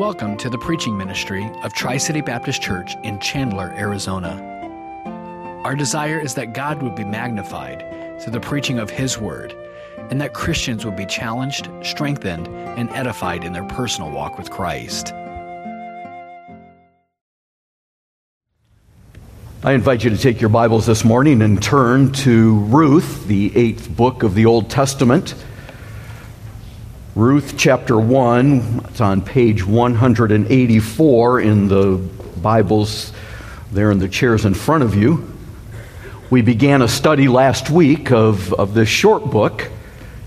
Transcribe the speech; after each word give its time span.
Welcome 0.00 0.38
to 0.38 0.48
the 0.48 0.56
preaching 0.56 0.96
ministry 0.96 1.50
of 1.62 1.74
Tri 1.74 1.98
City 1.98 2.22
Baptist 2.22 2.62
Church 2.62 2.96
in 3.02 3.18
Chandler, 3.18 3.74
Arizona. 3.76 4.32
Our 5.62 5.76
desire 5.76 6.18
is 6.18 6.32
that 6.36 6.54
God 6.54 6.82
would 6.82 6.94
be 6.94 7.04
magnified 7.04 7.84
through 8.18 8.32
the 8.32 8.40
preaching 8.40 8.78
of 8.78 8.88
His 8.88 9.18
Word, 9.18 9.54
and 10.08 10.18
that 10.18 10.32
Christians 10.32 10.86
would 10.86 10.96
be 10.96 11.04
challenged, 11.04 11.68
strengthened, 11.82 12.48
and 12.48 12.88
edified 12.92 13.44
in 13.44 13.52
their 13.52 13.66
personal 13.66 14.10
walk 14.10 14.38
with 14.38 14.48
Christ. 14.50 15.12
I 19.62 19.72
invite 19.72 20.02
you 20.02 20.08
to 20.08 20.16
take 20.16 20.40
your 20.40 20.48
Bibles 20.48 20.86
this 20.86 21.04
morning 21.04 21.42
and 21.42 21.62
turn 21.62 22.10
to 22.12 22.54
Ruth, 22.60 23.26
the 23.26 23.54
eighth 23.54 23.94
book 23.94 24.22
of 24.22 24.34
the 24.34 24.46
Old 24.46 24.70
Testament. 24.70 25.34
Ruth 27.16 27.54
chapter 27.56 27.98
1, 27.98 28.82
it's 28.88 29.00
on 29.00 29.20
page 29.20 29.66
184 29.66 31.40
in 31.40 31.66
the 31.66 31.96
Bibles 32.40 33.12
there 33.72 33.90
in 33.90 33.98
the 33.98 34.08
chairs 34.08 34.44
in 34.44 34.54
front 34.54 34.84
of 34.84 34.94
you. 34.94 35.28
We 36.30 36.42
began 36.42 36.82
a 36.82 36.88
study 36.88 37.26
last 37.26 37.68
week 37.68 38.12
of, 38.12 38.52
of 38.54 38.74
this 38.74 38.88
short 38.88 39.24
book. 39.24 39.68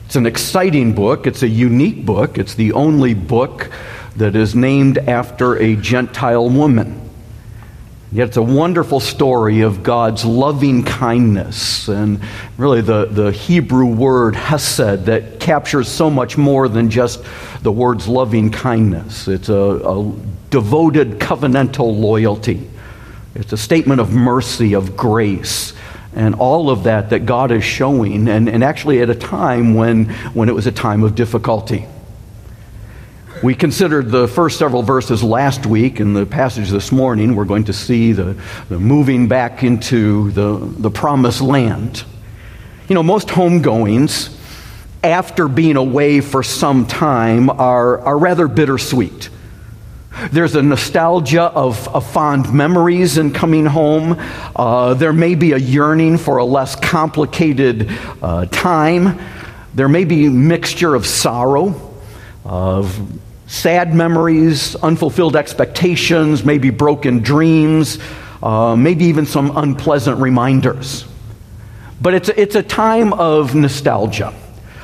It's 0.08 0.18
an 0.18 0.26
exciting 0.26 0.94
book, 0.94 1.26
it's 1.26 1.42
a 1.42 1.48
unique 1.48 2.06
book, 2.06 2.38
it's 2.38 2.56
the 2.56 2.74
only 2.74 3.14
book 3.14 3.72
that 4.18 4.36
is 4.36 4.54
named 4.54 4.98
after 4.98 5.56
a 5.56 5.78
Gentile 5.78 6.50
woman. 6.50 7.03
Yet 8.14 8.28
it's 8.28 8.38
a 8.38 8.44
wonderful 8.44 9.00
story 9.00 9.62
of 9.62 9.82
God's 9.82 10.24
loving 10.24 10.84
kindness 10.84 11.88
and 11.88 12.22
really 12.60 12.82
the, 12.82 13.06
the 13.06 13.32
Hebrew 13.32 13.88
word 13.88 14.36
hesed 14.36 15.06
that 15.06 15.40
captures 15.40 15.88
so 15.88 16.12
much 16.12 16.38
more 16.38 16.70
than 16.70 16.92
just 16.92 17.24
the 17.64 17.72
words 17.72 18.08
loving 18.08 18.52
kindness. 18.52 19.28
It's 19.28 19.50
a, 19.50 19.56
a 19.56 20.16
devoted 20.52 21.18
covenantal 21.20 22.00
loyalty, 22.00 22.70
it's 23.34 23.52
a 23.52 23.58
statement 23.58 24.00
of 24.00 24.12
mercy, 24.12 24.74
of 24.74 24.96
grace. 24.96 25.74
And 26.16 26.36
all 26.36 26.70
of 26.70 26.84
that 26.84 27.10
that 27.10 27.26
God 27.26 27.52
is 27.52 27.64
showing, 27.64 28.28
and, 28.28 28.48
and 28.48 28.64
actually 28.64 29.02
at 29.02 29.10
a 29.10 29.16
time 29.16 29.74
when, 29.74 30.10
when 30.36 30.48
it 30.48 30.54
was 30.54 30.68
a 30.68 30.72
time 30.72 31.04
of 31.04 31.16
difficulty. 31.16 31.88
We 33.44 33.56
considered 33.56 34.10
the 34.10 34.30
first 34.30 34.58
several 34.58 34.84
verses 34.84 35.22
last 35.22 35.66
week. 35.66 36.00
In 36.00 36.14
the 36.14 36.26
passage 36.26 36.70
this 36.70 36.94
morning, 36.94 37.36
we're 37.36 37.44
going 37.44 37.66
to 37.66 37.74
see 37.74 38.14
the, 38.14 38.42
the 38.70 38.80
moving 38.80 39.28
back 39.28 39.64
into 39.64 40.32
the, 40.32 40.60
the 40.60 40.90
promised 40.90 41.42
land. 41.42 42.06
You 42.88 42.96
know, 42.96 43.04
most 43.04 43.28
homegoings, 43.28 44.34
after 45.04 45.50
being 45.50 45.76
away 45.76 46.22
for 46.22 46.42
some 46.42 46.88
time, 46.88 47.50
are, 47.50 48.00
are 48.00 48.18
rather 48.18 48.48
bittersweet. 48.48 49.30
There's 50.32 50.56
a 50.56 50.62
nostalgia 50.62 51.44
of, 51.44 51.90
of, 51.90 52.10
fond 52.10 52.54
memories 52.54 53.18
in 53.18 53.34
coming 53.34 53.66
home. 53.66 54.22
Uh, 54.56 54.94
there 54.94 55.12
may 55.12 55.36
be 55.36 55.52
a 55.52 55.58
yearning 55.58 56.18
for 56.18 56.38
a 56.38 56.46
less 56.46 56.78
complicated 56.78 57.92
uh, 58.22 58.46
time. 58.46 59.20
There 59.74 59.90
may 59.90 60.06
be 60.06 60.28
a 60.28 60.32
mixture 60.32 60.96
of 60.96 61.06
sorrow, 61.06 61.94
of 62.46 63.20
sad 63.54 63.94
memories, 63.94 64.76
unfulfilled 64.78 65.36
expectations, 65.36 66.44
maybe 66.44 66.72
broken 66.72 67.20
dreams, 67.20 68.00
uh, 68.42 68.76
maybe 68.76 69.06
even 69.06 69.28
some 69.28 69.56
unpleasant 69.56 70.20
reminders. 70.20 71.06
But 72.02 72.16
it's 72.16 72.30
it's 72.30 72.56
a 72.56 72.64
time 72.64 73.14
of 73.14 73.54
nostalgia. 73.54 74.34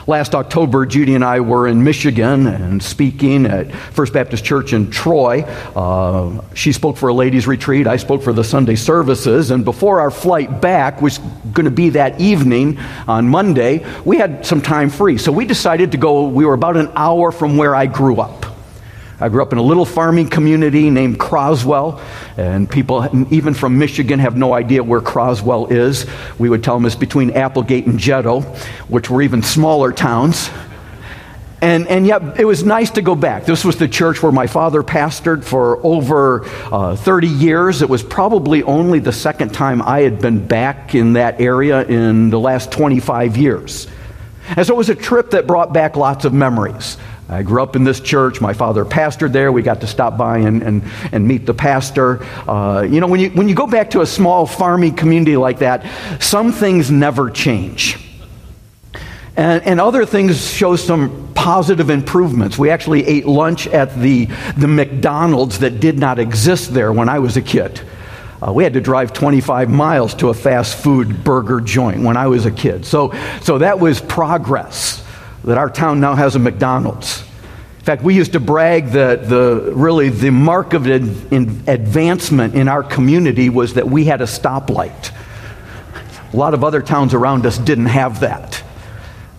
Last 0.05 0.33
October, 0.33 0.85
Judy 0.85 1.15
and 1.15 1.25
I 1.25 1.39
were 1.39 1.67
in 1.67 1.83
Michigan 1.83 2.47
and 2.47 2.81
speaking 2.81 3.45
at 3.45 3.71
First 3.71 4.13
Baptist 4.13 4.43
Church 4.43 4.71
in 4.73 4.89
Troy. 4.89 5.41
Uh, 5.75 6.41
she 6.53 6.71
spoke 6.71 6.97
for 6.97 7.09
a 7.09 7.13
ladies' 7.13 7.47
retreat. 7.47 7.85
I 7.85 7.97
spoke 7.97 8.23
for 8.23 8.33
the 8.33 8.43
Sunday 8.43 8.75
services. 8.75 9.51
And 9.51 9.65
before 9.65 9.99
our 9.99 10.09
flight 10.09 10.61
back 10.61 11.01
was 11.01 11.19
going 11.53 11.65
to 11.65 11.71
be 11.71 11.89
that 11.89 12.19
evening 12.19 12.79
on 13.07 13.29
Monday, 13.29 13.85
we 14.03 14.17
had 14.17 14.45
some 14.45 14.61
time 14.61 14.89
free. 14.89 15.17
So 15.17 15.31
we 15.31 15.45
decided 15.45 15.91
to 15.91 15.97
go. 15.97 16.27
We 16.27 16.45
were 16.45 16.55
about 16.55 16.77
an 16.77 16.91
hour 16.95 17.31
from 17.31 17.57
where 17.57 17.75
I 17.75 17.85
grew 17.85 18.19
up. 18.19 18.48
I 19.21 19.27
grew 19.27 19.41
up 19.41 19.51
in 19.51 19.57
a 19.57 19.63
little 19.63 19.85
farming 19.85 20.29
community 20.29 20.89
named 20.89 21.19
Croswell, 21.19 22.01
and 22.37 22.69
people, 22.69 23.07
even 23.33 23.53
from 23.53 23.77
Michigan, 23.77 24.19
have 24.19 24.37
no 24.37 24.53
idea 24.53 24.81
where 24.81 25.01
Croswell 25.01 25.67
is. 25.67 26.05
We 26.37 26.49
would 26.49 26.63
tell 26.63 26.75
them 26.75 26.85
it's 26.85 26.95
between 26.95 27.31
Applegate 27.31 27.85
and 27.85 27.99
Jeddo, 27.99 28.43
which 28.87 29.09
were 29.09 29.21
even 29.21 29.41
smaller 29.41 29.91
towns. 29.91 30.49
And, 31.61 31.87
and 31.89 32.07
yet, 32.07 32.39
it 32.39 32.45
was 32.45 32.63
nice 32.63 32.91
to 32.91 33.01
go 33.01 33.15
back. 33.15 33.43
This 33.43 33.65
was 33.65 33.75
the 33.75 33.89
church 33.89 34.23
where 34.23 34.31
my 34.31 34.47
father 34.47 34.81
pastored 34.81 35.43
for 35.43 35.85
over 35.85 36.45
uh, 36.71 36.95
30 36.95 37.27
years. 37.27 37.81
It 37.81 37.89
was 37.89 38.01
probably 38.01 38.63
only 38.63 38.99
the 38.99 39.11
second 39.11 39.53
time 39.53 39.81
I 39.81 39.99
had 40.01 40.21
been 40.21 40.47
back 40.47 40.95
in 40.95 41.13
that 41.13 41.41
area 41.41 41.83
in 41.83 42.29
the 42.29 42.39
last 42.39 42.71
25 42.71 43.35
years. 43.35 43.87
And 44.55 44.65
so 44.65 44.73
it 44.73 44.77
was 44.77 44.89
a 44.89 44.95
trip 44.95 45.31
that 45.31 45.47
brought 45.47 45.73
back 45.73 45.95
lots 45.95 46.25
of 46.25 46.33
memories. 46.33 46.97
I 47.29 47.43
grew 47.43 47.61
up 47.61 47.75
in 47.75 47.83
this 47.83 47.99
church. 47.99 48.41
My 48.41 48.53
father 48.53 48.83
pastored 48.83 49.31
there. 49.31 49.51
We 49.51 49.61
got 49.61 49.81
to 49.81 49.87
stop 49.87 50.17
by 50.17 50.39
and, 50.39 50.63
and, 50.63 50.83
and 51.11 51.27
meet 51.27 51.45
the 51.45 51.53
pastor. 51.53 52.23
Uh, 52.49 52.81
you 52.81 52.99
know, 52.99 53.07
when 53.07 53.19
you, 53.19 53.29
when 53.29 53.47
you 53.47 53.53
go 53.53 53.67
back 53.67 53.91
to 53.91 54.01
a 54.01 54.05
small 54.05 54.47
farming 54.47 54.95
community 54.95 55.37
like 55.37 55.59
that, 55.59 55.85
some 56.21 56.51
things 56.51 56.89
never 56.89 57.29
change. 57.29 58.03
And, 59.37 59.63
and 59.63 59.79
other 59.79 60.05
things 60.05 60.51
show 60.51 60.75
some 60.75 61.31
positive 61.35 61.89
improvements. 61.89 62.57
We 62.57 62.71
actually 62.71 63.05
ate 63.05 63.25
lunch 63.25 63.67
at 63.67 63.95
the, 63.95 64.25
the 64.57 64.67
McDonald's 64.67 65.59
that 65.59 65.79
did 65.79 65.99
not 65.99 66.17
exist 66.17 66.73
there 66.73 66.91
when 66.91 67.09
I 67.09 67.19
was 67.19 67.37
a 67.37 67.41
kid. 67.41 67.79
Uh, 68.41 68.53
we 68.53 68.63
had 68.63 68.73
to 68.73 68.81
drive 68.81 69.11
25 69.11 69.69
miles 69.69 70.13
to 70.15 70.29
a 70.29 70.33
fast 70.33 70.77
food 70.77 71.23
burger 71.23 71.59
joint 71.59 72.01
when 72.01 72.15
I 72.15 72.27
was 72.27 72.45
a 72.45 72.51
kid. 72.51 72.85
So, 72.85 73.13
so 73.41 73.57
that 73.57 73.79
was 73.79 73.99
progress 73.99 75.05
that 75.43 75.57
our 75.57 75.69
town 75.69 75.99
now 75.99 76.15
has 76.15 76.35
a 76.35 76.39
McDonald's. 76.39 77.23
In 77.79 77.85
fact, 77.85 78.03
we 78.03 78.15
used 78.15 78.33
to 78.33 78.39
brag 78.39 78.89
that 78.89 79.27
the 79.27 79.71
really 79.75 80.09
the 80.09 80.29
mark 80.29 80.73
of 80.73 80.85
advancement 80.85 82.55
in 82.55 82.67
our 82.67 82.83
community 82.83 83.49
was 83.49 83.73
that 83.73 83.87
we 83.87 84.05
had 84.05 84.21
a 84.21 84.25
stoplight. 84.25 85.11
A 86.31 86.37
lot 86.37 86.53
of 86.53 86.63
other 86.63 86.81
towns 86.81 87.13
around 87.13 87.45
us 87.45 87.57
didn't 87.57 87.87
have 87.87 88.19
that. 88.19 88.58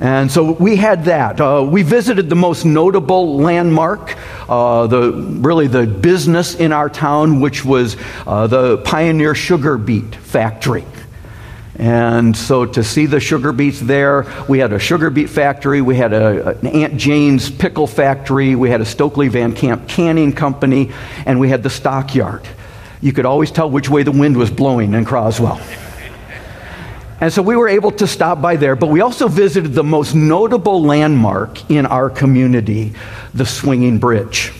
And 0.00 0.32
so 0.32 0.52
we 0.52 0.76
had 0.76 1.04
that. 1.04 1.40
Uh, 1.40 1.66
we 1.68 1.82
visited 1.82 2.30
the 2.30 2.36
most 2.36 2.64
notable 2.64 3.36
landmark, 3.36 4.16
uh, 4.48 4.86
the, 4.86 5.12
really 5.12 5.66
the 5.66 5.86
business 5.86 6.54
in 6.54 6.72
our 6.72 6.88
town, 6.88 7.40
which 7.40 7.66
was 7.66 7.98
uh, 8.26 8.46
the 8.46 8.78
Pioneer 8.78 9.34
Sugar 9.34 9.76
Beet 9.76 10.14
Factory. 10.14 10.86
And 11.76 12.36
so 12.36 12.66
to 12.66 12.84
see 12.84 13.06
the 13.06 13.20
sugar 13.20 13.52
beets 13.52 13.80
there, 13.80 14.26
we 14.48 14.58
had 14.58 14.72
a 14.74 14.78
sugar 14.78 15.08
beet 15.08 15.30
factory, 15.30 15.80
we 15.80 15.96
had 15.96 16.12
a, 16.12 16.58
an 16.58 16.66
Aunt 16.66 16.98
Jane's 16.98 17.50
pickle 17.50 17.86
factory, 17.86 18.54
we 18.54 18.68
had 18.68 18.82
a 18.82 18.84
Stokely 18.84 19.28
Van 19.28 19.54
Camp 19.54 19.88
canning 19.88 20.34
company, 20.34 20.92
and 21.24 21.40
we 21.40 21.48
had 21.48 21.62
the 21.62 21.70
stockyard. 21.70 22.46
You 23.00 23.14
could 23.14 23.24
always 23.24 23.50
tell 23.50 23.70
which 23.70 23.88
way 23.88 24.02
the 24.02 24.12
wind 24.12 24.36
was 24.36 24.50
blowing 24.50 24.92
in 24.92 25.06
Croswell. 25.06 25.58
And 27.20 27.30
so 27.30 27.42
we 27.42 27.54
were 27.54 27.68
able 27.68 27.90
to 27.92 28.06
stop 28.06 28.40
by 28.40 28.56
there, 28.56 28.74
but 28.74 28.86
we 28.86 29.02
also 29.02 29.28
visited 29.28 29.74
the 29.74 29.84
most 29.84 30.14
notable 30.14 30.82
landmark 30.82 31.70
in 31.70 31.84
our 31.84 32.08
community, 32.08 32.94
the 33.34 33.44
Swinging 33.44 33.98
Bridge. 33.98 34.52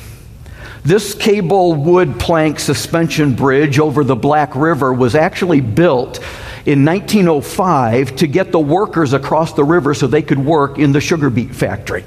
This 0.83 1.15
cable 1.15 1.75
wood 1.75 2.21
plank 2.21 2.61
suspension 2.61 3.35
bridge 3.35 3.79
over 3.79 4.05
the 4.05 4.17
Black 4.17 4.55
River 4.55 4.93
was 4.93 5.15
actually 5.15 5.61
built 5.61 6.19
in 6.67 6.85
1905 6.85 8.17
to 8.17 8.27
get 8.27 8.53
the 8.53 8.61
workers 8.61 9.15
across 9.15 9.55
the 9.55 9.65
river 9.65 9.95
so 9.95 10.07
they 10.07 10.23
could 10.23 10.39
work 10.39 10.79
in 10.79 10.93
the 10.93 11.01
sugar 11.01 11.31
beet 11.31 11.55
factory. 11.55 12.05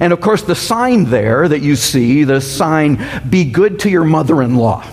And 0.00 0.12
of 0.12 0.20
course, 0.20 0.42
the 0.42 0.56
sign 0.56 1.04
there 1.04 1.48
that 1.48 1.60
you 1.62 1.76
see, 1.76 2.24
the 2.24 2.40
sign, 2.40 3.04
Be 3.28 3.44
Good 3.44 3.80
to 3.80 3.90
Your 3.90 4.04
Mother 4.04 4.42
in 4.42 4.56
Law, 4.56 4.84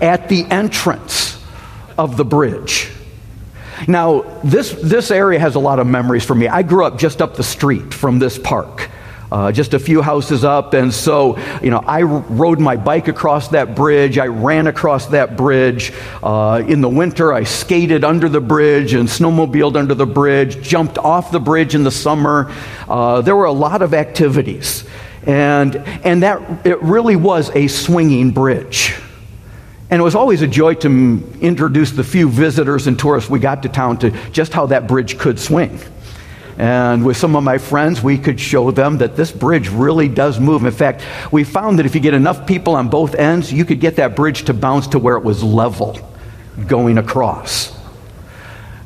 at 0.00 0.30
the 0.30 0.44
entrance 0.46 1.42
of 1.98 2.16
the 2.16 2.24
bridge. 2.24 2.90
Now, 3.86 4.22
this, 4.42 4.72
this 4.72 5.10
area 5.10 5.38
has 5.38 5.54
a 5.54 5.60
lot 5.60 5.78
of 5.78 5.86
memories 5.86 6.24
for 6.24 6.34
me. 6.34 6.48
I 6.48 6.62
grew 6.62 6.84
up 6.84 6.98
just 6.98 7.22
up 7.22 7.36
the 7.36 7.44
street 7.44 7.94
from 7.94 8.18
this 8.18 8.38
park 8.38 8.90
uh, 9.30 9.52
just 9.52 9.74
a 9.74 9.78
few 9.78 10.02
houses 10.02 10.44
up. 10.44 10.74
And 10.74 10.92
so, 10.92 11.38
you 11.60 11.70
know, 11.70 11.82
I 11.86 12.02
rode 12.02 12.60
my 12.60 12.76
bike 12.76 13.08
across 13.08 13.48
that 13.48 13.74
bridge. 13.74 14.18
I 14.18 14.26
ran 14.26 14.66
across 14.66 15.06
that 15.06 15.36
bridge. 15.36 15.92
Uh, 16.22 16.62
in 16.66 16.80
the 16.80 16.88
winter, 16.88 17.32
I 17.32 17.44
skated 17.44 18.04
under 18.04 18.28
the 18.28 18.40
bridge 18.40 18.94
and 18.94 19.08
snowmobiled 19.08 19.76
under 19.76 19.94
the 19.94 20.06
bridge, 20.06 20.62
jumped 20.62 20.98
off 20.98 21.30
the 21.30 21.40
bridge 21.40 21.74
in 21.74 21.84
the 21.84 21.90
summer. 21.90 22.52
Uh, 22.88 23.20
there 23.20 23.36
were 23.36 23.46
a 23.46 23.52
lot 23.52 23.82
of 23.82 23.94
activities. 23.94 24.84
And, 25.24 25.76
and 25.76 26.22
that, 26.22 26.66
it 26.66 26.80
really 26.82 27.16
was 27.16 27.50
a 27.54 27.66
swinging 27.66 28.30
bridge. 28.30 28.94
And 29.90 30.00
it 30.00 30.02
was 30.02 30.14
always 30.14 30.42
a 30.42 30.46
joy 30.46 30.74
to 30.74 31.22
introduce 31.40 31.92
the 31.92 32.04
few 32.04 32.28
visitors 32.28 32.86
and 32.86 32.98
tourists 32.98 33.30
we 33.30 33.38
got 33.38 33.62
to 33.62 33.68
town 33.68 33.98
to 33.98 34.10
just 34.30 34.52
how 34.52 34.66
that 34.66 34.86
bridge 34.86 35.18
could 35.18 35.38
swing. 35.38 35.80
And 36.58 37.06
with 37.06 37.16
some 37.16 37.36
of 37.36 37.44
my 37.44 37.56
friends, 37.58 38.02
we 38.02 38.18
could 38.18 38.40
show 38.40 38.70
them 38.72 38.98
that 38.98 39.16
this 39.16 39.30
bridge 39.30 39.68
really 39.70 40.08
does 40.08 40.40
move. 40.40 40.64
In 40.64 40.72
fact, 40.72 41.02
we 41.30 41.44
found 41.44 41.78
that 41.78 41.86
if 41.86 41.94
you 41.94 42.00
get 42.00 42.14
enough 42.14 42.46
people 42.46 42.74
on 42.74 42.88
both 42.88 43.14
ends, 43.14 43.52
you 43.52 43.64
could 43.64 43.80
get 43.80 43.96
that 43.96 44.16
bridge 44.16 44.44
to 44.46 44.54
bounce 44.54 44.88
to 44.88 44.98
where 44.98 45.16
it 45.16 45.22
was 45.22 45.42
level 45.42 45.96
going 46.66 46.98
across. 46.98 47.78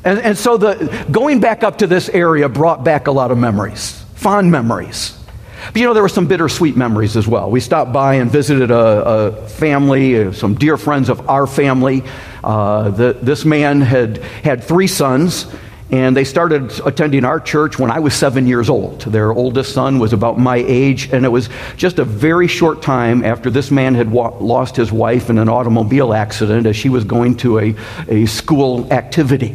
And, 0.04 0.18
and 0.18 0.36
so 0.36 0.58
the, 0.58 1.06
going 1.10 1.40
back 1.40 1.62
up 1.62 1.78
to 1.78 1.86
this 1.86 2.08
area 2.10 2.48
brought 2.48 2.84
back 2.84 3.06
a 3.06 3.12
lot 3.12 3.30
of 3.30 3.38
memories, 3.38 4.02
fond 4.14 4.50
memories. 4.50 5.18
But 5.66 5.76
you 5.76 5.86
know, 5.86 5.94
there 5.94 6.02
were 6.02 6.08
some 6.08 6.26
bittersweet 6.26 6.76
memories 6.76 7.16
as 7.16 7.28
well. 7.28 7.50
We 7.50 7.60
stopped 7.60 7.92
by 7.92 8.14
and 8.14 8.30
visited 8.30 8.70
a, 8.70 8.76
a 8.76 9.48
family, 9.48 10.24
uh, 10.24 10.32
some 10.32 10.54
dear 10.54 10.76
friends 10.76 11.08
of 11.08 11.28
our 11.28 11.46
family. 11.46 12.02
Uh, 12.42 12.90
the, 12.90 13.12
this 13.22 13.44
man 13.44 13.80
had 13.80 14.18
had 14.18 14.64
three 14.64 14.86
sons, 14.88 15.46
and 15.90 16.16
they 16.16 16.24
started 16.24 16.72
attending 16.84 17.24
our 17.24 17.38
church 17.38 17.78
when 17.78 17.90
I 17.90 18.00
was 18.00 18.14
seven 18.14 18.46
years 18.46 18.68
old. 18.68 19.02
Their 19.02 19.32
oldest 19.32 19.72
son 19.72 19.98
was 19.98 20.12
about 20.12 20.38
my 20.38 20.56
age, 20.56 21.12
and 21.12 21.24
it 21.24 21.28
was 21.28 21.48
just 21.76 21.98
a 21.98 22.04
very 22.04 22.48
short 22.48 22.82
time 22.82 23.24
after 23.24 23.50
this 23.50 23.70
man 23.70 23.94
had 23.94 24.10
wa- 24.10 24.36
lost 24.40 24.74
his 24.74 24.90
wife 24.90 25.30
in 25.30 25.38
an 25.38 25.48
automobile 25.48 26.12
accident 26.12 26.66
as 26.66 26.76
she 26.76 26.88
was 26.88 27.04
going 27.04 27.36
to 27.38 27.58
a, 27.58 27.76
a 28.08 28.26
school 28.26 28.92
activity. 28.92 29.54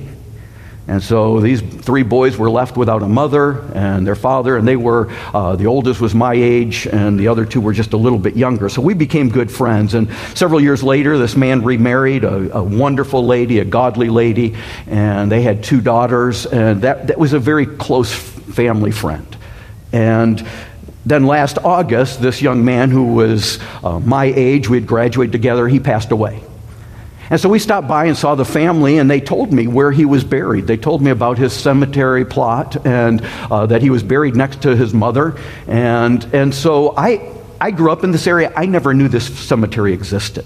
And 0.90 1.04
so 1.04 1.42
these 1.42 1.62
three 1.62 2.04
boys 2.04 2.38
were 2.38 2.50
left 2.50 2.78
without 2.78 3.04
a 3.04 3.08
mother 3.10 3.60
and 3.74 4.08
their 4.08 4.16
father, 4.16 4.56
and 4.56 4.66
they 4.66 4.78
were, 4.78 5.10
uh, 5.34 5.58
the 5.58 5.66
oldest 5.68 6.00
was 6.00 6.16
my 6.16 6.34
age, 6.34 6.88
and 6.88 7.20
the 7.20 7.28
other 7.28 7.46
two 7.46 7.60
were 7.60 7.74
just 7.74 7.92
a 7.92 7.98
little 7.98 8.18
bit 8.18 8.38
younger. 8.38 8.70
So 8.70 8.82
we 8.82 8.94
became 8.94 9.28
good 9.28 9.52
friends. 9.52 9.96
And 9.96 10.10
several 10.34 10.62
years 10.62 10.84
later, 10.84 11.18
this 11.18 11.36
man 11.36 11.62
remarried 11.62 12.24
a, 12.24 12.58
a 12.58 12.64
wonderful 12.64 13.26
lady, 13.26 13.60
a 13.60 13.66
godly 13.66 14.10
lady, 14.10 14.56
and 14.88 15.30
they 15.30 15.42
had 15.42 15.62
two 15.62 15.82
daughters, 15.82 16.46
and 16.46 16.82
that, 16.84 17.08
that 17.08 17.18
was 17.18 17.34
a 17.34 17.40
very 17.40 17.66
close 17.66 18.14
family 18.14 18.92
friend. 18.92 19.36
And 19.92 20.48
then 21.06 21.26
last 21.26 21.58
August, 21.58 22.22
this 22.22 22.42
young 22.42 22.64
man 22.64 22.92
who 22.92 23.14
was 23.14 23.60
uh, 23.84 24.00
my 24.00 24.26
age, 24.26 24.70
we 24.70 24.78
had 24.78 24.88
graduated 24.88 25.34
together, 25.34 25.68
he 25.68 25.82
passed 25.82 26.12
away. 26.12 26.42
And 27.30 27.40
so 27.40 27.50
we 27.50 27.60
stopped 27.60 27.88
by 27.88 28.06
and 28.06 28.18
saw 28.18 28.36
the 28.36 28.46
family, 28.46 28.98
and 28.98 29.12
they 29.12 29.20
told 29.20 29.52
me 29.52 29.68
where 29.68 29.92
he 29.92 30.06
was 30.06 30.24
buried. 30.24 30.66
They 30.66 30.78
told 30.78 31.02
me 31.02 31.12
about 31.12 31.38
his 31.38 31.52
cemetery 31.52 32.24
plot 32.26 32.86
and 32.86 33.22
uh, 33.52 33.66
that 33.66 33.82
he 33.82 33.90
was 33.90 34.02
buried 34.02 34.36
next 34.36 34.62
to 34.62 34.76
his 34.76 34.94
mother. 34.94 35.38
And, 35.68 36.24
and 36.34 36.56
so 36.56 36.94
I, 36.96 37.34
I 37.60 37.72
grew 37.72 37.92
up 37.92 38.04
in 38.04 38.12
this 38.12 38.28
area. 38.28 38.54
I 38.56 38.66
never 38.66 38.94
knew 38.94 39.10
this 39.10 39.28
cemetery 39.38 39.94
existed. 39.94 40.46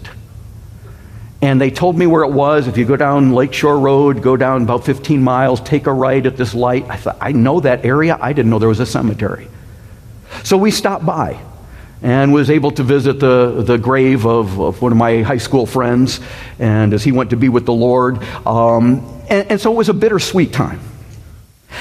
And 1.44 1.60
they 1.60 1.72
told 1.72 1.98
me 1.98 2.08
where 2.08 2.24
it 2.24 2.32
was. 2.32 2.68
If 2.68 2.78
you 2.78 2.86
go 2.86 2.96
down 2.96 3.34
Lakeshore 3.34 3.80
Road, 3.80 4.22
go 4.22 4.36
down 4.38 4.64
about 4.64 4.86
15 4.86 5.22
miles, 5.22 5.60
take 5.62 5.88
a 5.88 5.94
right 5.94 6.24
at 6.26 6.38
this 6.38 6.54
light. 6.54 6.86
I 6.88 6.98
thought, 6.98 7.18
I 7.22 7.32
know 7.32 7.60
that 7.60 7.86
area. 7.86 8.18
I 8.20 8.34
didn't 8.34 8.50
know 8.50 8.60
there 8.60 8.70
was 8.70 8.80
a 8.80 8.86
cemetery. 8.86 9.48
So 10.44 10.58
we 10.58 10.72
stopped 10.72 11.06
by 11.06 11.40
and 12.02 12.34
was 12.34 12.50
able 12.50 12.72
to 12.72 12.84
visit 12.84 13.20
the, 13.20 13.64
the 13.66 13.78
grave 13.78 14.26
of, 14.26 14.60
of, 14.60 14.82
one 14.82 14.92
of 14.92 14.98
my 14.98 15.22
high 15.22 15.38
school 15.38 15.66
friends, 15.66 16.20
and 16.58 16.94
as 16.94 17.04
he 17.04 17.12
went 17.12 17.30
to 17.30 17.38
be 17.38 17.50
with 17.50 17.66
the 17.66 17.74
Lord. 17.74 18.22
Um, 18.46 19.22
and, 19.30 19.52
and 19.52 19.62
so 19.62 19.72
it 19.72 19.76
was 19.76 19.90
a 19.90 19.94
bittersweet 19.94 20.52
time. 20.52 20.80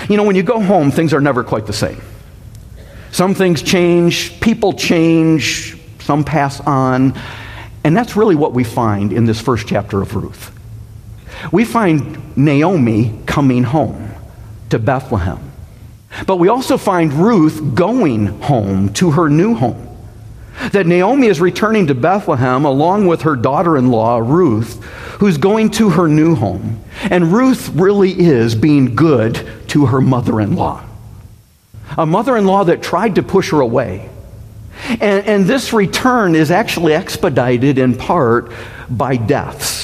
You 0.08 0.16
know, 0.16 0.24
when 0.24 0.36
you 0.36 0.42
go 0.42 0.60
home, 0.60 0.90
things 0.90 1.14
are 1.14 1.20
never 1.20 1.42
quite 1.42 1.66
the 1.66 1.72
same. 1.72 2.00
Some 3.12 3.34
things 3.34 3.62
change, 3.62 4.40
people 4.40 4.72
change, 4.74 5.78
some 6.00 6.22
pass 6.22 6.60
on, 6.60 7.18
and 7.82 7.96
that's 7.96 8.14
really 8.14 8.36
what 8.36 8.52
we 8.52 8.62
find 8.62 9.12
in 9.12 9.24
this 9.24 9.40
first 9.40 9.66
chapter 9.66 10.02
of 10.02 10.14
Ruth. 10.14 10.52
We 11.50 11.64
find 11.64 12.36
Naomi 12.36 13.18
coming 13.26 13.64
home 13.64 14.12
to 14.68 14.78
Bethlehem. 14.78 15.50
But 16.26 16.36
we 16.36 16.48
also 16.48 16.76
find 16.76 17.12
Ruth 17.12 17.74
going 17.74 18.26
home 18.42 18.92
to 18.94 19.12
her 19.12 19.28
new 19.28 19.54
home 19.54 19.89
that 20.72 20.86
Naomi 20.86 21.26
is 21.26 21.40
returning 21.40 21.86
to 21.86 21.94
Bethlehem 21.94 22.64
along 22.64 23.06
with 23.06 23.22
her 23.22 23.36
daughter 23.36 23.76
in 23.76 23.90
law, 23.90 24.18
Ruth, 24.18 24.82
who's 25.18 25.38
going 25.38 25.70
to 25.72 25.90
her 25.90 26.08
new 26.08 26.34
home. 26.34 26.82
And 27.02 27.32
Ruth 27.32 27.70
really 27.70 28.18
is 28.18 28.54
being 28.54 28.94
good 28.94 29.46
to 29.68 29.86
her 29.86 30.00
mother 30.00 30.40
in 30.40 30.56
law. 30.56 30.84
A 31.96 32.06
mother 32.06 32.36
in 32.36 32.46
law 32.46 32.64
that 32.64 32.82
tried 32.82 33.16
to 33.16 33.22
push 33.22 33.50
her 33.50 33.60
away. 33.60 34.08
And, 34.88 35.26
and 35.26 35.44
this 35.44 35.72
return 35.72 36.34
is 36.34 36.50
actually 36.50 36.94
expedited 36.94 37.78
in 37.78 37.96
part 37.96 38.52
by 38.88 39.16
deaths. 39.16 39.79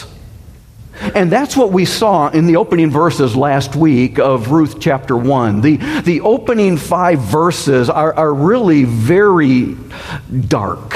And 1.16 1.32
that's 1.32 1.56
what 1.56 1.72
we 1.72 1.86
saw 1.86 2.28
in 2.28 2.44
the 2.44 2.56
opening 2.56 2.90
verses 2.90 3.34
last 3.34 3.74
week 3.74 4.18
of 4.18 4.50
Ruth 4.50 4.78
chapter 4.78 5.16
1. 5.16 5.62
The, 5.62 5.76
the 6.02 6.20
opening 6.20 6.76
five 6.76 7.20
verses 7.20 7.88
are, 7.88 8.12
are 8.12 8.34
really 8.34 8.84
very 8.84 9.78
dark. 10.46 10.94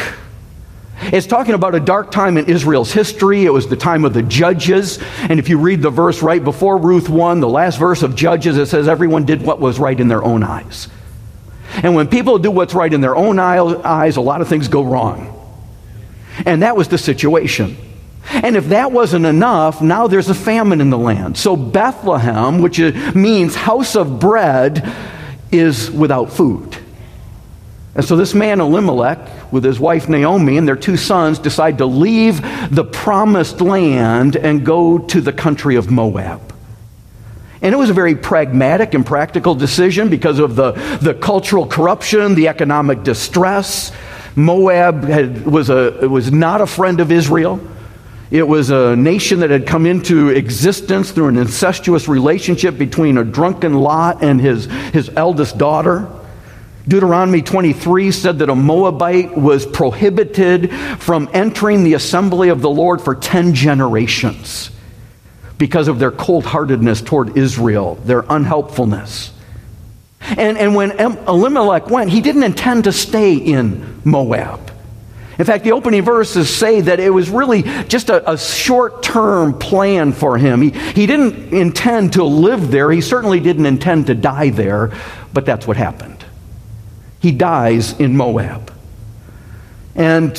It's 1.05 1.27
talking 1.27 1.55
about 1.55 1.75
a 1.75 1.81
dark 1.81 2.11
time 2.11 2.37
in 2.37 2.51
Israel's 2.51 2.93
history. 2.93 3.47
It 3.47 3.51
was 3.51 3.67
the 3.67 3.77
time 3.77 4.05
of 4.05 4.13
the 4.13 4.21
judges. 4.23 4.99
And 5.21 5.39
if 5.39 5.49
you 5.49 5.59
read 5.59 5.81
the 5.81 5.89
verse 5.89 6.21
right 6.21 6.45
before 6.45 6.77
Ruth 6.77 7.09
1, 7.09 7.41
the 7.41 7.49
last 7.49 7.79
verse 7.79 8.03
of 8.03 8.15
Judges, 8.15 8.59
it 8.59 8.67
says, 8.67 8.89
Everyone 8.89 9.25
did 9.25 9.41
what 9.41 9.59
was 9.59 9.79
right 9.79 9.99
in 9.99 10.09
their 10.09 10.23
own 10.23 10.43
eyes. 10.43 10.89
And 11.83 11.95
when 11.95 12.09
people 12.09 12.39
do 12.39 12.51
what's 12.51 12.75
right 12.75 12.93
in 12.93 13.01
their 13.01 13.17
own 13.17 13.39
eyes, 13.39 14.19
a 14.19 14.21
lot 14.21 14.43
of 14.43 14.49
things 14.49 14.69
go 14.69 14.85
wrong. 14.85 15.35
And 16.45 16.61
that 16.61 16.77
was 16.77 16.89
the 16.89 16.99
situation. 16.99 17.79
And 18.33 18.57
if 18.57 18.69
that 18.69 18.93
wasn't 18.93 19.27
enough, 19.27 19.83
now 19.83 20.07
there's 20.07 20.29
a 20.29 20.35
famine 20.35 20.81
in 20.81 20.91
the 20.91 20.99
land. 20.99 21.37
So 21.37 21.57
Bethlehem, 21.57 22.61
which 22.61 22.79
means 23.15 23.55
house 23.55 23.97
of 23.97 24.21
bread, 24.21 24.89
is 25.51 25.91
without 25.91 26.33
food. 26.33 26.77
And 27.95 28.05
so 28.05 28.17
this 28.17 28.35
man 28.35 28.61
Elimelech, 28.61 29.53
with 29.53 29.65
his 29.65 29.81
wife 29.81 30.09
Naomi 30.09 30.57
and 30.57 30.67
their 30.67 30.77
two 30.77 30.97
sons, 30.97 31.39
decide 31.39 31.79
to 31.79 31.87
leave 31.87 32.41
the 32.73 32.85
promised 32.85 33.61
land 33.61 34.37
and 34.37 34.65
go 34.65 34.99
to 34.99 35.21
the 35.21 35.33
country 35.33 35.75
of 35.75 35.91
Moab. 35.91 36.55
And 37.63 37.75
it 37.75 37.77
was 37.77 37.91
a 37.91 37.95
very 37.95 38.15
pragmatic 38.15 38.95
and 38.95 39.05
practical 39.05 39.55
decision 39.55 40.09
because 40.09 40.39
of 40.39 40.57
the, 40.57 40.73
the 41.03 41.15
cultural 41.15 41.67
corruption, 41.67 42.35
the 42.35 42.49
economic 42.49 43.03
distress. 43.03 43.93
Moab 44.35 45.05
had, 45.05 45.45
was, 45.45 45.69
a, 45.69 46.09
was 46.09 46.33
not 46.33 46.61
a 46.61 46.67
friend 46.67 47.01
of 47.01 47.13
Israel. 47.13 47.61
It 48.31 48.47
was 48.47 48.71
a 48.71 48.95
nation 48.95 49.41
that 49.41 49.51
had 49.51 49.67
come 49.67 49.87
into 49.87 50.29
existence 50.29 51.11
through 51.11 51.29
an 51.29 51.37
incestuous 51.37 52.07
relationship 52.07 52.79
between 52.79 53.19
a 53.19 53.25
drunken 53.25 53.75
Lot 53.75 54.23
and 54.23 54.41
his, 54.41 54.67
his 54.67 55.11
eldest 55.17 55.59
daughter. 55.59 56.09
Deuteronomy 56.87 57.43
23 57.43 58.13
said 58.13 58.39
that 58.39 58.49
a 58.49 58.55
Moabite 58.55 59.37
was 59.37 59.67
prohibited 59.67 60.73
from 60.99 61.29
entering 61.33 61.83
the 61.83 61.95
assembly 61.95 62.51
of 62.51 62.61
the 62.61 62.71
Lord 62.71 63.01
for 63.03 63.17
10 63.17 63.55
generations 63.55 64.71
because 65.59 65.89
of 65.89 65.99
their 65.99 66.13
cold 66.13 66.45
heartedness 66.45 67.03
toward 67.03 67.37
Israel, 67.37 67.97
their 67.97 68.23
unhelpfulness. 68.23 69.33
And, 70.21 70.57
and 70.57 70.75
when 70.75 70.93
Elimelech 70.93 71.91
went, 71.91 72.11
he 72.11 72.21
didn't 72.21 72.45
intend 72.45 72.85
to 72.85 72.93
stay 72.93 73.35
in 73.35 74.01
Moab. 74.05 74.70
In 75.41 75.47
fact, 75.47 75.65
the 75.65 75.73
opening 75.73 76.03
verses 76.03 76.55
say 76.55 76.83
that 76.83 77.01
it 77.01 77.09
was 77.09 77.31
really 77.31 77.63
just 77.63 78.11
a, 78.11 78.31
a 78.31 78.37
short 78.37 79.03
term 79.03 79.59
plan 79.59 80.13
for 80.13 80.37
him. 80.37 80.61
He, 80.61 80.69
he 80.69 81.07
didn't 81.07 81.55
intend 81.55 82.13
to 82.13 82.25
live 82.25 82.71
there, 82.71 82.91
he 82.91 83.01
certainly 83.01 83.41
didn't 83.41 83.65
intend 83.65 84.09
to 84.09 84.15
die 84.15 84.51
there, 84.51 84.93
but 85.33 85.47
that's 85.47 85.67
what 85.67 85.79
happened. 85.79 86.23
He 87.21 87.33
dies 87.33 87.99
in 87.99 88.19
Moab. 88.19 88.71
And 89.95 90.37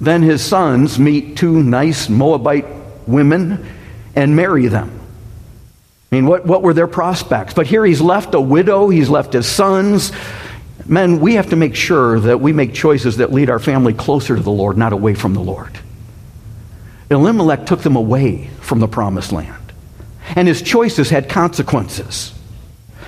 then 0.00 0.22
his 0.22 0.44
sons 0.44 0.98
meet 0.98 1.36
two 1.36 1.62
nice 1.62 2.08
Moabite 2.08 2.66
women 3.06 3.64
and 4.16 4.34
marry 4.34 4.66
them. 4.66 4.90
I 6.10 6.16
mean, 6.16 6.26
what, 6.26 6.44
what 6.44 6.62
were 6.62 6.74
their 6.74 6.88
prospects? 6.88 7.54
But 7.54 7.68
here 7.68 7.86
he's 7.86 8.00
left 8.00 8.34
a 8.34 8.40
widow, 8.40 8.88
he's 8.88 9.08
left 9.08 9.34
his 9.34 9.46
sons. 9.46 10.10
Men, 10.88 11.20
we 11.20 11.34
have 11.34 11.50
to 11.50 11.56
make 11.56 11.74
sure 11.74 12.20
that 12.20 12.40
we 12.40 12.52
make 12.52 12.72
choices 12.72 13.16
that 13.16 13.32
lead 13.32 13.50
our 13.50 13.58
family 13.58 13.92
closer 13.92 14.36
to 14.36 14.42
the 14.42 14.50
Lord, 14.50 14.76
not 14.76 14.92
away 14.92 15.14
from 15.14 15.34
the 15.34 15.40
Lord. 15.40 15.78
Elimelech 17.10 17.66
took 17.66 17.80
them 17.82 17.96
away 17.96 18.48
from 18.60 18.80
the 18.80 18.88
promised 18.88 19.32
land, 19.32 19.72
and 20.34 20.46
his 20.46 20.62
choices 20.62 21.10
had 21.10 21.28
consequences. 21.28 22.32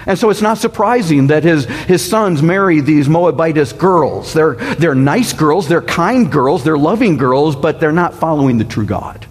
And 0.06 0.18
so 0.18 0.30
it's 0.30 0.40
not 0.40 0.58
surprising 0.58 1.26
that 1.28 1.44
his, 1.44 1.66
his 1.66 2.08
sons 2.08 2.42
marry 2.42 2.80
these 2.80 3.08
Moabitess 3.08 3.72
girls. 3.72 4.32
They're, 4.32 4.54
they're 4.54 4.94
nice 4.94 5.32
girls, 5.32 5.68
they're 5.68 5.82
kind 5.82 6.30
girls, 6.30 6.64
they're 6.64 6.78
loving 6.78 7.16
girls, 7.16 7.56
but 7.56 7.80
they're 7.80 7.92
not 7.92 8.14
following 8.14 8.58
the 8.58 8.64
true 8.64 8.86
God. 8.86 9.26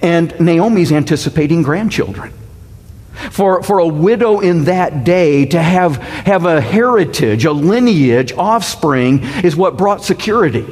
And 0.00 0.38
Naomi's 0.38 0.92
anticipating 0.92 1.62
grandchildren. 1.62 2.32
For, 3.30 3.62
for 3.62 3.78
a 3.78 3.86
widow 3.86 4.40
in 4.40 4.64
that 4.64 5.04
day 5.04 5.46
to 5.46 5.60
have, 5.60 5.96
have 5.96 6.44
a 6.44 6.60
heritage, 6.60 7.44
a 7.44 7.52
lineage, 7.52 8.32
offspring, 8.32 9.22
is 9.42 9.56
what 9.56 9.76
brought 9.76 10.04
security. 10.04 10.66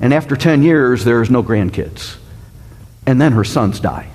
And 0.00 0.14
after 0.14 0.36
10 0.36 0.62
years, 0.62 1.04
there's 1.04 1.30
no 1.30 1.42
grandkids. 1.42 2.16
And 3.06 3.20
then 3.20 3.32
her 3.32 3.44
sons 3.44 3.80
die. 3.80 4.08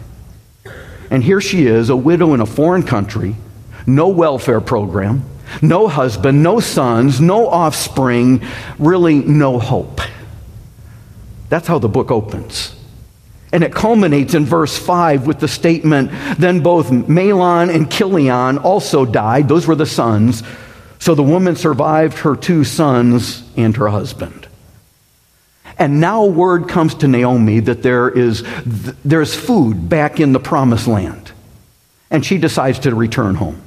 And 1.09 1.23
here 1.23 1.41
she 1.41 1.65
is, 1.65 1.89
a 1.89 1.95
widow 1.95 2.33
in 2.33 2.41
a 2.41 2.45
foreign 2.45 2.83
country, 2.83 3.35
no 3.85 4.09
welfare 4.09 4.61
program, 4.61 5.23
no 5.61 5.87
husband, 5.87 6.41
no 6.41 6.59
sons, 6.59 7.19
no 7.19 7.47
offspring, 7.47 8.41
really 8.79 9.15
no 9.15 9.59
hope. 9.59 10.01
That's 11.49 11.67
how 11.67 11.79
the 11.79 11.89
book 11.89 12.09
opens. 12.09 12.75
And 13.53 13.63
it 13.63 13.71
culminates 13.71 14.33
in 14.33 14.45
verse 14.45 14.75
5 14.75 15.27
with 15.27 15.39
the 15.39 15.47
statement 15.47 16.11
Then 16.39 16.61
both 16.61 16.89
Mahlon 16.89 17.73
and 17.73 17.89
Chilion 17.89 18.57
also 18.57 19.05
died. 19.05 19.47
Those 19.47 19.67
were 19.67 19.75
the 19.75 19.85
sons. 19.85 20.41
So 20.97 21.13
the 21.13 21.23
woman 21.23 21.55
survived 21.55 22.17
her 22.19 22.35
two 22.35 22.63
sons 22.63 23.43
and 23.55 23.77
her 23.77 23.89
husband. 23.89 24.47
And 25.77 26.01
now 26.01 26.25
word 26.25 26.67
comes 26.67 26.95
to 26.95 27.07
Naomi 27.07 27.59
that 27.59 27.83
there 27.83 28.09
is 28.09 28.43
there's 29.05 29.35
food 29.35 29.87
back 29.87 30.19
in 30.19 30.33
the 30.33 30.39
promised 30.39 30.87
land. 30.87 31.31
And 32.09 32.25
she 32.25 32.39
decides 32.39 32.79
to 32.79 32.95
return 32.95 33.35
home. 33.35 33.61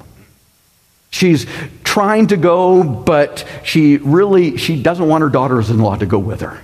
She's 1.11 1.47
trying 1.85 2.29
to 2.29 2.37
go, 2.37 2.83
but 2.83 3.45
she 3.63 3.99
really 3.99 4.57
she 4.57 4.83
doesn't 4.83 5.07
want 5.07 5.23
her 5.23 5.29
daughters-in-law 5.29 5.97
to 5.97 6.07
go 6.07 6.19
with 6.19 6.41
her 6.41 6.61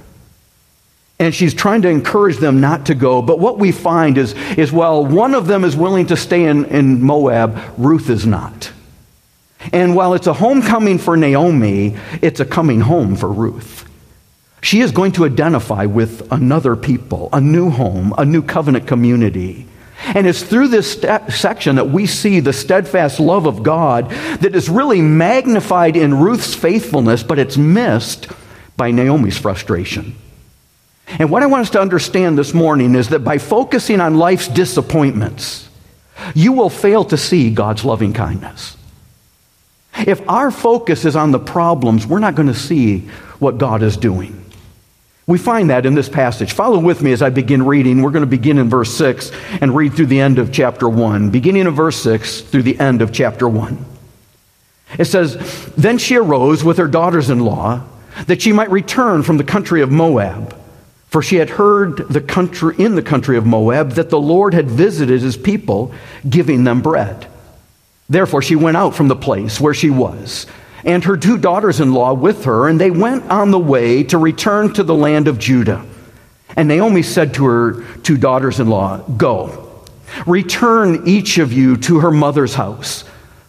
and 1.22 1.32
she's 1.32 1.54
trying 1.54 1.82
to 1.82 1.88
encourage 1.88 2.38
them 2.38 2.60
not 2.60 2.86
to 2.86 2.96
go. 2.96 3.22
But 3.22 3.38
what 3.38 3.56
we 3.56 3.70
find 3.70 4.18
is, 4.18 4.34
is 4.58 4.72
well, 4.72 5.06
one 5.06 5.36
of 5.36 5.46
them 5.46 5.62
is 5.62 5.76
willing 5.76 6.06
to 6.06 6.16
stay 6.16 6.46
in, 6.46 6.64
in 6.64 7.00
Moab, 7.00 7.56
Ruth 7.78 8.10
is 8.10 8.26
not. 8.26 8.72
And 9.72 9.94
while 9.94 10.14
it's 10.14 10.26
a 10.26 10.32
homecoming 10.32 10.98
for 10.98 11.16
Naomi, 11.16 11.96
it's 12.20 12.40
a 12.40 12.44
coming 12.44 12.80
home 12.80 13.14
for 13.14 13.32
Ruth. 13.32 13.88
She 14.62 14.80
is 14.80 14.90
going 14.90 15.12
to 15.12 15.24
identify 15.24 15.86
with 15.86 16.30
another 16.32 16.74
people, 16.74 17.28
a 17.32 17.40
new 17.40 17.70
home, 17.70 18.12
a 18.18 18.24
new 18.24 18.42
covenant 18.42 18.88
community. 18.88 19.68
And 20.04 20.26
it's 20.26 20.42
through 20.42 20.68
this 20.68 20.94
st- 20.94 21.30
section 21.30 21.76
that 21.76 21.90
we 21.90 22.06
see 22.06 22.40
the 22.40 22.52
steadfast 22.52 23.20
love 23.20 23.46
of 23.46 23.62
God 23.62 24.10
that 24.10 24.56
is 24.56 24.68
really 24.68 25.00
magnified 25.00 25.96
in 25.96 26.18
Ruth's 26.18 26.52
faithfulness, 26.52 27.22
but 27.22 27.38
it's 27.38 27.56
missed 27.56 28.26
by 28.76 28.90
Naomi's 28.90 29.38
frustration. 29.38 30.16
And 31.06 31.30
what 31.30 31.42
I 31.42 31.46
want 31.46 31.62
us 31.62 31.70
to 31.70 31.80
understand 31.80 32.38
this 32.38 32.54
morning 32.54 32.94
is 32.94 33.08
that 33.10 33.20
by 33.20 33.38
focusing 33.38 34.00
on 34.00 34.16
life's 34.16 34.48
disappointments, 34.48 35.68
you 36.34 36.52
will 36.52 36.70
fail 36.70 37.04
to 37.06 37.16
see 37.16 37.50
God's 37.50 37.84
loving 37.84 38.12
kindness. 38.12 38.76
If 40.06 40.26
our 40.28 40.50
focus 40.50 41.04
is 41.04 41.16
on 41.16 41.32
the 41.32 41.38
problems, 41.38 42.06
we're 42.06 42.18
not 42.18 42.34
going 42.34 42.48
to 42.48 42.54
see 42.54 43.00
what 43.38 43.58
God 43.58 43.82
is 43.82 43.96
doing. 43.96 44.38
We 45.26 45.38
find 45.38 45.70
that 45.70 45.86
in 45.86 45.94
this 45.94 46.08
passage. 46.08 46.52
Follow 46.52 46.78
with 46.78 47.02
me 47.02 47.12
as 47.12 47.22
I 47.22 47.30
begin 47.30 47.64
reading. 47.64 48.02
We're 48.02 48.10
going 48.10 48.24
to 48.24 48.26
begin 48.26 48.58
in 48.58 48.68
verse 48.68 48.92
6 48.96 49.30
and 49.60 49.76
read 49.76 49.94
through 49.94 50.06
the 50.06 50.20
end 50.20 50.38
of 50.38 50.52
chapter 50.52 50.88
1, 50.88 51.30
beginning 51.30 51.66
of 51.66 51.74
verse 51.74 51.96
6 52.02 52.40
through 52.40 52.62
the 52.62 52.78
end 52.80 53.02
of 53.02 53.12
chapter 53.12 53.48
1. 53.48 53.84
It 54.98 55.04
says, 55.04 55.36
Then 55.76 55.98
she 55.98 56.16
arose 56.16 56.64
with 56.64 56.78
her 56.78 56.88
daughters 56.88 57.30
in 57.30 57.40
law 57.40 57.84
that 58.26 58.42
she 58.42 58.52
might 58.52 58.70
return 58.70 59.22
from 59.22 59.36
the 59.36 59.44
country 59.44 59.80
of 59.80 59.90
Moab. 59.90 60.56
For 61.12 61.20
she 61.20 61.36
had 61.36 61.50
heard 61.50 61.98
the 62.08 62.22
country, 62.22 62.74
in 62.78 62.94
the 62.94 63.02
country 63.02 63.36
of 63.36 63.44
Moab 63.44 63.92
that 63.92 64.08
the 64.08 64.18
Lord 64.18 64.54
had 64.54 64.70
visited 64.70 65.20
his 65.20 65.36
people, 65.36 65.92
giving 66.26 66.64
them 66.64 66.80
bread. 66.80 67.26
Therefore 68.08 68.40
she 68.40 68.56
went 68.56 68.78
out 68.78 68.94
from 68.94 69.08
the 69.08 69.14
place 69.14 69.60
where 69.60 69.74
she 69.74 69.90
was, 69.90 70.46
and 70.84 71.04
her 71.04 71.18
two 71.18 71.36
daughters 71.36 71.80
in 71.80 71.92
law 71.92 72.14
with 72.14 72.46
her, 72.46 72.66
and 72.66 72.80
they 72.80 72.90
went 72.90 73.30
on 73.30 73.50
the 73.50 73.58
way 73.58 74.04
to 74.04 74.16
return 74.16 74.72
to 74.72 74.82
the 74.82 74.94
land 74.94 75.28
of 75.28 75.38
Judah. 75.38 75.84
And 76.56 76.66
Naomi 76.66 77.02
said 77.02 77.34
to 77.34 77.44
her 77.44 77.84
two 77.98 78.16
daughters 78.16 78.58
in 78.58 78.68
law, 78.68 78.96
Go, 78.96 79.84
return 80.26 81.06
each 81.06 81.36
of 81.36 81.52
you 81.52 81.76
to 81.76 82.00
her 82.00 82.10
mother's 82.10 82.54
house. 82.54 83.04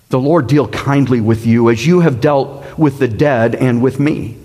The 0.10 0.20
Lord 0.20 0.48
deal 0.48 0.68
kindly 0.68 1.22
with 1.22 1.46
you 1.46 1.70
as 1.70 1.88
you 1.88 2.02
have 2.02 2.20
dealt 2.20 2.78
with 2.78 3.00
the 3.00 3.08
dead 3.08 3.56
and 3.56 3.82
with 3.82 4.02
me. 4.02 4.38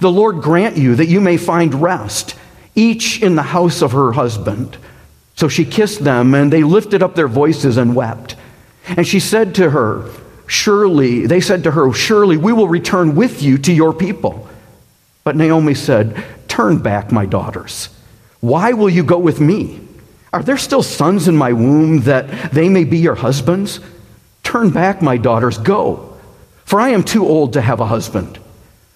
The 0.00 0.10
Lord 0.10 0.42
grant 0.42 0.76
you 0.76 0.96
that 0.96 1.08
you 1.08 1.22
may 1.22 1.38
find 1.38 1.74
rest 1.74 2.34
each 2.78 3.20
in 3.20 3.34
the 3.34 3.42
house 3.42 3.82
of 3.82 3.92
her 3.92 4.12
husband. 4.12 4.78
So 5.34 5.48
she 5.48 5.64
kissed 5.64 6.04
them, 6.04 6.32
and 6.32 6.52
they 6.52 6.62
lifted 6.62 7.02
up 7.02 7.16
their 7.16 7.28
voices 7.28 7.76
and 7.76 7.94
wept. 7.94 8.36
And 8.86 9.06
she 9.06 9.20
said 9.20 9.56
to 9.56 9.70
her, 9.70 10.08
Surely, 10.46 11.26
they 11.26 11.40
said 11.40 11.64
to 11.64 11.72
her, 11.72 11.92
Surely 11.92 12.36
we 12.36 12.52
will 12.52 12.68
return 12.68 13.14
with 13.14 13.42
you 13.42 13.58
to 13.58 13.72
your 13.72 13.92
people. 13.92 14.48
But 15.24 15.36
Naomi 15.36 15.74
said, 15.74 16.24
Turn 16.46 16.78
back, 16.78 17.12
my 17.12 17.26
daughters. 17.26 17.88
Why 18.40 18.72
will 18.72 18.88
you 18.88 19.02
go 19.02 19.18
with 19.18 19.40
me? 19.40 19.80
Are 20.32 20.42
there 20.42 20.56
still 20.56 20.82
sons 20.82 21.26
in 21.26 21.36
my 21.36 21.52
womb 21.52 22.02
that 22.02 22.52
they 22.52 22.68
may 22.68 22.84
be 22.84 22.98
your 22.98 23.16
husbands? 23.16 23.80
Turn 24.42 24.70
back, 24.70 25.02
my 25.02 25.16
daughters, 25.16 25.58
go. 25.58 26.16
For 26.64 26.80
I 26.80 26.90
am 26.90 27.02
too 27.02 27.26
old 27.26 27.54
to 27.54 27.60
have 27.60 27.80
a 27.80 27.86
husband. 27.86 28.38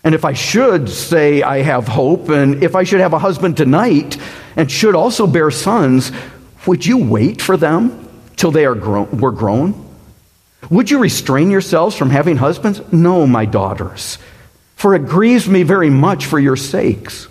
And 0.04 0.14
if 0.14 0.24
I 0.24 0.32
should 0.32 0.88
say 0.88 1.42
I 1.42 1.62
have 1.62 1.86
hope, 1.86 2.28
and 2.28 2.62
if 2.62 2.74
I 2.74 2.84
should 2.84 3.00
have 3.00 3.12
a 3.12 3.18
husband 3.18 3.56
tonight 3.56 4.16
and 4.56 4.70
should 4.70 4.94
also 4.94 5.26
bear 5.26 5.50
sons, 5.50 6.10
would 6.66 6.84
you 6.84 6.98
wait 6.98 7.40
for 7.40 7.56
them 7.56 8.08
till 8.36 8.50
they 8.50 8.64
are 8.64 8.74
were 8.74 9.30
grown? 9.30 9.90
Would 10.70 10.90
you 10.90 10.98
restrain 10.98 11.50
yourselves 11.50 11.96
from 11.96 12.10
having 12.10 12.36
husbands? 12.36 12.80
No, 12.92 13.26
my 13.26 13.44
daughters, 13.44 14.18
for 14.76 14.94
it 14.94 15.06
grieves 15.06 15.48
me 15.48 15.62
very 15.62 15.90
much 15.90 16.26
for 16.26 16.38
your 16.38 16.56
sakes 16.56 17.28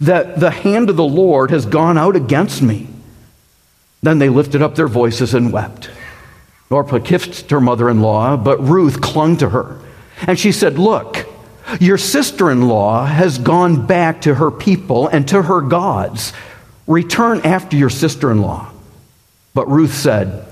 that 0.00 0.40
the 0.40 0.50
hand 0.50 0.88
of 0.88 0.96
the 0.96 1.04
Lord 1.04 1.50
has 1.50 1.66
gone 1.66 1.98
out 1.98 2.16
against 2.16 2.62
me. 2.62 2.88
Then 4.02 4.18
they 4.18 4.30
lifted 4.30 4.62
up 4.62 4.74
their 4.74 4.88
voices 4.88 5.34
and 5.34 5.52
wept. 5.52 5.90
Orpah 6.70 7.00
kissed 7.00 7.50
her 7.50 7.60
mother 7.60 7.90
in 7.90 8.00
law, 8.00 8.36
but 8.36 8.58
Ruth 8.60 9.00
clung 9.00 9.36
to 9.38 9.50
her. 9.50 9.78
And 10.26 10.38
she 10.38 10.52
said, 10.52 10.78
Look, 10.78 11.19
your 11.78 11.98
sister 11.98 12.50
in 12.50 12.66
law 12.66 13.04
has 13.04 13.38
gone 13.38 13.86
back 13.86 14.22
to 14.22 14.34
her 14.34 14.50
people 14.50 15.08
and 15.08 15.28
to 15.28 15.42
her 15.42 15.60
gods. 15.60 16.32
Return 16.86 17.40
after 17.42 17.76
your 17.76 17.90
sister 17.90 18.32
in 18.32 18.40
law. 18.40 18.70
But 19.54 19.68
Ruth 19.68 19.94
said, 19.94 20.46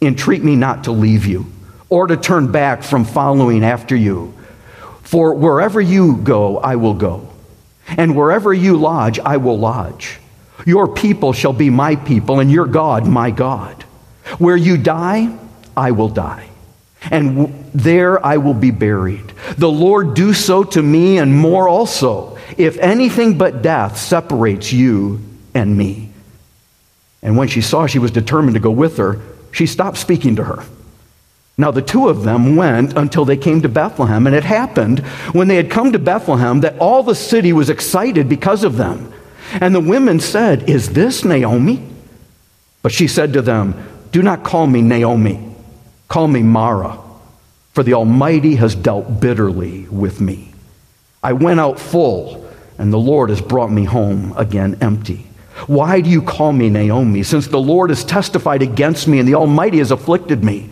Entreat 0.00 0.42
me 0.42 0.56
not 0.56 0.84
to 0.84 0.92
leave 0.92 1.26
you 1.26 1.46
or 1.88 2.06
to 2.06 2.16
turn 2.16 2.50
back 2.50 2.82
from 2.82 3.04
following 3.04 3.64
after 3.64 3.96
you. 3.96 4.34
For 5.02 5.34
wherever 5.34 5.80
you 5.80 6.16
go, 6.16 6.58
I 6.58 6.76
will 6.76 6.94
go. 6.94 7.28
And 7.86 8.16
wherever 8.16 8.52
you 8.52 8.76
lodge, 8.76 9.18
I 9.18 9.36
will 9.36 9.58
lodge. 9.58 10.18
Your 10.64 10.92
people 10.92 11.32
shall 11.32 11.52
be 11.52 11.70
my 11.70 11.96
people, 11.96 12.40
and 12.40 12.50
your 12.50 12.66
God 12.66 13.06
my 13.06 13.30
God. 13.30 13.82
Where 14.38 14.56
you 14.56 14.76
die, 14.76 15.36
I 15.76 15.90
will 15.90 16.08
die 16.08 16.51
and 17.10 17.70
there 17.74 18.24
I 18.24 18.36
will 18.36 18.54
be 18.54 18.70
buried. 18.70 19.32
The 19.56 19.70
Lord 19.70 20.14
do 20.14 20.32
so 20.32 20.64
to 20.64 20.82
me 20.82 21.18
and 21.18 21.34
more 21.36 21.68
also, 21.68 22.38
if 22.56 22.78
anything 22.78 23.38
but 23.38 23.62
death 23.62 23.98
separates 23.98 24.72
you 24.72 25.20
and 25.54 25.76
me. 25.76 26.10
And 27.22 27.36
when 27.36 27.48
she 27.48 27.60
saw 27.60 27.86
she 27.86 27.98
was 27.98 28.10
determined 28.10 28.54
to 28.54 28.60
go 28.60 28.70
with 28.70 28.98
her, 28.98 29.20
she 29.52 29.66
stopped 29.66 29.98
speaking 29.98 30.36
to 30.36 30.44
her. 30.44 30.64
Now 31.58 31.70
the 31.70 31.82
two 31.82 32.08
of 32.08 32.24
them 32.24 32.56
went 32.56 32.96
until 32.96 33.24
they 33.24 33.36
came 33.36 33.62
to 33.62 33.68
Bethlehem, 33.68 34.26
and 34.26 34.34
it 34.34 34.44
happened 34.44 35.00
when 35.32 35.48
they 35.48 35.56
had 35.56 35.70
come 35.70 35.92
to 35.92 35.98
Bethlehem 35.98 36.60
that 36.60 36.78
all 36.78 37.02
the 37.02 37.14
city 37.14 37.52
was 37.52 37.68
excited 37.68 38.28
because 38.28 38.64
of 38.64 38.76
them. 38.76 39.12
And 39.60 39.74
the 39.74 39.80
women 39.80 40.18
said, 40.18 40.68
Is 40.68 40.90
this 40.94 41.24
Naomi? 41.24 41.86
But 42.80 42.92
she 42.92 43.06
said 43.06 43.34
to 43.34 43.42
them, 43.42 43.74
Do 44.12 44.22
not 44.22 44.44
call 44.44 44.66
me 44.66 44.80
Naomi 44.80 45.51
Call 46.12 46.28
me 46.28 46.42
Mara, 46.42 46.98
for 47.72 47.82
the 47.82 47.94
Almighty 47.94 48.56
has 48.56 48.74
dealt 48.74 49.18
bitterly 49.18 49.88
with 49.88 50.20
me. 50.20 50.52
I 51.22 51.32
went 51.32 51.58
out 51.58 51.80
full, 51.80 52.46
and 52.76 52.92
the 52.92 52.98
Lord 52.98 53.30
has 53.30 53.40
brought 53.40 53.72
me 53.72 53.84
home 53.84 54.34
again 54.36 54.76
empty. 54.82 55.26
Why 55.68 56.02
do 56.02 56.10
you 56.10 56.20
call 56.20 56.52
me 56.52 56.68
Naomi, 56.68 57.22
since 57.22 57.46
the 57.46 57.58
Lord 57.58 57.88
has 57.88 58.04
testified 58.04 58.60
against 58.60 59.08
me 59.08 59.20
and 59.20 59.26
the 59.26 59.36
Almighty 59.36 59.78
has 59.78 59.90
afflicted 59.90 60.44
me? 60.44 60.68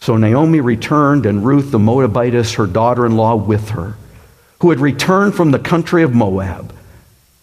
So 0.00 0.16
Naomi 0.16 0.60
returned, 0.60 1.24
and 1.24 1.46
Ruth 1.46 1.70
the 1.70 1.78
Moabitess, 1.78 2.54
her 2.54 2.66
daughter 2.66 3.06
in 3.06 3.16
law, 3.16 3.36
with 3.36 3.68
her, 3.68 3.94
who 4.60 4.70
had 4.70 4.80
returned 4.80 5.36
from 5.36 5.52
the 5.52 5.60
country 5.60 6.02
of 6.02 6.16
Moab. 6.16 6.74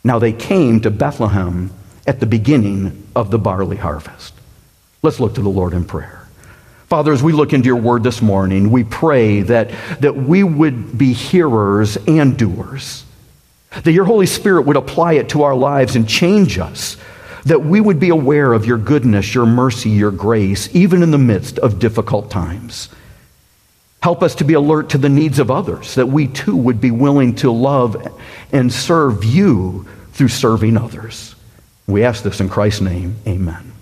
Now 0.03 0.19
they 0.19 0.33
came 0.33 0.81
to 0.81 0.91
Bethlehem 0.91 1.71
at 2.05 2.19
the 2.19 2.25
beginning 2.25 3.07
of 3.15 3.31
the 3.31 3.39
barley 3.39 3.77
harvest. 3.77 4.33
Let's 5.01 5.21
look 5.21 5.35
to 5.35 5.41
the 5.41 5.47
Lord 5.47 5.71
in 5.71 5.85
prayer. 5.85 6.24
Father, 6.87 7.11
as 7.11 7.23
we 7.23 7.33
look 7.33 7.53
into 7.53 7.65
your 7.65 7.77
word 7.77 8.03
this 8.03 8.21
morning, 8.21 8.69
we 8.69 8.83
pray 8.83 9.41
that, 9.41 9.71
that 10.01 10.15
we 10.15 10.43
would 10.43 10.97
be 10.97 11.13
hearers 11.13 11.97
and 12.07 12.37
doers, 12.37 13.03
that 13.83 13.91
your 13.91 14.05
Holy 14.05 14.27
Spirit 14.27 14.67
would 14.67 14.77
apply 14.77 15.13
it 15.13 15.29
to 15.29 15.43
our 15.43 15.55
lives 15.55 15.95
and 15.95 16.07
change 16.07 16.59
us, 16.59 16.97
that 17.45 17.63
we 17.63 17.81
would 17.81 17.99
be 17.99 18.09
aware 18.09 18.53
of 18.53 18.65
your 18.65 18.77
goodness, 18.77 19.33
your 19.33 19.47
mercy, 19.47 19.89
your 19.89 20.11
grace, 20.11 20.73
even 20.75 21.01
in 21.01 21.09
the 21.09 21.17
midst 21.17 21.57
of 21.59 21.79
difficult 21.79 22.29
times. 22.29 22.89
Help 24.03 24.21
us 24.21 24.35
to 24.35 24.43
be 24.43 24.53
alert 24.53 24.89
to 24.89 24.99
the 24.99 25.09
needs 25.09 25.39
of 25.39 25.49
others, 25.49 25.95
that 25.95 26.05
we 26.05 26.27
too 26.27 26.55
would 26.55 26.79
be 26.79 26.91
willing 26.91 27.33
to 27.33 27.51
love 27.51 28.07
and 28.51 28.71
serve 28.71 29.23
you 29.23 29.87
through 30.13 30.27
serving 30.27 30.77
others. 30.77 31.33
We 31.87 32.03
ask 32.03 32.23
this 32.23 32.39
in 32.39 32.47
Christ's 32.47 32.81
name. 32.81 33.15
Amen. 33.27 33.74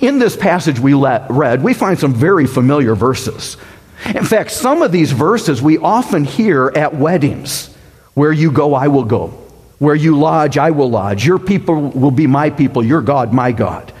In 0.00 0.18
this 0.18 0.36
passage 0.36 0.78
we 0.78 0.94
read, 0.94 1.62
we 1.62 1.74
find 1.74 1.98
some 1.98 2.14
very 2.14 2.46
familiar 2.46 2.94
verses. 2.94 3.56
In 4.06 4.24
fact, 4.24 4.50
some 4.50 4.82
of 4.82 4.92
these 4.92 5.12
verses 5.12 5.60
we 5.60 5.78
often 5.78 6.24
hear 6.24 6.72
at 6.74 6.94
weddings 6.94 7.74
where 8.14 8.32
you 8.32 8.50
go, 8.50 8.74
I 8.74 8.88
will 8.88 9.04
go. 9.04 9.28
Where 9.78 9.94
you 9.94 10.18
lodge, 10.18 10.58
I 10.58 10.70
will 10.70 10.90
lodge. 10.90 11.24
Your 11.24 11.38
people 11.38 11.90
will 11.90 12.10
be 12.10 12.26
my 12.26 12.50
people, 12.50 12.84
your 12.84 13.00
God, 13.00 13.32
my 13.32 13.52
God. 13.52 13.92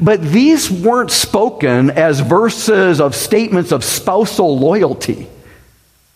But 0.00 0.22
these 0.22 0.70
weren't 0.70 1.10
spoken 1.10 1.90
as 1.90 2.20
verses 2.20 3.00
of 3.00 3.14
statements 3.14 3.72
of 3.72 3.84
spousal 3.84 4.58
loyalty. 4.58 5.28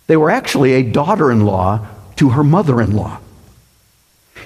They 0.09 0.17
were 0.17 0.31
actually 0.31 0.73
a 0.75 0.83
daughter 0.83 1.31
in 1.31 1.47
law 1.47 1.87
to 2.17 2.31
her 2.31 2.45
mother 2.45 2.83
in 2.83 2.95
law. 2.95 3.19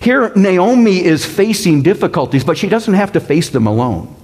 Here, 0.01 0.33
Naomi 0.37 1.03
is 1.03 1.25
facing 1.25 1.83
difficulties, 1.83 2.45
but 2.45 2.59
she 2.59 2.69
doesn't 2.69 2.95
have 2.95 3.13
to 3.13 3.21
face 3.21 3.51
them 3.51 3.67
alone. 3.67 4.15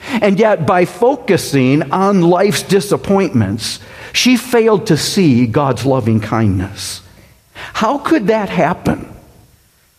And 0.00 0.38
yet, 0.38 0.66
by 0.66 0.84
focusing 0.84 1.90
on 1.92 2.22
life's 2.22 2.62
disappointments, 2.62 3.80
she 4.12 4.36
failed 4.36 4.86
to 4.86 4.96
see 4.96 5.46
God's 5.46 5.84
loving 5.84 6.20
kindness. 6.20 7.02
How 7.54 7.98
could 7.98 8.28
that 8.28 8.48
happen? 8.48 9.12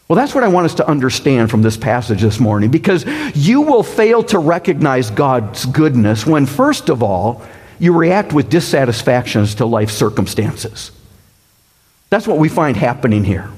Well, 0.07 0.15
that's 0.15 0.33
what 0.33 0.43
I 0.43 0.47
want 0.47 0.65
us 0.65 0.75
to 0.75 0.87
understand 0.87 1.51
from 1.51 1.61
this 1.61 1.75
passage 1.75 2.21
this 2.21 2.39
morning, 2.39 2.71
because 2.71 3.05
you 3.35 3.61
will 3.61 3.83
fail 3.83 4.23
to 4.23 4.39
recognize 4.39 5.11
God's 5.11 5.65
goodness 5.65 6.25
when, 6.25 6.45
first 6.45 6.89
of 6.89 7.03
all, 7.03 7.43
you 7.77 7.93
react 7.93 8.31
with 8.31 8.49
dissatisfactions 8.49 9.55
to 9.55 9.65
life 9.65 9.91
circumstances. 9.91 10.91
That's 12.09 12.25
what 12.25 12.37
we 12.37 12.47
find 12.47 12.77
happening 12.77 13.23
here. 13.25 13.49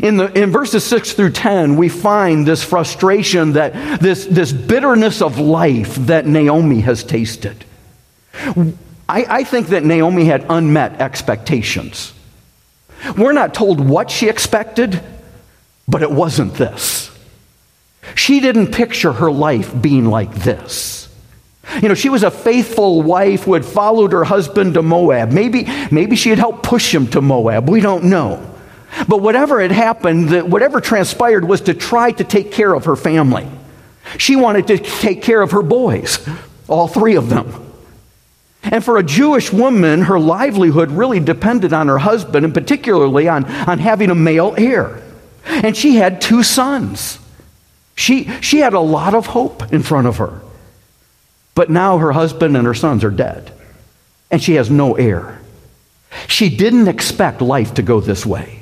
In, 0.00 0.16
the, 0.16 0.32
in 0.32 0.50
verses 0.50 0.84
6 0.84 1.12
through 1.12 1.32
10, 1.32 1.76
we 1.76 1.88
find 1.88 2.46
this 2.46 2.64
frustration, 2.64 3.52
that 3.52 4.00
this, 4.00 4.24
this 4.24 4.52
bitterness 4.52 5.20
of 5.20 5.38
life 5.38 5.94
that 5.96 6.26
Naomi 6.26 6.80
has 6.80 7.04
tasted. 7.04 7.64
I, 9.08 9.26
I 9.28 9.44
think 9.44 9.68
that 9.68 9.84
Naomi 9.84 10.24
had 10.24 10.46
unmet 10.48 11.00
expectations. 11.00 12.14
We're 13.18 13.32
not 13.32 13.52
told 13.52 13.80
what 13.80 14.10
she 14.10 14.28
expected, 14.28 15.02
but 15.86 16.02
it 16.02 16.10
wasn't 16.10 16.54
this. 16.54 17.10
She 18.14 18.40
didn't 18.40 18.72
picture 18.72 19.12
her 19.12 19.30
life 19.30 19.80
being 19.80 20.06
like 20.06 20.34
this. 20.34 21.08
You 21.80 21.88
know, 21.88 21.94
she 21.94 22.08
was 22.08 22.22
a 22.22 22.30
faithful 22.30 23.02
wife 23.02 23.44
who 23.44 23.54
had 23.54 23.64
followed 23.64 24.12
her 24.12 24.24
husband 24.24 24.74
to 24.74 24.82
Moab. 24.82 25.30
Maybe, 25.30 25.66
maybe 25.90 26.16
she 26.16 26.30
had 26.30 26.38
helped 26.38 26.62
push 26.62 26.92
him 26.94 27.06
to 27.08 27.20
Moab. 27.20 27.68
We 27.68 27.80
don't 27.80 28.04
know. 28.04 28.51
But 29.08 29.22
whatever 29.22 29.60
had 29.60 29.72
happened, 29.72 30.50
whatever 30.50 30.80
transpired 30.80 31.46
was 31.46 31.62
to 31.62 31.74
try 31.74 32.12
to 32.12 32.24
take 32.24 32.52
care 32.52 32.72
of 32.72 32.84
her 32.84 32.96
family. 32.96 33.48
She 34.18 34.36
wanted 34.36 34.66
to 34.68 34.78
take 34.78 35.22
care 35.22 35.40
of 35.40 35.52
her 35.52 35.62
boys, 35.62 36.26
all 36.68 36.88
three 36.88 37.16
of 37.16 37.28
them. 37.28 37.72
And 38.62 38.84
for 38.84 38.96
a 38.96 39.02
Jewish 39.02 39.52
woman, 39.52 40.02
her 40.02 40.20
livelihood 40.20 40.90
really 40.90 41.20
depended 41.20 41.72
on 41.72 41.88
her 41.88 41.98
husband, 41.98 42.44
and 42.44 42.54
particularly 42.54 43.28
on, 43.28 43.44
on 43.44 43.78
having 43.78 44.10
a 44.10 44.14
male 44.14 44.54
heir. 44.56 45.02
And 45.44 45.76
she 45.76 45.96
had 45.96 46.20
two 46.20 46.42
sons. 46.42 47.18
She, 47.94 48.24
she 48.40 48.58
had 48.58 48.72
a 48.72 48.80
lot 48.80 49.14
of 49.14 49.26
hope 49.26 49.72
in 49.72 49.82
front 49.82 50.06
of 50.06 50.18
her. 50.18 50.40
But 51.54 51.70
now 51.70 51.98
her 51.98 52.12
husband 52.12 52.56
and 52.56 52.66
her 52.66 52.74
sons 52.74 53.04
are 53.04 53.10
dead, 53.10 53.52
and 54.30 54.42
she 54.42 54.54
has 54.54 54.70
no 54.70 54.94
heir. 54.94 55.40
She 56.28 56.54
didn't 56.54 56.88
expect 56.88 57.40
life 57.40 57.74
to 57.74 57.82
go 57.82 58.00
this 58.00 58.24
way. 58.24 58.61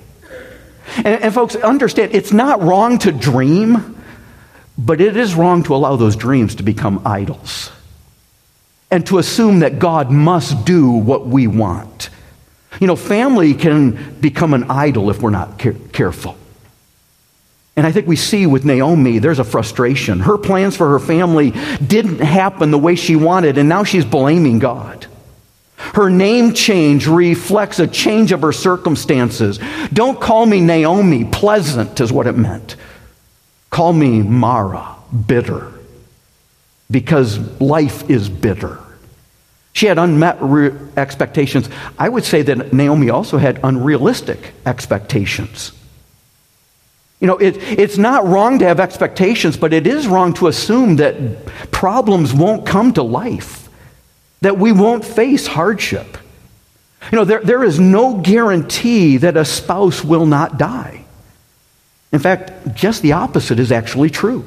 And, 0.96 1.06
and, 1.06 1.34
folks, 1.34 1.56
understand, 1.56 2.14
it's 2.14 2.32
not 2.32 2.62
wrong 2.62 2.98
to 2.98 3.12
dream, 3.12 3.96
but 4.76 5.00
it 5.00 5.16
is 5.16 5.34
wrong 5.34 5.62
to 5.64 5.74
allow 5.74 5.96
those 5.96 6.16
dreams 6.16 6.56
to 6.56 6.62
become 6.62 7.02
idols 7.04 7.70
and 8.90 9.06
to 9.06 9.18
assume 9.18 9.60
that 9.60 9.78
God 9.78 10.10
must 10.10 10.64
do 10.64 10.90
what 10.90 11.26
we 11.26 11.46
want. 11.46 12.10
You 12.80 12.86
know, 12.86 12.96
family 12.96 13.54
can 13.54 14.18
become 14.20 14.54
an 14.54 14.70
idol 14.70 15.10
if 15.10 15.22
we're 15.22 15.30
not 15.30 15.58
care- 15.58 15.76
careful. 15.92 16.36
And 17.76 17.86
I 17.86 17.92
think 17.92 18.06
we 18.06 18.16
see 18.16 18.46
with 18.46 18.64
Naomi, 18.64 19.20
there's 19.20 19.38
a 19.38 19.44
frustration. 19.44 20.20
Her 20.20 20.38
plans 20.38 20.76
for 20.76 20.90
her 20.90 20.98
family 20.98 21.52
didn't 21.84 22.18
happen 22.18 22.70
the 22.70 22.78
way 22.78 22.94
she 22.94 23.16
wanted, 23.16 23.58
and 23.58 23.68
now 23.68 23.84
she's 23.84 24.04
blaming 24.04 24.58
God. 24.58 25.06
Her 25.94 26.08
name 26.10 26.54
change 26.54 27.06
reflects 27.06 27.78
a 27.78 27.86
change 27.86 28.32
of 28.32 28.42
her 28.42 28.52
circumstances. 28.52 29.58
Don't 29.92 30.20
call 30.20 30.46
me 30.46 30.60
Naomi, 30.60 31.24
pleasant 31.24 32.00
is 32.00 32.12
what 32.12 32.26
it 32.26 32.36
meant. 32.36 32.76
Call 33.70 33.92
me 33.92 34.22
Mara, 34.22 34.96
bitter, 35.26 35.72
because 36.90 37.38
life 37.60 38.08
is 38.10 38.28
bitter. 38.28 38.78
She 39.72 39.86
had 39.86 39.98
unmet 39.98 40.38
re- 40.40 40.72
expectations. 40.96 41.68
I 41.98 42.08
would 42.08 42.24
say 42.24 42.42
that 42.42 42.72
Naomi 42.72 43.10
also 43.10 43.38
had 43.38 43.60
unrealistic 43.62 44.52
expectations. 44.66 45.72
You 47.20 47.26
know, 47.26 47.36
it, 47.36 47.56
it's 47.58 47.98
not 47.98 48.26
wrong 48.26 48.58
to 48.60 48.64
have 48.64 48.80
expectations, 48.80 49.56
but 49.56 49.72
it 49.72 49.86
is 49.86 50.08
wrong 50.08 50.32
to 50.34 50.48
assume 50.48 50.96
that 50.96 51.44
problems 51.70 52.32
won't 52.32 52.66
come 52.66 52.92
to 52.94 53.02
life, 53.02 53.59
that 54.40 54.58
we 54.58 54.72
won't 54.72 55.04
face 55.04 55.46
hardship. 55.46 56.16
You 57.10 57.16
know, 57.16 57.24
there, 57.24 57.40
there 57.40 57.64
is 57.64 57.80
no 57.80 58.18
guarantee 58.18 59.18
that 59.18 59.36
a 59.36 59.44
spouse 59.44 60.04
will 60.04 60.26
not 60.26 60.58
die. 60.58 61.04
In 62.12 62.18
fact, 62.18 62.74
just 62.74 63.02
the 63.02 63.12
opposite 63.12 63.58
is 63.58 63.72
actually 63.72 64.10
true. 64.10 64.46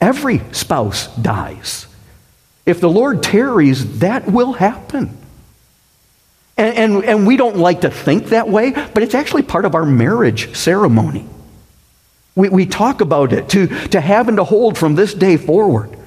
Every 0.00 0.42
spouse 0.52 1.14
dies. 1.16 1.86
If 2.66 2.80
the 2.80 2.90
Lord 2.90 3.22
tarries, 3.22 4.00
that 4.00 4.26
will 4.26 4.52
happen. 4.52 5.16
And, 6.56 6.76
and, 6.76 7.04
and 7.04 7.26
we 7.26 7.36
don't 7.36 7.56
like 7.56 7.82
to 7.82 7.90
think 7.90 8.26
that 8.26 8.48
way, 8.48 8.70
but 8.70 9.02
it's 9.02 9.14
actually 9.14 9.42
part 9.42 9.64
of 9.64 9.74
our 9.74 9.86
marriage 9.86 10.56
ceremony. 10.56 11.26
We, 12.34 12.48
we 12.50 12.66
talk 12.66 13.00
about 13.00 13.32
it 13.32 13.48
to, 13.50 13.66
to 13.88 14.00
have 14.00 14.28
and 14.28 14.36
to 14.36 14.44
hold 14.44 14.76
from 14.76 14.94
this 14.94 15.14
day 15.14 15.36
forward. 15.36 15.97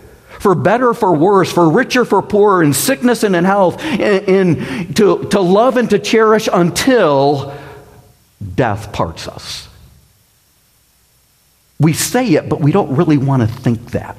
For 0.42 0.56
better, 0.56 0.96
for 0.96 1.14
worse, 1.14 1.54
for 1.54 1.70
richer, 1.70 2.04
for 2.04 2.20
poorer, 2.24 2.64
in 2.64 2.74
sickness 2.74 3.22
and 3.22 3.36
in 3.36 3.44
health, 3.44 3.80
in, 3.86 4.26
in 4.26 4.94
to, 4.96 5.26
to 5.26 5.40
love 5.40 5.78
and 5.78 5.88
to 5.92 6.00
cherish 6.00 6.50
until 6.52 7.56
death 8.56 8.92
parts 8.92 9.28
us. 9.28 9.70
We 11.80 11.94
say 11.94 12.34
it, 12.34 12.50
but 12.50 12.60
we 12.60 12.72
don't 12.72 12.96
really 12.96 13.18
want 13.18 13.44
to 13.44 13.48
think 13.48 13.92
that. 13.92 14.18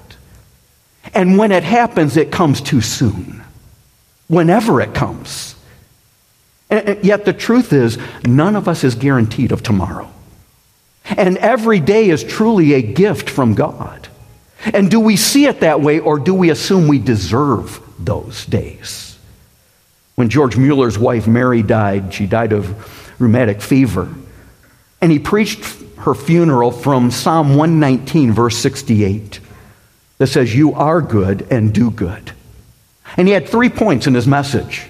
And 1.12 1.38
when 1.38 1.50
it 1.50 1.64
happens, 1.64 2.16
it 2.16 2.30
comes 2.30 2.60
too 2.60 2.82
soon. 2.82 3.42
Whenever 4.28 4.80
it 4.80 4.94
comes. 4.94 5.56
And 6.70 7.04
yet 7.04 7.24
the 7.24 7.32
truth 7.32 7.72
is, 7.72 7.98
none 8.24 8.54
of 8.54 8.68
us 8.68 8.84
is 8.84 8.94
guaranteed 8.94 9.50
of 9.50 9.64
tomorrow. 9.64 10.08
And 11.04 11.36
every 11.38 11.80
day 11.80 12.10
is 12.10 12.22
truly 12.22 12.74
a 12.74 12.82
gift 12.82 13.28
from 13.28 13.54
God. 13.54 14.01
And 14.64 14.90
do 14.90 15.00
we 15.00 15.16
see 15.16 15.46
it 15.46 15.60
that 15.60 15.80
way, 15.80 15.98
or 15.98 16.18
do 16.18 16.34
we 16.34 16.50
assume 16.50 16.88
we 16.88 16.98
deserve 16.98 17.80
those 17.98 18.46
days? 18.46 19.18
When 20.14 20.28
George 20.28 20.56
Mueller's 20.56 20.98
wife 20.98 21.26
Mary 21.26 21.62
died, 21.62 22.14
she 22.14 22.26
died 22.26 22.52
of 22.52 23.20
rheumatic 23.20 23.60
fever. 23.60 24.08
And 25.00 25.10
he 25.10 25.18
preached 25.18 25.64
her 25.98 26.14
funeral 26.14 26.70
from 26.70 27.10
Psalm 27.10 27.56
119, 27.56 28.32
verse 28.32 28.56
68, 28.58 29.40
that 30.18 30.26
says, 30.28 30.54
You 30.54 30.74
are 30.74 31.00
good 31.00 31.46
and 31.50 31.72
do 31.72 31.90
good. 31.90 32.32
And 33.16 33.26
he 33.26 33.34
had 33.34 33.48
three 33.48 33.68
points 33.68 34.06
in 34.06 34.14
his 34.14 34.26
message. 34.26 34.86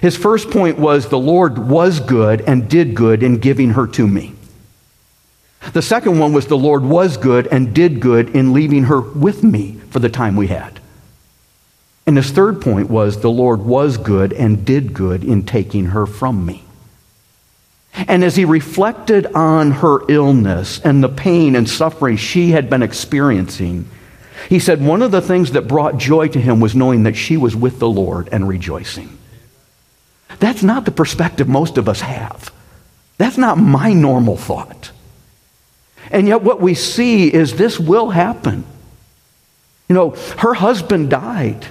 His 0.00 0.16
first 0.16 0.50
point 0.50 0.78
was, 0.78 1.08
The 1.08 1.18
Lord 1.18 1.58
was 1.58 2.00
good 2.00 2.40
and 2.42 2.68
did 2.68 2.94
good 2.94 3.22
in 3.22 3.38
giving 3.38 3.70
her 3.70 3.86
to 3.88 4.06
me. 4.06 4.34
The 5.72 5.82
second 5.82 6.18
one 6.18 6.32
was 6.32 6.46
the 6.46 6.56
Lord 6.56 6.82
was 6.82 7.16
good 7.16 7.46
and 7.46 7.74
did 7.74 8.00
good 8.00 8.30
in 8.30 8.52
leaving 8.52 8.84
her 8.84 9.00
with 9.00 9.44
me 9.44 9.80
for 9.90 10.00
the 10.00 10.08
time 10.08 10.36
we 10.36 10.48
had. 10.48 10.80
And 12.06 12.16
his 12.16 12.30
third 12.32 12.60
point 12.60 12.90
was 12.90 13.20
the 13.20 13.30
Lord 13.30 13.60
was 13.62 13.96
good 13.96 14.32
and 14.32 14.64
did 14.64 14.92
good 14.92 15.22
in 15.22 15.44
taking 15.44 15.86
her 15.86 16.04
from 16.04 16.44
me. 16.44 16.64
And 17.94 18.24
as 18.24 18.34
he 18.34 18.44
reflected 18.44 19.26
on 19.26 19.70
her 19.70 20.00
illness 20.08 20.80
and 20.80 21.02
the 21.02 21.08
pain 21.08 21.54
and 21.54 21.68
suffering 21.68 22.16
she 22.16 22.50
had 22.50 22.68
been 22.68 22.82
experiencing, 22.82 23.88
he 24.48 24.58
said 24.58 24.84
one 24.84 25.02
of 25.02 25.10
the 25.10 25.20
things 25.20 25.52
that 25.52 25.68
brought 25.68 25.98
joy 25.98 26.28
to 26.28 26.40
him 26.40 26.58
was 26.58 26.74
knowing 26.74 27.04
that 27.04 27.16
she 27.16 27.36
was 27.36 27.54
with 27.54 27.78
the 27.78 27.88
Lord 27.88 28.28
and 28.32 28.48
rejoicing. 28.48 29.16
That's 30.40 30.62
not 30.62 30.86
the 30.86 30.90
perspective 30.90 31.48
most 31.48 31.78
of 31.78 31.88
us 31.88 32.00
have. 32.00 32.52
That's 33.18 33.38
not 33.38 33.58
my 33.58 33.92
normal 33.92 34.36
thought. 34.36 34.90
And 36.12 36.28
yet, 36.28 36.42
what 36.42 36.60
we 36.60 36.74
see 36.74 37.32
is 37.32 37.54
this 37.54 37.80
will 37.80 38.10
happen. 38.10 38.64
You 39.88 39.94
know, 39.94 40.10
her 40.38 40.54
husband 40.54 41.10
died. 41.10 41.66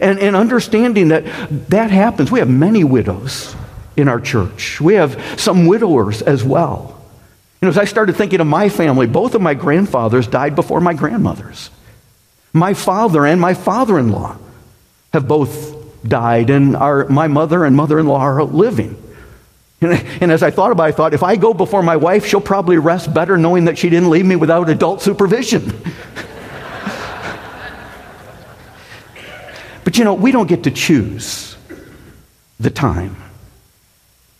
And, 0.00 0.18
and 0.18 0.34
understanding 0.34 1.08
that 1.08 1.24
that 1.68 1.90
happens, 1.90 2.32
we 2.32 2.40
have 2.40 2.48
many 2.48 2.82
widows 2.82 3.54
in 3.96 4.08
our 4.08 4.20
church. 4.20 4.80
We 4.80 4.94
have 4.94 5.38
some 5.38 5.66
widowers 5.66 6.22
as 6.22 6.42
well. 6.42 7.00
You 7.60 7.66
know, 7.66 7.70
as 7.70 7.78
I 7.78 7.84
started 7.84 8.16
thinking 8.16 8.40
of 8.40 8.46
my 8.46 8.68
family, 8.68 9.06
both 9.06 9.34
of 9.34 9.42
my 9.42 9.54
grandfathers 9.54 10.26
died 10.26 10.56
before 10.56 10.80
my 10.80 10.94
grandmothers. 10.94 11.70
My 12.52 12.74
father 12.74 13.24
and 13.24 13.40
my 13.40 13.54
father 13.54 13.98
in 13.98 14.10
law 14.10 14.36
have 15.12 15.28
both 15.28 15.76
died, 16.06 16.50
and 16.50 16.74
our, 16.74 17.06
my 17.08 17.28
mother 17.28 17.64
and 17.64 17.76
mother 17.76 17.98
in 17.98 18.06
law 18.06 18.20
are 18.20 18.42
living. 18.42 19.01
And, 19.82 20.30
as 20.30 20.42
I 20.42 20.50
thought 20.50 20.70
about 20.70 20.84
it, 20.84 20.88
I 20.88 20.92
thought, 20.92 21.14
if 21.14 21.22
I 21.22 21.36
go 21.36 21.52
before 21.52 21.82
my 21.82 21.96
wife, 21.96 22.26
she'll 22.26 22.40
probably 22.40 22.78
rest 22.78 23.12
better 23.12 23.36
knowing 23.36 23.64
that 23.64 23.76
she 23.76 23.90
didn't 23.90 24.10
leave 24.10 24.24
me 24.24 24.36
without 24.36 24.70
adult 24.70 25.02
supervision. 25.02 25.64
but 29.84 29.98
you 29.98 30.04
know, 30.04 30.14
we 30.14 30.30
don't 30.30 30.46
get 30.46 30.62
to 30.64 30.70
choose 30.70 31.56
the 32.60 32.70
time. 32.70 33.16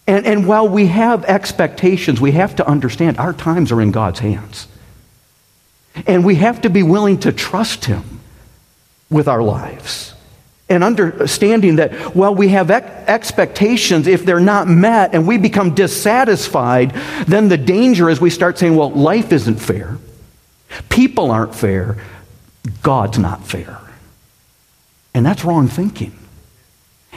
And, 0.07 0.27
and 0.27 0.47
while 0.47 0.69
we 0.69 0.87
have 0.87 1.25
expectations, 1.25 2.21
we 2.21 2.33
have 2.33 2.57
to 2.57 2.67
understand 2.67 3.19
our 3.19 3.33
times 3.33 3.73
are 3.73 3.81
in 3.81 3.91
God's 3.91 4.21
hands. 4.21 4.69
And 6.07 6.25
we 6.25 6.37
have 6.37 6.63
to 6.63 6.71
be 6.71 6.83
willing 6.83 7.19
to 7.21 7.33
trust 7.33 7.85
Him 7.85 8.21
with 9.11 9.29
our 9.29 9.43
lives. 9.43 10.15
And 10.73 10.83
understanding 10.83 11.77
that 11.77 11.93
while 12.17 12.35
we 12.35 12.49
have 12.49 12.71
expectations, 12.71 14.07
if 14.07 14.25
they're 14.25 14.41
not 14.41 14.67
met 14.67 15.15
and 15.15 15.27
we 15.27 15.37
become 15.37 15.75
dissatisfied, 15.75 16.95
then 17.27 17.49
the 17.49 17.59
danger 17.59 18.09
is 18.09 18.23
we 18.23 18.31
start 18.31 18.59
saying, 18.59 18.75
well, 18.75 18.91
life 18.91 19.33
isn't 19.33 19.57
fair. 19.57 19.99
People 20.89 21.31
aren't 21.31 21.55
fair. 21.55 21.99
God's 22.83 23.19
not 23.19 23.45
fair. 23.47 23.79
And 25.13 25.27
that's 25.27 25.45
wrong 25.45 25.69
thinking. 25.69 26.19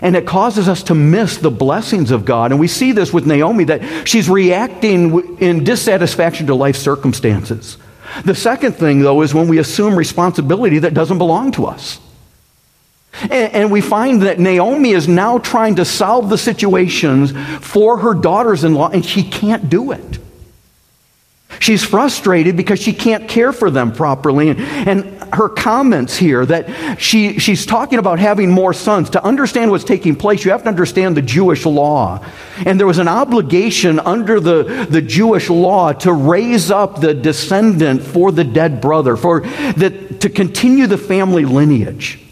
And 0.02 0.18
it 0.18 0.28
causes 0.28 0.68
us 0.68 0.84
to 0.84 0.96
miss 0.96 1.38
the 1.38 1.50
blessings 1.50 2.12
of 2.12 2.26
God. 2.26 2.52
And 2.52 2.60
we 2.60 2.68
see 2.68 2.92
this 2.92 3.14
with 3.14 3.26
Naomi 3.26 3.64
that 3.64 4.06
she's 4.06 4.30
reacting 4.30 5.38
in 5.38 5.64
dissatisfaction 5.64 6.48
to 6.48 6.56
life 6.56 6.76
circumstances. 6.76 7.78
The 8.26 8.36
second 8.36 8.74
thing, 8.74 9.00
though, 9.00 9.22
is 9.22 9.34
when 9.34 9.48
we 9.48 9.60
assume 9.60 9.96
responsibility 9.96 10.80
that 10.80 10.94
doesn't 10.94 11.18
belong 11.18 11.54
to 11.54 11.68
us. 11.68 12.02
And, 13.30 13.72
we 13.72 13.82
find 13.82 14.22
that 14.24 14.40
Naomi 14.40 14.92
is 14.92 15.08
now 15.08 15.38
trying 15.40 15.76
to 15.76 15.86
solve 15.86 16.30
the 16.30 16.38
situations 16.38 17.32
for 17.62 17.98
her 17.98 18.14
daughters 18.14 18.64
in 18.64 18.76
law, 18.76 18.90
and 18.90 19.06
she 19.06 19.24
can't 19.24 19.70
do 19.70 19.92
it. 19.92 20.20
She's 21.60 21.84
frustrated 21.84 22.58
because 22.58 22.82
she 22.82 22.94
can't 22.94 23.28
care 23.28 23.54
for 23.54 23.72
them 23.72 23.92
properly. 23.92 24.50
And, 24.50 24.60
and, 24.60 25.16
her 25.34 25.50
comments 25.50 26.16
here 26.16 26.46
that 26.46 27.02
she, 27.02 27.40
she's 27.40 27.66
talking 27.66 28.00
about 28.00 28.20
having 28.20 28.50
more 28.50 28.74
sons. 28.74 29.10
To 29.10 29.24
understand 29.24 29.72
what's 29.72 29.84
taking 29.84 30.16
place, 30.16 30.46
you 30.46 30.52
have 30.52 30.64
to 30.64 30.70
understand 30.70 31.18
the 31.18 31.22
Jewish 31.22 31.66
law. 31.66 32.24
And 32.66 32.80
there 32.80 32.88
was 32.88 33.00
an 33.00 33.08
obligation 33.08 34.00
under 34.00 34.40
the, 34.40 34.88
the 34.90 35.02
Jewish 35.02 35.50
law 35.50 35.92
to 35.94 36.14
raise 36.14 36.72
up 36.72 37.02
the 37.02 37.14
descendant 37.14 38.02
for 38.04 38.32
the 38.32 38.44
dead 38.44 38.80
brother, 38.80 39.18
for 39.18 39.42
the, 39.42 40.16
to 40.20 40.30
continue 40.30 40.88
the 40.88 40.98
family 40.98 41.44
lineage. 41.44 42.25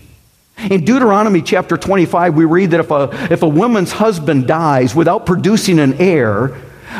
In 0.69 0.85
Deuteronomy 0.85 1.41
chapter 1.41 1.77
25, 1.77 2.35
we 2.35 2.45
read 2.45 2.71
that 2.71 2.79
if 2.79 2.91
a, 2.91 3.09
if 3.31 3.43
a 3.43 3.47
woman's 3.47 3.91
husband 3.91 4.47
dies 4.47 4.95
without 4.95 5.25
producing 5.25 5.79
an 5.79 5.95
heir, 5.95 6.55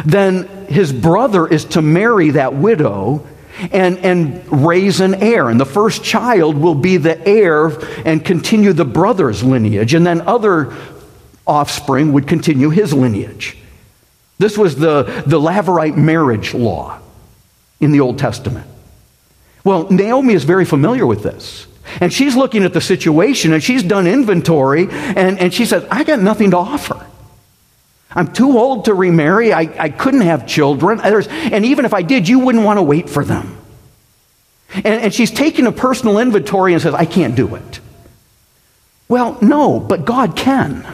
then 0.06 0.48
his 0.68 0.92
brother 0.92 1.48
is 1.48 1.66
to 1.66 1.82
marry 1.82 2.32
that 2.32 2.54
widow 2.54 3.26
and, 3.72 3.98
and 4.00 4.66
raise 4.66 5.00
an 5.00 5.16
heir. 5.16 5.50
And 5.50 5.60
the 5.60 5.66
first 5.66 6.04
child 6.04 6.58
will 6.58 6.76
be 6.76 6.98
the 6.98 7.26
heir 7.28 7.68
and 8.06 8.24
continue 8.24 8.74
the 8.74 8.86
brother's 8.86 9.44
lineage. 9.44 9.94
And 9.94 10.06
then 10.06 10.22
other 10.22 10.76
offspring 11.46 12.14
would 12.14 12.28
continue 12.28 12.70
his 12.70 12.94
lineage. 12.94 13.58
This 14.40 14.58
was 14.58 14.76
the, 14.76 15.04
the 15.26 15.40
Levirate 15.40 15.96
marriage 15.96 16.54
law 16.54 17.00
in 17.80 17.92
the 17.92 18.00
Old 18.00 18.18
Testament. 18.18 18.68
Well, 19.64 19.90
Naomi 19.90 20.34
is 20.34 20.44
very 20.44 20.66
familiar 20.66 21.06
with 21.06 21.24
this. 21.24 21.68
And 22.00 22.12
she's 22.12 22.36
looking 22.36 22.64
at 22.64 22.74
the 22.74 22.82
situation 22.82 23.54
and 23.54 23.64
she's 23.64 23.84
done 23.84 24.08
inventory 24.08 24.88
and, 24.90 25.40
and 25.40 25.54
she 25.54 25.66
says, 25.66 25.86
I 25.92 26.04
got 26.04 26.20
nothing 26.20 26.52
to 26.52 26.58
offer. 26.58 27.06
I'm 28.16 28.32
too 28.32 28.58
old 28.58 28.86
to 28.86 28.94
remarry. 28.94 29.54
I, 29.54 29.62
I 29.80 29.90
couldn't 29.90 30.22
have 30.22 30.48
children. 30.48 31.02
and 31.02 31.66
even 31.66 31.86
if 31.86 31.94
I 31.94 32.02
did, 32.04 32.28
you 32.28 32.40
wouldn't 32.40 32.64
want 32.64 32.78
to 32.78 32.84
wait 32.84 33.10
for 33.10 33.26
them. 33.26 33.58
And, 34.76 34.86
and 34.86 35.14
she's 35.14 35.32
taking 35.32 35.68
a 35.68 35.72
personal 35.72 36.20
inventory 36.20 36.74
and 36.74 36.82
says, 36.82 36.94
I 36.94 37.06
can't 37.06 37.36
do 37.36 37.56
it. 37.56 37.80
Well, 39.08 39.38
no, 39.42 39.80
but 39.80 40.06
God 40.06 40.36
can. 40.36 40.88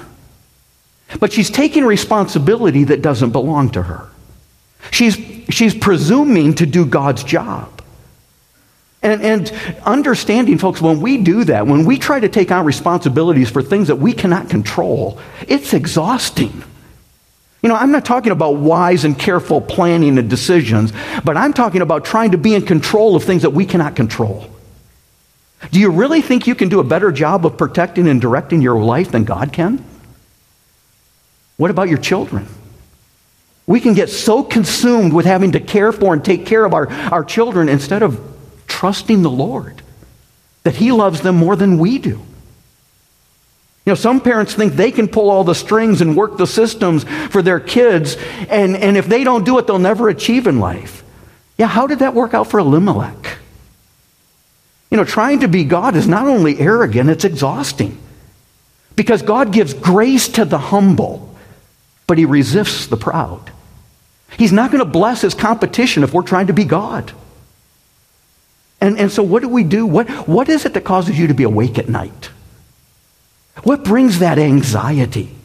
But 1.19 1.31
she's 1.33 1.49
taking 1.49 1.85
responsibility 1.85 2.85
that 2.85 3.01
doesn't 3.01 3.31
belong 3.31 3.69
to 3.71 3.83
her. 3.83 4.09
She's, 4.91 5.15
she's 5.49 5.73
presuming 5.73 6.55
to 6.55 6.65
do 6.65 6.85
God's 6.85 7.23
job. 7.23 7.78
And, 9.01 9.21
and 9.21 9.53
understanding, 9.85 10.57
folks, 10.57 10.81
when 10.81 10.99
we 10.99 11.17
do 11.17 11.45
that, 11.45 11.65
when 11.65 11.85
we 11.85 11.97
try 11.97 12.19
to 12.19 12.27
take 12.27 12.51
on 12.51 12.65
responsibilities 12.65 13.49
for 13.49 13.61
things 13.61 13.87
that 13.87 13.95
we 13.95 14.11
cannot 14.11 14.49
control, 14.49 15.19
it's 15.47 15.73
exhausting. 15.73 16.63
You 17.61 17.69
know, 17.69 17.75
I'm 17.75 17.91
not 17.91 18.05
talking 18.05 18.31
about 18.31 18.57
wise 18.57 19.05
and 19.05 19.17
careful 19.17 19.61
planning 19.61 20.17
and 20.17 20.29
decisions, 20.29 20.91
but 21.23 21.37
I'm 21.37 21.53
talking 21.53 21.81
about 21.81 22.05
trying 22.05 22.31
to 22.31 22.37
be 22.37 22.55
in 22.55 22.65
control 22.65 23.15
of 23.15 23.23
things 23.23 23.41
that 23.43 23.51
we 23.51 23.65
cannot 23.65 23.95
control. 23.95 24.49
Do 25.71 25.79
you 25.79 25.91
really 25.91 26.21
think 26.21 26.47
you 26.47 26.55
can 26.55 26.69
do 26.69 26.79
a 26.79 26.85
better 26.85 27.11
job 27.11 27.45
of 27.45 27.57
protecting 27.57 28.07
and 28.07 28.19
directing 28.21 28.61
your 28.61 28.81
life 28.81 29.11
than 29.11 29.25
God 29.25 29.51
can? 29.51 29.83
What 31.57 31.69
about 31.69 31.89
your 31.89 31.97
children? 31.97 32.47
We 33.67 33.81
can 33.81 33.93
get 33.93 34.09
so 34.09 34.41
consumed 34.43 35.13
with 35.13 35.25
having 35.25 35.51
to 35.51 35.59
care 35.59 35.91
for 35.91 36.13
and 36.13 36.23
take 36.23 36.45
care 36.45 36.63
of 36.63 36.73
our, 36.73 36.89
our 36.89 37.23
children 37.23 37.67
instead 37.67 38.03
of 38.03 38.28
trusting 38.79 39.23
the 39.23 39.29
Lord 39.29 39.81
that 40.63 40.77
He 40.77 40.93
loves 40.93 41.19
them 41.19 41.35
more 41.35 41.57
than 41.57 41.79
we 41.79 41.97
do. 41.97 42.11
You 42.11 43.91
know, 43.91 43.95
some 43.95 44.21
parents 44.21 44.53
think 44.53 44.71
they 44.71 44.93
can 44.93 45.09
pull 45.09 45.29
all 45.29 45.43
the 45.43 45.53
strings 45.53 45.99
and 45.99 46.15
work 46.15 46.37
the 46.37 46.47
systems 46.47 47.03
for 47.29 47.41
their 47.41 47.59
kids, 47.59 48.15
and, 48.47 48.77
and 48.77 48.95
if 48.95 49.05
they 49.05 49.25
don't 49.25 49.43
do 49.43 49.57
it, 49.57 49.67
they'll 49.67 49.79
never 49.79 50.07
achieve 50.07 50.47
in 50.47 50.61
life. 50.61 51.03
Yeah, 51.57 51.67
how 51.67 51.87
did 51.87 51.99
that 51.99 52.13
work 52.13 52.33
out 52.33 52.47
for 52.47 52.57
Elimelech? 52.57 53.37
You 54.89 54.95
know, 54.95 55.03
trying 55.03 55.41
to 55.41 55.49
be 55.49 55.65
God 55.65 55.97
is 55.97 56.07
not 56.07 56.27
only 56.27 56.57
arrogant, 56.57 57.09
it's 57.09 57.25
exhausting. 57.25 57.97
Because 58.95 59.21
God 59.21 59.51
gives 59.51 59.73
grace 59.73 60.29
to 60.29 60.45
the 60.45 60.57
humble, 60.57 61.35
but 62.07 62.17
He 62.17 62.23
resists 62.23 62.87
the 62.87 62.95
proud. 62.95 63.51
He's 64.37 64.53
not 64.53 64.71
going 64.71 64.85
to 64.85 64.89
bless 64.89 65.19
His 65.19 65.33
competition 65.33 66.03
if 66.03 66.13
we're 66.13 66.21
trying 66.21 66.47
to 66.47 66.53
be 66.53 66.63
God. 66.63 67.11
And, 68.81 68.97
and 68.97 69.11
so, 69.11 69.23
what 69.23 69.41
do 69.41 69.49
we 69.49 69.63
do? 69.63 69.85
What, 69.85 70.09
what 70.27 70.49
is 70.49 70.65
it 70.65 70.73
that 70.73 70.83
causes 70.85 71.19
you 71.19 71.27
to 71.27 71.33
be 71.33 71.43
awake 71.43 71.77
at 71.77 71.89
night? 71.89 72.29
What 73.63 73.83
brings 73.83 74.19
that 74.19 74.39
anxiety? 74.39 75.35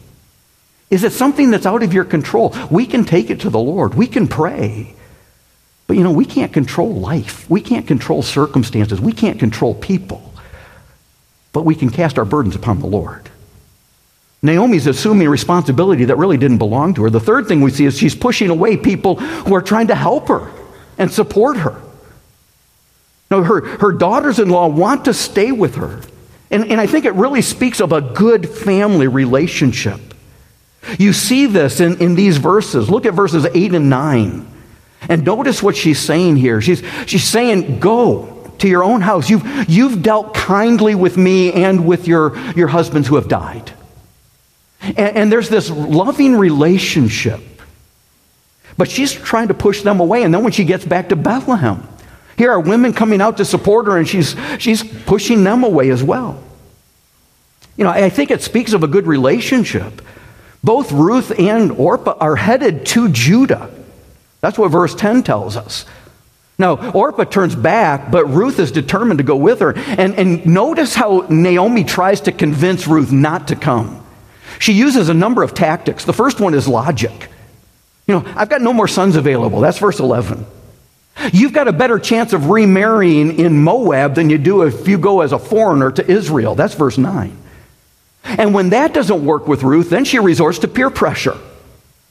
Is 0.89 1.03
it 1.03 1.11
something 1.11 1.51
that's 1.51 1.65
out 1.65 1.83
of 1.83 1.93
your 1.93 2.05
control? 2.05 2.55
We 2.71 2.85
can 2.85 3.03
take 3.03 3.29
it 3.29 3.41
to 3.41 3.49
the 3.49 3.59
Lord. 3.59 3.95
We 3.95 4.07
can 4.07 4.27
pray. 4.27 4.95
But 5.87 5.97
you 5.97 6.03
know, 6.03 6.11
we 6.11 6.25
can't 6.25 6.53
control 6.53 6.93
life. 6.93 7.49
We 7.49 7.61
can't 7.61 7.87
control 7.87 8.21
circumstances. 8.21 9.01
We 9.01 9.11
can't 9.11 9.39
control 9.39 9.75
people. 9.75 10.33
But 11.51 11.63
we 11.63 11.75
can 11.75 11.89
cast 11.89 12.17
our 12.17 12.25
burdens 12.25 12.55
upon 12.55 12.79
the 12.79 12.87
Lord. 12.87 13.29
Naomi's 14.41 14.87
assuming 14.87 15.27
responsibility 15.27 16.05
that 16.05 16.17
really 16.17 16.37
didn't 16.37 16.59
belong 16.59 16.93
to 16.95 17.03
her. 17.03 17.09
The 17.09 17.19
third 17.19 17.47
thing 17.47 17.61
we 17.61 17.71
see 17.71 17.85
is 17.85 17.97
she's 17.97 18.15
pushing 18.15 18.49
away 18.49 18.77
people 18.77 19.15
who 19.15 19.55
are 19.55 19.61
trying 19.61 19.87
to 19.87 19.95
help 19.95 20.27
her 20.27 20.51
and 20.97 21.11
support 21.11 21.57
her. 21.57 21.81
No, 23.31 23.43
her, 23.43 23.61
her 23.79 23.91
daughters 23.91 24.39
in 24.39 24.49
law 24.49 24.67
want 24.67 25.05
to 25.05 25.13
stay 25.13 25.51
with 25.51 25.75
her. 25.75 26.01
And, 26.51 26.71
and 26.71 26.79
I 26.79 26.87
think 26.87 27.05
it 27.05 27.13
really 27.13 27.41
speaks 27.41 27.81
of 27.81 27.91
a 27.91 28.01
good 28.01 28.47
family 28.47 29.07
relationship. 29.07 29.99
You 30.99 31.13
see 31.13 31.47
this 31.47 31.79
in, 31.79 31.97
in 31.97 32.15
these 32.15 32.37
verses. 32.37 32.89
Look 32.89 33.05
at 33.05 33.13
verses 33.13 33.45
8 33.51 33.73
and 33.73 33.89
9. 33.89 34.47
And 35.09 35.23
notice 35.25 35.61
what 35.63 35.75
she's 35.75 35.99
saying 35.99 36.37
here. 36.37 36.61
She's, 36.61 36.83
she's 37.07 37.23
saying, 37.23 37.79
Go 37.79 38.53
to 38.59 38.67
your 38.67 38.83
own 38.83 39.01
house. 39.01 39.29
You've, 39.29 39.43
you've 39.67 40.01
dealt 40.01 40.33
kindly 40.33 40.95
with 40.95 41.17
me 41.17 41.51
and 41.51 41.85
with 41.85 42.07
your, 42.07 42.37
your 42.51 42.67
husbands 42.67 43.07
who 43.07 43.15
have 43.15 43.27
died. 43.27 43.71
And, 44.81 44.97
and 44.97 45.31
there's 45.31 45.49
this 45.49 45.69
loving 45.69 46.35
relationship. 46.35 47.41
But 48.77 48.89
she's 48.89 49.13
trying 49.13 49.47
to 49.47 49.53
push 49.53 49.81
them 49.81 49.99
away. 49.99 50.23
And 50.23 50.33
then 50.33 50.43
when 50.43 50.53
she 50.53 50.65
gets 50.65 50.85
back 50.85 51.09
to 51.09 51.15
Bethlehem, 51.15 51.87
here 52.37 52.51
are 52.51 52.59
women 52.59 52.93
coming 52.93 53.21
out 53.21 53.37
to 53.37 53.45
support 53.45 53.87
her, 53.87 53.97
and 53.97 54.07
she's, 54.07 54.35
she's 54.59 54.83
pushing 54.83 55.43
them 55.43 55.63
away 55.63 55.89
as 55.89 56.03
well. 56.03 56.41
You 57.77 57.83
know, 57.83 57.89
I 57.89 58.09
think 58.09 58.31
it 58.31 58.41
speaks 58.41 58.73
of 58.73 58.83
a 58.83 58.87
good 58.87 59.07
relationship. 59.07 60.01
Both 60.63 60.91
Ruth 60.91 61.37
and 61.37 61.71
Orpah 61.71 62.17
are 62.19 62.35
headed 62.35 62.85
to 62.87 63.09
Judah. 63.09 63.69
That's 64.41 64.57
what 64.57 64.69
verse 64.69 64.95
10 64.95 65.23
tells 65.23 65.57
us. 65.57 65.85
Now, 66.57 66.91
Orpah 66.91 67.25
turns 67.25 67.55
back, 67.55 68.11
but 68.11 68.25
Ruth 68.25 68.59
is 68.59 68.71
determined 68.71 69.17
to 69.17 69.23
go 69.23 69.35
with 69.35 69.59
her. 69.59 69.77
And, 69.77 70.15
and 70.15 70.45
notice 70.45 70.95
how 70.95 71.25
Naomi 71.29 71.83
tries 71.83 72.21
to 72.21 72.31
convince 72.31 72.87
Ruth 72.87 73.11
not 73.11 73.49
to 73.49 73.55
come. 73.55 74.05
She 74.59 74.71
uses 74.71 75.09
a 75.09 75.13
number 75.13 75.43
of 75.43 75.53
tactics. 75.53 76.05
The 76.05 76.13
first 76.13 76.39
one 76.39 76.53
is 76.53 76.67
logic. 76.67 77.29
You 78.07 78.15
know, 78.15 78.33
I've 78.35 78.49
got 78.49 78.61
no 78.61 78.71
more 78.71 78.87
sons 78.87 79.15
available. 79.17 79.59
That's 79.59 79.79
verse 79.79 79.99
11. 79.99 80.45
You've 81.31 81.53
got 81.53 81.67
a 81.67 81.73
better 81.73 81.97
chance 81.97 82.33
of 82.33 82.49
remarrying 82.49 83.39
in 83.39 83.63
Moab 83.63 84.15
than 84.15 84.29
you 84.29 84.37
do 84.37 84.63
if 84.63 84.87
you 84.87 84.97
go 84.97 85.21
as 85.21 85.31
a 85.31 85.39
foreigner 85.39 85.91
to 85.91 86.05
Israel. 86.11 86.55
That's 86.55 86.73
verse 86.73 86.97
9. 86.97 87.35
And 88.23 88.53
when 88.53 88.69
that 88.71 88.93
doesn't 88.93 89.25
work 89.25 89.47
with 89.47 89.63
Ruth, 89.63 89.89
then 89.89 90.03
she 90.03 90.19
resorts 90.19 90.59
to 90.59 90.67
peer 90.67 90.89
pressure. 90.89 91.37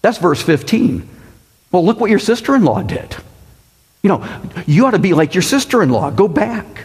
That's 0.00 0.18
verse 0.18 0.42
15. 0.42 1.08
Well, 1.72 1.84
look 1.84 2.00
what 2.00 2.10
your 2.10 2.18
sister 2.18 2.54
in 2.54 2.64
law 2.64 2.82
did. 2.82 3.16
You 4.02 4.08
know, 4.08 4.40
you 4.66 4.86
ought 4.86 4.92
to 4.92 4.98
be 4.98 5.12
like 5.12 5.34
your 5.34 5.42
sister 5.42 5.82
in 5.82 5.90
law. 5.90 6.10
Go 6.10 6.28
back. 6.28 6.84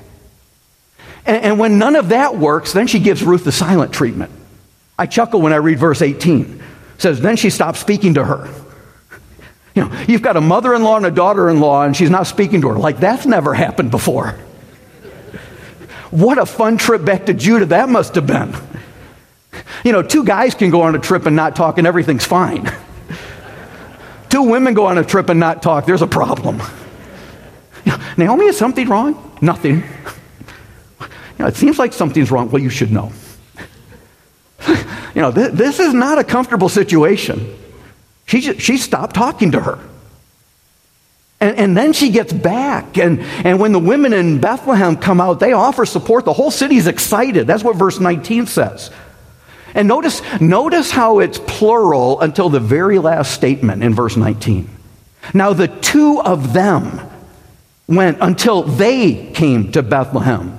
And, 1.25 1.43
and, 1.43 1.59
when 1.59 1.77
none 1.77 1.95
of 1.95 2.09
that 2.09 2.37
works, 2.37 2.73
then 2.73 2.87
she 2.87 2.99
gives 2.99 3.21
Ruth 3.21 3.43
the 3.43 3.51
silent 3.51 3.93
treatment. 3.93 4.31
I 4.97 5.05
chuckle 5.05 5.41
when 5.41 5.53
I 5.53 5.57
read 5.57 5.77
verse 5.77 6.01
18. 6.01 6.41
It 6.95 7.01
says, 7.01 7.19
Then 7.19 7.35
she 7.35 7.49
stopped 7.49 7.77
speaking 7.77 8.15
to 8.15 8.23
her. 8.23 8.49
You 9.75 9.85
know, 9.85 10.05
you've 10.07 10.21
got 10.21 10.35
a 10.35 10.41
mother 10.41 10.73
in 10.73 10.83
law 10.83 10.97
and 10.97 11.05
a 11.05 11.11
daughter 11.11 11.49
in 11.49 11.59
law, 11.59 11.83
and 11.83 11.95
she's 11.95 12.09
not 12.09 12.27
speaking 12.27 12.61
to 12.61 12.69
her. 12.69 12.77
Like, 12.77 12.99
that's 12.99 13.25
never 13.25 13.53
happened 13.53 13.91
before. 13.91 14.37
What 16.11 16.37
a 16.39 16.45
fun 16.45 16.77
trip 16.77 17.05
back 17.05 17.27
to 17.27 17.33
Judah 17.33 17.67
that 17.67 17.87
must 17.87 18.15
have 18.15 18.25
been. 18.25 18.55
You 19.83 19.91
know, 19.91 20.01
two 20.01 20.23
guys 20.23 20.55
can 20.55 20.71
go 20.71 20.81
on 20.81 20.95
a 20.95 20.99
trip 20.99 21.25
and 21.25 21.35
not 21.35 21.55
talk, 21.55 21.77
and 21.77 21.85
everything's 21.85 22.25
fine. 22.25 22.71
two 24.29 24.43
women 24.43 24.73
go 24.73 24.87
on 24.87 24.97
a 24.97 25.03
trip 25.03 25.29
and 25.29 25.39
not 25.39 25.61
talk, 25.61 25.85
there's 25.85 26.01
a 26.01 26.07
problem. 26.07 26.61
You 27.85 27.91
know, 27.91 27.99
Naomi, 28.17 28.45
is 28.45 28.57
something 28.57 28.87
wrong? 28.89 29.37
Nothing. 29.41 29.83
You 31.39 31.45
know, 31.45 31.47
it 31.47 31.55
seems 31.55 31.79
like 31.79 31.93
something's 31.93 32.31
wrong. 32.31 32.51
Well, 32.51 32.61
you 32.61 32.69
should 32.69 32.91
know. 32.91 33.11
you 34.67 35.21
know, 35.21 35.31
th- 35.31 35.53
this 35.53 35.79
is 35.79 35.93
not 35.93 36.19
a 36.19 36.23
comfortable 36.23 36.69
situation. 36.69 37.55
She, 38.29 38.41
she 38.59 38.77
stopped 38.77 39.15
talking 39.15 39.53
to 39.53 39.59
her. 39.59 39.79
And, 41.39 41.57
and 41.57 41.75
then 41.75 41.93
she 41.93 42.11
gets 42.11 42.31
back. 42.31 42.95
And, 42.95 43.21
and 43.21 43.59
when 43.59 43.71
the 43.71 43.79
women 43.79 44.13
in 44.13 44.39
Bethlehem 44.39 44.97
come 44.97 45.19
out, 45.19 45.39
they 45.39 45.51
offer 45.51 45.83
support. 45.83 46.25
The 46.25 46.33
whole 46.33 46.51
city's 46.51 46.85
excited. 46.85 47.47
That's 47.47 47.63
what 47.63 47.75
verse 47.75 47.99
19 47.99 48.45
says. 48.45 48.91
And 49.73 49.87
notice, 49.87 50.21
notice 50.39 50.91
how 50.91 51.17
it's 51.17 51.39
plural 51.39 52.21
until 52.21 52.49
the 52.49 52.59
very 52.59 52.99
last 52.99 53.33
statement 53.33 53.81
in 53.81 53.95
verse 53.95 54.15
19. 54.15 54.69
Now, 55.33 55.53
the 55.53 55.67
two 55.67 56.21
of 56.21 56.53
them 56.53 57.01
went 57.87 58.19
until 58.21 58.61
they 58.61 59.31
came 59.33 59.71
to 59.71 59.81
Bethlehem. 59.81 60.55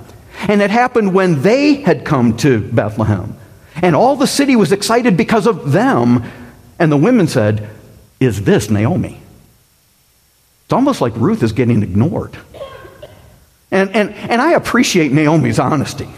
And 0.49 0.61
it 0.61 0.71
happened 0.71 1.13
when 1.13 1.41
they 1.41 1.75
had 1.75 2.03
come 2.03 2.35
to 2.37 2.59
Bethlehem. 2.59 3.37
And 3.75 3.95
all 3.95 4.17
the 4.17 4.27
city 4.27 4.57
was 4.57 4.73
excited 4.73 5.15
because 5.15 5.47
of 5.47 5.71
them. 5.71 6.29
And 6.81 6.91
the 6.91 6.97
women 6.97 7.27
said, 7.27 7.69
Is 8.19 8.41
this 8.41 8.71
Naomi? 8.71 9.21
It's 10.63 10.73
almost 10.73 10.99
like 10.99 11.15
Ruth 11.15 11.43
is 11.43 11.53
getting 11.53 11.83
ignored. 11.83 12.35
And, 13.69 13.95
and, 13.95 14.09
and 14.15 14.41
I 14.41 14.53
appreciate 14.53 15.11
Naomi's 15.11 15.59
honesty. 15.59 16.09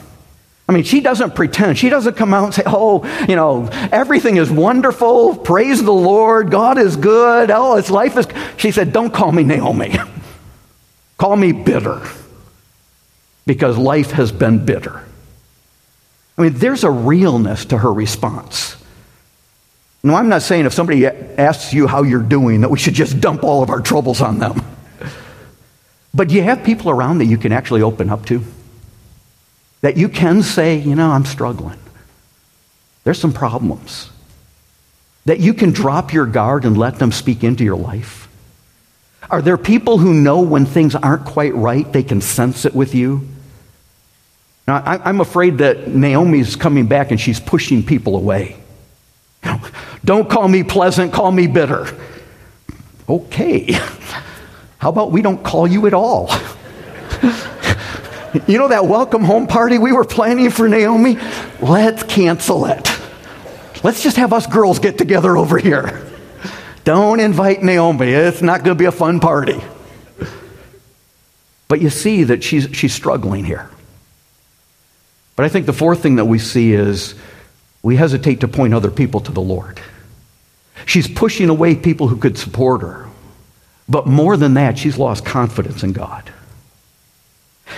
I 0.69 0.71
mean, 0.71 0.85
she 0.85 1.01
doesn't 1.01 1.35
pretend. 1.35 1.77
She 1.77 1.89
doesn't 1.89 2.15
come 2.15 2.33
out 2.33 2.45
and 2.45 2.53
say, 2.53 2.63
oh, 2.65 3.03
you 3.27 3.35
know, 3.35 3.67
everything 3.91 4.37
is 4.37 4.49
wonderful. 4.49 5.35
Praise 5.35 5.83
the 5.83 5.91
Lord. 5.91 6.49
God 6.49 6.77
is 6.77 6.95
good. 6.95 7.51
Oh, 7.51 7.75
his 7.75 7.91
life 7.91 8.15
is. 8.15 8.25
She 8.55 8.71
said, 8.71 8.93
don't 8.93 9.13
call 9.13 9.33
me 9.33 9.43
Naomi. 9.43 9.97
call 11.17 11.35
me 11.35 11.51
bitter. 11.51 12.01
Because 13.45 13.77
life 13.77 14.11
has 14.11 14.31
been 14.31 14.65
bitter. 14.65 15.03
I 16.37 16.41
mean, 16.41 16.53
there's 16.53 16.85
a 16.85 16.89
realness 16.89 17.65
to 17.65 17.77
her 17.77 17.91
response. 17.91 18.77
No, 20.03 20.15
I'm 20.15 20.27
not 20.27 20.41
saying 20.41 20.65
if 20.65 20.73
somebody 20.73 21.05
asks 21.05 21.73
you 21.73 21.87
how 21.87 22.03
you're 22.03 22.21
doing 22.21 22.61
that 22.61 22.69
we 22.69 22.77
should 22.77 22.93
just 22.93 23.21
dump 23.21 23.43
all 23.43 23.63
of 23.63 23.69
our 23.69 23.79
troubles 23.79 24.19
on 24.19 24.39
them. 24.39 24.61
But 26.13 26.29
you 26.29 26.43
have 26.43 26.63
people 26.63 26.91
around 26.91 27.19
that 27.19 27.25
you 27.25 27.37
can 27.37 27.51
actually 27.51 27.81
open 27.81 28.09
up 28.09 28.25
to? 28.27 28.43
That 29.81 29.97
you 29.97 30.09
can 30.09 30.43
say, 30.43 30.77
you 30.77 30.95
know, 30.95 31.09
I'm 31.09 31.25
struggling. 31.25 31.79
There's 33.03 33.19
some 33.19 33.33
problems. 33.33 34.09
That 35.25 35.39
you 35.39 35.53
can 35.53 35.71
drop 35.71 36.13
your 36.13 36.25
guard 36.25 36.65
and 36.65 36.77
let 36.77 36.99
them 36.99 37.11
speak 37.11 37.43
into 37.43 37.63
your 37.63 37.77
life? 37.77 38.27
Are 39.31 39.41
there 39.41 39.57
people 39.57 39.97
who 39.97 40.13
know 40.13 40.41
when 40.41 40.65
things 40.65 40.95
aren't 40.95 41.25
quite 41.25 41.55
right, 41.55 41.91
they 41.91 42.03
can 42.03 42.21
sense 42.21 42.65
it 42.65 42.75
with 42.75 42.93
you? 42.93 43.27
Now, 44.67 44.81
I'm 44.85 45.21
afraid 45.21 45.57
that 45.59 45.87
Naomi's 45.87 46.55
coming 46.55 46.87
back 46.87 47.11
and 47.11 47.19
she's 47.19 47.39
pushing 47.39 47.83
people 47.83 48.15
away. 48.15 48.57
Don't 50.05 50.29
call 50.29 50.47
me 50.47 50.63
pleasant, 50.63 51.13
call 51.13 51.31
me 51.31 51.47
bitter. 51.47 51.87
Okay. 53.07 53.73
How 54.77 54.89
about 54.89 55.11
we 55.11 55.21
don't 55.21 55.43
call 55.43 55.67
you 55.67 55.87
at 55.87 55.93
all? 55.93 56.29
you 58.47 58.57
know 58.57 58.67
that 58.67 58.85
welcome 58.85 59.23
home 59.23 59.47
party 59.47 59.77
we 59.77 59.93
were 59.93 60.03
planning 60.03 60.49
for 60.49 60.67
Naomi? 60.67 61.17
Let's 61.61 62.03
cancel 62.03 62.65
it. 62.65 62.89
Let's 63.83 64.03
just 64.03 64.17
have 64.17 64.33
us 64.33 64.47
girls 64.47 64.79
get 64.79 64.97
together 64.97 65.37
over 65.37 65.57
here. 65.57 66.05
Don't 66.83 67.19
invite 67.19 67.63
Naomi. 67.63 68.09
It's 68.09 68.41
not 68.41 68.63
going 68.63 68.75
to 68.75 68.79
be 68.79 68.85
a 68.85 68.91
fun 68.91 69.19
party. 69.19 69.61
But 71.69 71.81
you 71.81 71.89
see 71.89 72.25
that 72.25 72.43
she's, 72.43 72.67
she's 72.73 72.93
struggling 72.93 73.45
here. 73.45 73.69
But 75.35 75.45
I 75.45 75.49
think 75.49 75.65
the 75.65 75.73
fourth 75.73 76.03
thing 76.03 76.17
that 76.17 76.25
we 76.25 76.39
see 76.39 76.73
is 76.73 77.15
we 77.81 77.95
hesitate 77.95 78.41
to 78.41 78.47
point 78.47 78.73
other 78.73 78.91
people 78.91 79.21
to 79.21 79.31
the 79.31 79.41
Lord. 79.41 79.81
She's 80.85 81.07
pushing 81.07 81.49
away 81.49 81.75
people 81.75 82.07
who 82.07 82.17
could 82.17 82.37
support 82.37 82.81
her. 82.81 83.07
But 83.87 84.07
more 84.07 84.37
than 84.37 84.55
that, 84.55 84.77
she's 84.77 84.97
lost 84.97 85.25
confidence 85.25 85.83
in 85.83 85.93
God. 85.93 86.31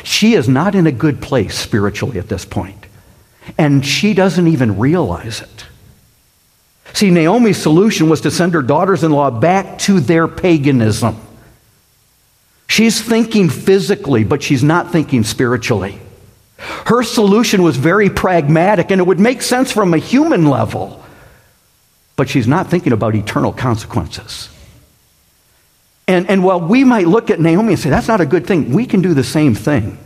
She 0.04 0.34
is 0.34 0.50
not 0.50 0.76
in 0.76 0.88
a 0.88 0.92
good 0.92 1.22
place 1.22 1.58
spiritually 1.58 2.20
at 2.20 2.30
this 2.30 2.46
point, 2.46 2.86
and 3.58 3.86
she 3.86 4.14
doesn't 4.14 4.48
even 4.48 4.80
realize 4.80 5.42
it. 5.42 5.66
See, 6.94 7.12
Naomi's 7.12 7.62
solution 7.62 8.10
was 8.10 8.22
to 8.22 8.32
send 8.32 8.54
her 8.54 8.62
daughters 8.62 9.04
in 9.04 9.12
law 9.12 9.30
back 9.30 9.80
to 9.80 10.00
their 10.00 10.28
paganism. 10.28 11.18
She's 12.68 13.02
thinking 13.02 13.50
physically, 13.50 14.24
but 14.24 14.42
she's 14.42 14.64
not 14.64 14.92
thinking 14.92 15.24
spiritually. 15.24 16.00
Her 16.58 17.04
solution 17.04 17.64
was 17.64 17.78
very 17.78 18.10
pragmatic, 18.10 18.92
and 18.92 19.00
it 19.00 19.08
would 19.08 19.20
make 19.20 19.42
sense 19.42 19.72
from 19.72 19.94
a 19.94 19.98
human 19.98 20.48
level 20.48 21.05
but 22.16 22.30
she's 22.30 22.48
not 22.48 22.70
thinking 22.70 22.94
about 22.94 23.16
eternal 23.16 23.52
consequences. 23.52 24.50
And, 26.08 26.30
and 26.30 26.44
while 26.44 26.62
we 26.62 26.84
might 26.84 27.08
look 27.08 27.30
at 27.30 27.40
Naomi 27.40 27.74
and 27.74 27.80
say, 27.80 27.90
that's 27.90 28.08
not 28.08 28.22
a 28.22 28.26
good 28.26 28.46
thing, 28.46 28.72
we 28.72 28.86
can 28.86 29.02
do 29.02 29.14
the 29.14 29.24
same 29.24 29.56
thing. 29.56 29.98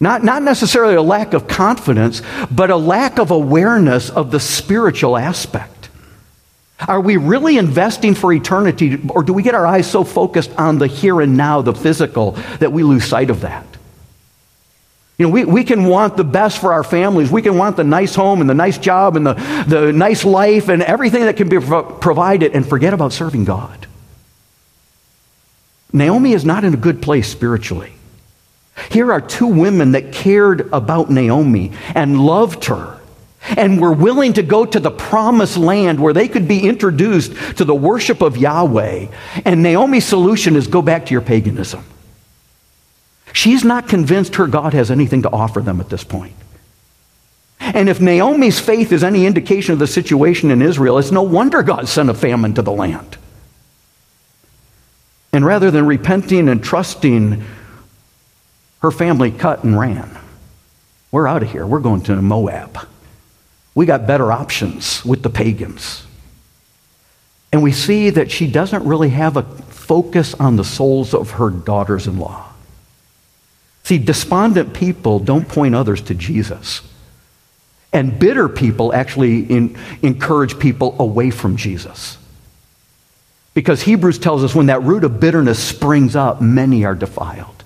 Not, 0.00 0.22
not 0.22 0.42
necessarily 0.42 0.94
a 0.94 1.02
lack 1.02 1.32
of 1.32 1.48
confidence, 1.48 2.22
but 2.50 2.70
a 2.70 2.76
lack 2.76 3.18
of 3.18 3.30
awareness 3.30 4.10
of 4.10 4.30
the 4.30 4.38
spiritual 4.38 5.16
aspect. 5.16 5.88
Are 6.86 7.00
we 7.00 7.16
really 7.16 7.58
investing 7.58 8.14
for 8.14 8.32
eternity, 8.32 9.00
or 9.08 9.24
do 9.24 9.32
we 9.32 9.42
get 9.42 9.56
our 9.56 9.66
eyes 9.66 9.90
so 9.90 10.04
focused 10.04 10.52
on 10.56 10.78
the 10.78 10.86
here 10.86 11.20
and 11.20 11.36
now, 11.36 11.62
the 11.62 11.74
physical, 11.74 12.32
that 12.60 12.70
we 12.70 12.84
lose 12.84 13.04
sight 13.04 13.30
of 13.30 13.40
that? 13.40 13.66
You 15.18 15.26
know, 15.26 15.32
we, 15.32 15.44
we 15.44 15.64
can 15.64 15.84
want 15.84 16.16
the 16.16 16.24
best 16.24 16.60
for 16.60 16.72
our 16.72 16.84
families. 16.84 17.28
We 17.30 17.42
can 17.42 17.58
want 17.58 17.76
the 17.76 17.82
nice 17.82 18.14
home 18.14 18.40
and 18.40 18.48
the 18.48 18.54
nice 18.54 18.78
job 18.78 19.16
and 19.16 19.26
the, 19.26 19.34
the 19.66 19.92
nice 19.92 20.24
life 20.24 20.68
and 20.68 20.80
everything 20.80 21.22
that 21.22 21.36
can 21.36 21.48
be 21.48 21.58
provided 21.58 22.52
and 22.54 22.66
forget 22.66 22.94
about 22.94 23.12
serving 23.12 23.44
God. 23.44 23.88
Naomi 25.92 26.34
is 26.34 26.44
not 26.44 26.62
in 26.64 26.72
a 26.72 26.76
good 26.76 27.02
place 27.02 27.28
spiritually. 27.28 27.92
Here 28.92 29.10
are 29.12 29.20
two 29.20 29.48
women 29.48 29.92
that 29.92 30.12
cared 30.12 30.72
about 30.72 31.10
Naomi 31.10 31.72
and 31.96 32.20
loved 32.24 32.66
her 32.66 33.00
and 33.56 33.80
were 33.80 33.92
willing 33.92 34.34
to 34.34 34.42
go 34.44 34.64
to 34.64 34.78
the 34.78 34.90
promised 34.90 35.56
land 35.56 35.98
where 35.98 36.12
they 36.12 36.28
could 36.28 36.46
be 36.46 36.68
introduced 36.68 37.32
to 37.56 37.64
the 37.64 37.74
worship 37.74 38.22
of 38.22 38.36
Yahweh. 38.36 39.08
And 39.44 39.64
Naomi's 39.64 40.04
solution 40.04 40.54
is 40.54 40.68
go 40.68 40.82
back 40.82 41.06
to 41.06 41.12
your 41.12 41.22
paganism. 41.22 41.84
She's 43.38 43.62
not 43.62 43.86
convinced 43.86 44.34
her 44.34 44.48
God 44.48 44.74
has 44.74 44.90
anything 44.90 45.22
to 45.22 45.30
offer 45.30 45.60
them 45.60 45.80
at 45.80 45.90
this 45.90 46.02
point. 46.02 46.34
And 47.60 47.88
if 47.88 48.00
Naomi's 48.00 48.58
faith 48.58 48.90
is 48.90 49.04
any 49.04 49.26
indication 49.26 49.72
of 49.72 49.78
the 49.78 49.86
situation 49.86 50.50
in 50.50 50.60
Israel, 50.60 50.98
it's 50.98 51.12
no 51.12 51.22
wonder 51.22 51.62
God 51.62 51.86
sent 51.86 52.10
a 52.10 52.14
famine 52.14 52.54
to 52.54 52.62
the 52.62 52.72
land. 52.72 53.16
And 55.32 55.46
rather 55.46 55.70
than 55.70 55.86
repenting 55.86 56.48
and 56.48 56.64
trusting, 56.64 57.44
her 58.82 58.90
family 58.90 59.30
cut 59.30 59.62
and 59.62 59.78
ran. 59.78 60.18
We're 61.12 61.28
out 61.28 61.44
of 61.44 61.52
here. 61.52 61.64
We're 61.64 61.78
going 61.78 62.02
to 62.02 62.20
Moab. 62.20 62.88
We 63.72 63.86
got 63.86 64.04
better 64.04 64.32
options 64.32 65.04
with 65.04 65.22
the 65.22 65.30
pagans. 65.30 66.04
And 67.52 67.62
we 67.62 67.70
see 67.70 68.10
that 68.10 68.32
she 68.32 68.50
doesn't 68.50 68.84
really 68.84 69.10
have 69.10 69.36
a 69.36 69.44
focus 69.44 70.34
on 70.34 70.56
the 70.56 70.64
souls 70.64 71.14
of 71.14 71.30
her 71.30 71.50
daughters 71.50 72.08
in 72.08 72.18
law. 72.18 72.47
See, 73.88 73.96
despondent 73.96 74.74
people 74.74 75.18
don't 75.18 75.48
point 75.48 75.74
others 75.74 76.02
to 76.02 76.14
Jesus. 76.14 76.82
And 77.90 78.18
bitter 78.18 78.46
people 78.46 78.92
actually 78.92 79.44
in, 79.44 79.78
encourage 80.02 80.58
people 80.58 80.94
away 80.98 81.30
from 81.30 81.56
Jesus. 81.56 82.18
Because 83.54 83.80
Hebrews 83.80 84.18
tells 84.18 84.44
us 84.44 84.54
when 84.54 84.66
that 84.66 84.82
root 84.82 85.04
of 85.04 85.20
bitterness 85.20 85.58
springs 85.58 86.14
up, 86.16 86.42
many 86.42 86.84
are 86.84 86.94
defiled. 86.94 87.64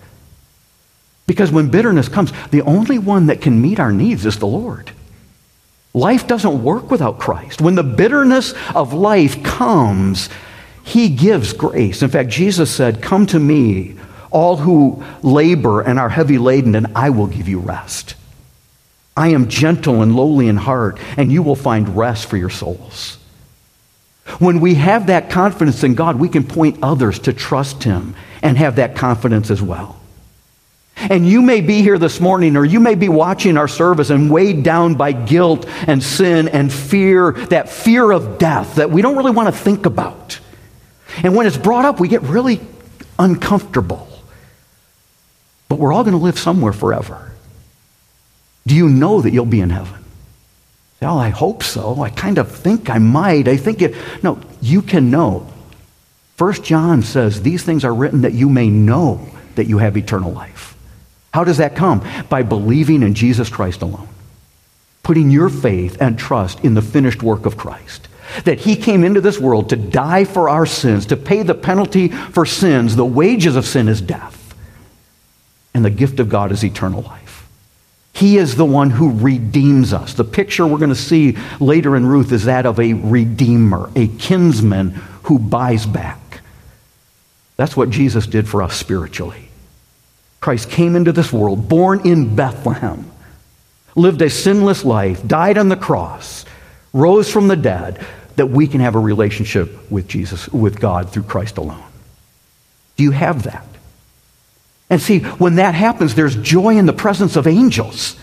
Because 1.27 1.51
when 1.51 1.71
bitterness 1.71 2.09
comes, 2.09 2.33
the 2.53 2.63
only 2.63 3.01
one 3.01 3.27
that 3.27 3.41
can 3.41 3.61
meet 3.61 3.81
our 3.81 3.91
needs 3.91 4.25
is 4.25 4.39
the 4.39 4.47
Lord. 4.47 4.93
Life 5.93 6.29
doesn't 6.29 6.63
work 6.63 6.89
without 6.89 7.19
Christ. 7.19 7.61
When 7.61 7.75
the 7.75 7.83
bitterness 7.83 8.55
of 8.77 8.93
life 8.93 9.43
comes, 9.43 10.29
He 10.85 11.09
gives 11.09 11.53
grace. 11.53 12.01
In 12.01 12.11
fact, 12.11 12.29
Jesus 12.29 12.71
said, 12.71 13.03
Come 13.03 13.27
to 13.27 13.41
me, 13.41 13.97
all 14.33 14.57
who 14.57 15.05
labor 15.23 15.81
and 15.81 15.99
are 15.99 16.09
heavy 16.09 16.38
laden, 16.38 16.75
and 16.75 16.88
I 16.95 17.11
will 17.11 17.27
give 17.27 17.49
you 17.49 17.61
rest. 17.61 18.14
I 19.16 19.29
am 19.29 19.49
gentle 19.49 20.03
and 20.03 20.16
lowly 20.16 20.49
in 20.49 20.57
heart, 20.57 20.99
and 21.16 21.31
you 21.31 21.42
will 21.42 21.57
find 21.57 21.97
rest 21.97 22.27
for 22.27 22.37
your 22.37 22.51
souls. 22.51 23.18
When 24.38 24.61
we 24.61 24.75
have 24.77 25.09
that 25.09 25.31
confidence 25.31 25.85
in 25.85 25.95
God, 25.95 26.18
we 26.18 26.29
can 26.29 26.45
point 26.45 26.79
others 26.83 27.18
to 27.21 27.33
trust 27.33 27.83
Him 27.85 28.14
and 28.42 28.57
have 28.57 28.77
that 28.77 28.97
confidence 28.97 29.51
as 29.51 29.61
well. 29.61 29.99
And 30.97 31.27
you 31.27 31.42
may 31.42 31.61
be 31.61 31.83
here 31.83 31.99
this 31.99 32.21
morning, 32.21 32.57
or 32.57 32.64
you 32.64 32.79
may 32.79 32.95
be 32.95 33.09
watching 33.09 33.57
our 33.57 33.68
service 33.68 34.11
and 34.11 34.31
weighed 34.31 34.62
down 34.62 34.95
by 34.95 35.12
guilt 35.12 35.66
and 35.87 36.03
sin 36.03 36.49
and 36.49 36.73
fear, 36.73 37.33
that 37.33 37.68
fear 37.68 38.11
of 38.11 38.38
death 38.38 38.77
that 38.77 38.90
we 38.90 39.03
don't 39.03 39.16
really 39.16 39.33
want 39.33 39.53
to 39.53 39.61
think 39.61 39.87
about. 39.87 40.38
And 41.23 41.35
when 41.35 41.47
it's 41.47 41.57
brought 41.57 41.85
up, 41.85 41.99
we 41.99 42.09
get 42.09 42.23
really 42.23 42.61
uncomfortable. 43.18 44.09
But 45.73 45.79
we're 45.79 45.95
all 45.95 46.05
going 46.05 46.13
to 46.13 46.23
live 46.23 46.39
somewhere 46.39 46.75
forever. 46.75 47.33
Do 48.67 48.75
you 48.75 48.91
know 48.91 49.23
that 49.23 49.33
you'll 49.33 49.47
be 49.47 49.63
in 49.63 49.71
heaven? 49.71 50.05
Well, 51.01 51.19
I 51.19 51.31
hope 51.31 51.63
so. 51.63 52.03
I 52.03 52.11
kind 52.11 52.37
of 52.37 52.55
think 52.55 52.91
I 52.91 52.99
might. 52.99 53.49
I 53.49 53.57
think 53.57 53.81
it. 53.81 53.97
No, 54.23 54.39
you 54.61 54.83
can 54.83 55.11
know. 55.11 55.51
First 56.37 56.63
John 56.63 57.01
says 57.01 57.41
these 57.41 57.63
things 57.63 57.87
are 57.87 57.95
written 57.95 58.21
that 58.21 58.35
you 58.35 58.51
may 58.51 58.69
know 58.69 59.27
that 59.55 59.65
you 59.65 59.79
have 59.79 59.97
eternal 59.97 60.31
life. 60.31 60.77
How 61.33 61.43
does 61.43 61.57
that 61.57 61.75
come? 61.75 62.07
By 62.29 62.43
believing 62.43 63.03
in 63.03 63.15
Jesus 63.15 63.49
Christ 63.49 63.81
alone. 63.81 64.09
Putting 65.03 65.31
your 65.31 65.49
faith 65.49 65.97
and 66.03 66.19
trust 66.19 66.61
in 66.63 66.75
the 66.75 66.83
finished 66.83 67.23
work 67.23 67.47
of 67.47 67.57
Christ. 67.57 68.09
That 68.45 68.61
he 68.61 68.77
came 68.77 69.05
into 69.05 69.23
this 69.23 69.39
world 69.39 69.71
to 69.71 69.77
die 69.77 70.27
for 70.27 70.51
our 70.51 70.67
sins, 70.67 71.07
to 71.07 71.17
pay 71.17 71.43
the 71.43 71.55
penalty 71.55 72.09
for 72.09 72.45
sins. 72.45 72.95
The 72.95 73.07
wages 73.07 73.57
of 73.57 73.65
sin 73.65 73.89
is 73.89 74.03
death. 74.03 74.41
And 75.83 75.92
the 75.92 75.99
gift 75.99 76.21
of 76.21 76.29
God 76.29 76.53
is 76.53 76.64
eternal 76.64 77.03
life. 77.03 77.45
He 78.12 78.37
is 78.37 78.55
the 78.55 78.64
one 78.64 78.90
who 78.90 79.18
redeems 79.18 79.92
us. 79.92 80.14
The 80.14 80.23
picture 80.23 80.64
we're 80.64 80.79
going 80.79 80.90
to 80.90 80.95
see 80.95 81.37
later 81.59 81.97
in 81.97 82.07
Ruth 82.07 82.31
is 82.31 82.45
that 82.45 82.66
of 82.66 82.79
a 82.79 82.92
redeemer, 82.92 83.90
a 83.97 84.07
kinsman 84.07 84.90
who 85.25 85.40
buys 85.40 85.85
back. 85.85 86.40
That's 87.57 87.77
what 87.77 87.90
Jesus 87.90 88.29
did 88.29 88.49
for 88.49 88.62
us 88.62 88.77
spiritually. 88.77 89.49
Christ 90.40 90.71
came 90.71 90.95
into 90.95 91.11
this 91.11 91.33
world, 91.33 91.68
born 91.68 92.07
in 92.07 92.37
Bethlehem, 92.37 93.11
lived 93.97 94.23
a 94.23 94.31
sinless 94.31 94.85
life, 94.85 95.27
died 95.27 95.59
on 95.59 95.68
the 95.68 95.75
cross, 95.75 96.45
rose 96.92 97.29
from 97.29 97.49
the 97.49 97.57
dead, 97.57 98.07
that 98.37 98.47
we 98.47 98.68
can 98.68 98.83
have 98.83 98.95
a 98.95 99.01
relationship 99.01 99.90
with 99.90 100.07
Jesus, 100.07 100.49
with 100.49 100.79
God 100.79 101.11
through 101.11 101.25
Christ 101.25 101.59
alone. 101.59 101.83
Do 102.97 103.03
you 103.03 103.11
have 103.11 103.42
that? 103.42 103.66
And 104.93 105.01
see, 105.01 105.21
when 105.21 105.55
that 105.55 105.75
happens, 105.75 106.15
there's 106.15 106.37
joy 106.37 106.77
in 106.77 106.85
the 106.85 106.93
presence 106.93 107.37
of 107.37 107.47
angels 107.47 108.15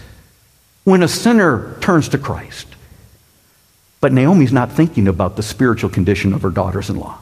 when 0.84 1.02
a 1.02 1.08
sinner 1.08 1.76
turns 1.82 2.10
to 2.10 2.20
Christ. 2.20 2.68
But 4.02 4.14
Naomi's 4.14 4.54
not 4.54 4.72
thinking 4.72 5.08
about 5.08 5.36
the 5.36 5.42
spiritual 5.42 5.90
condition 5.90 6.32
of 6.32 6.44
her 6.44 6.52
daughters 6.52 6.92
in 6.92 6.98
law. 6.98 7.18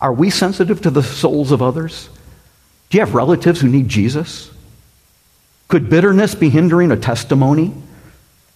Are 0.00 0.12
we 0.12 0.30
sensitive 0.30 0.80
to 0.82 0.90
the 0.90 1.02
souls 1.02 1.50
of 1.50 1.62
others? 1.62 2.08
Do 2.90 2.98
you 2.98 3.04
have 3.04 3.12
relatives 3.12 3.60
who 3.60 3.68
need 3.68 3.88
Jesus? 3.88 4.52
Could 5.66 5.90
bitterness 5.90 6.36
be 6.36 6.48
hindering 6.48 6.92
a 6.92 6.96
testimony 6.96 7.74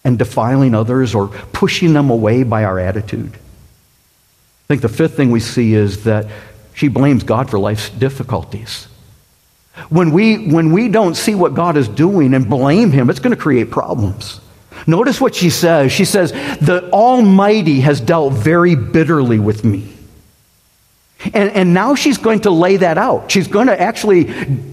and 0.05 0.17
defiling 0.17 0.77
others 0.77 1.13
or 1.13 1.27
pushing 1.27 1.93
them 1.93 2.09
away 2.09 2.45
by 2.45 2.63
our 2.63 2.79
attitude? 2.79 3.33
I 3.35 4.67
think 4.69 4.83
the 4.83 4.89
fifth 4.89 5.17
thing 5.17 5.33
we 5.33 5.41
see 5.41 5.75
is 5.75 6.05
that 6.05 6.29
she 6.73 6.87
blames 6.87 7.25
God 7.25 7.51
for 7.51 7.59
life's 7.59 7.91
difficulties. 7.91 8.87
When 9.89 10.11
we, 10.13 10.49
when 10.49 10.73
we 10.73 10.89
don't 10.89 11.15
see 11.15 11.35
what 11.35 11.55
God 11.55 11.77
is 11.77 11.89
doing 11.89 12.35
and 12.35 12.49
blame 12.49 12.91
Him, 12.91 13.09
it's 13.09 13.21
going 13.21 13.35
to 13.35 13.41
create 13.41 13.71
problems. 13.71 14.41
Notice 14.87 15.21
what 15.21 15.35
she 15.35 15.51
says. 15.51 15.93
She 15.93 16.05
says, 16.05 16.33
The 16.33 16.91
Almighty 16.93 17.81
has 17.81 18.01
dealt 18.01 18.33
very 18.35 18.75
bitterly 18.75 19.39
with 19.39 19.65
me. 19.65 19.97
And, 21.25 21.51
and 21.51 21.75
now 21.75 21.95
she's 21.95 22.19
going 22.19 22.41
to 22.41 22.51
lay 22.51 22.79
that 22.79 22.97
out. 22.97 23.31
She's 23.31 23.47
going 23.47 23.67
to 23.67 23.79
actually 23.79 24.31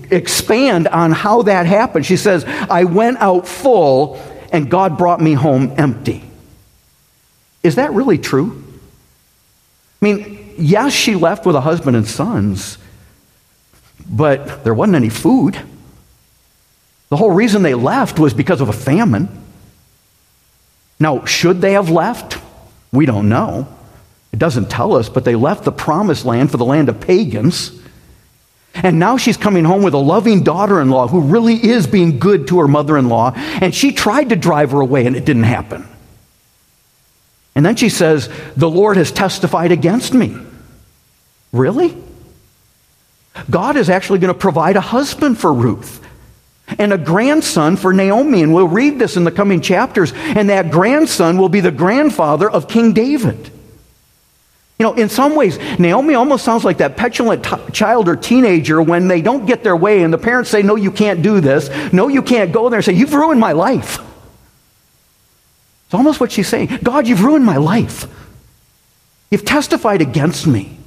expand 0.09 0.87
on 0.87 1.11
how 1.11 1.41
that 1.43 1.65
happened. 1.65 2.05
She 2.05 2.15
says, 2.15 2.45
I 2.45 2.85
went 2.85 3.17
out 3.17 3.47
full 3.47 4.21
and 4.51 4.71
God 4.71 4.97
brought 4.97 5.19
me 5.19 5.33
home 5.33 5.73
empty. 5.77 6.23
Is 7.63 7.75
that 7.75 7.91
really 7.91 8.17
true? 8.17 8.63
I 10.01 10.05
mean, 10.05 10.53
yes, 10.57 10.93
she 10.93 11.15
left 11.15 11.45
with 11.45 11.55
a 11.55 11.61
husband 11.61 11.97
and 11.97 12.07
sons, 12.07 12.77
but 14.09 14.63
there 14.63 14.73
wasn't 14.73 14.95
any 14.95 15.09
food. 15.09 15.59
The 17.09 17.17
whole 17.17 17.31
reason 17.31 17.63
they 17.63 17.73
left 17.73 18.19
was 18.19 18.33
because 18.33 18.61
of 18.61 18.69
a 18.69 18.73
famine. 18.73 19.29
Now, 20.99 21.25
should 21.25 21.61
they 21.61 21.73
have 21.73 21.89
left? 21.89 22.37
We 22.91 23.05
don't 23.05 23.29
know. 23.29 23.67
It 24.33 24.39
doesn't 24.39 24.69
tell 24.69 24.95
us, 24.95 25.09
but 25.09 25.23
they 25.23 25.35
left 25.35 25.63
the 25.63 25.71
promised 25.71 26.25
land 26.25 26.51
for 26.51 26.57
the 26.57 26.65
land 26.65 26.89
of 26.89 26.99
pagans. 26.99 27.71
And 28.75 28.99
now 28.99 29.17
she's 29.17 29.37
coming 29.37 29.63
home 29.63 29.83
with 29.83 29.93
a 29.93 29.99
loving 29.99 30.43
daughter 30.43 30.81
in 30.81 30.89
law 30.89 31.07
who 31.07 31.21
really 31.21 31.55
is 31.55 31.87
being 31.87 32.19
good 32.19 32.47
to 32.49 32.59
her 32.59 32.67
mother 32.67 32.97
in 32.97 33.09
law. 33.09 33.31
And 33.35 33.73
she 33.73 33.91
tried 33.91 34.29
to 34.29 34.35
drive 34.35 34.71
her 34.71 34.81
away, 34.81 35.05
and 35.05 35.15
it 35.15 35.25
didn't 35.25 35.43
happen. 35.43 35.87
And 37.55 37.65
then 37.65 37.75
she 37.75 37.89
says, 37.89 38.29
The 38.55 38.69
Lord 38.69 38.97
has 38.97 39.11
testified 39.11 39.71
against 39.71 40.13
me. 40.13 40.37
Really? 41.51 41.97
God 43.49 43.77
is 43.77 43.89
actually 43.89 44.19
going 44.19 44.33
to 44.33 44.39
provide 44.39 44.75
a 44.75 44.81
husband 44.81 45.39
for 45.39 45.53
Ruth 45.53 46.03
and 46.79 46.91
a 46.91 46.97
grandson 46.97 47.77
for 47.77 47.93
Naomi. 47.93 48.41
And 48.43 48.53
we'll 48.53 48.67
read 48.67 48.99
this 48.99 49.17
in 49.17 49.23
the 49.23 49.31
coming 49.31 49.61
chapters. 49.61 50.13
And 50.15 50.49
that 50.49 50.71
grandson 50.71 51.37
will 51.37 51.49
be 51.49 51.61
the 51.61 51.71
grandfather 51.71 52.49
of 52.49 52.67
King 52.67 52.93
David. 52.93 53.51
You 54.79 54.83
know, 54.83 54.93
in 54.93 55.09
some 55.09 55.35
ways, 55.35 55.57
Naomi 55.79 56.13
almost 56.13 56.45
sounds 56.45 56.63
like 56.63 56.77
that 56.77 56.97
petulant 56.97 57.43
t- 57.43 57.71
child 57.71 58.07
or 58.07 58.15
teenager 58.15 58.79
when 58.79 59.07
they 59.07 59.21
don't 59.21 59.47
get 59.47 59.63
their 59.63 59.75
way 59.75 60.03
and 60.03 60.13
the 60.13 60.19
parents 60.19 60.51
say, 60.51 60.61
No, 60.61 60.75
you 60.75 60.91
can't 60.91 61.23
do 61.23 61.41
this. 61.41 61.69
No, 61.91 62.09
you 62.09 62.21
can't 62.21 62.51
go 62.51 62.69
there 62.69 62.77
and 62.77 62.85
say, 62.85 62.93
You've 62.93 63.13
ruined 63.13 63.39
my 63.39 63.53
life. 63.53 63.99
It's 65.85 65.93
almost 65.93 66.19
what 66.19 66.31
she's 66.31 66.47
saying 66.47 66.79
God, 66.83 67.07
you've 67.07 67.23
ruined 67.23 67.45
my 67.45 67.57
life. 67.57 68.05
You've 69.31 69.45
testified 69.45 70.01
against 70.01 70.45
me. 70.45 70.77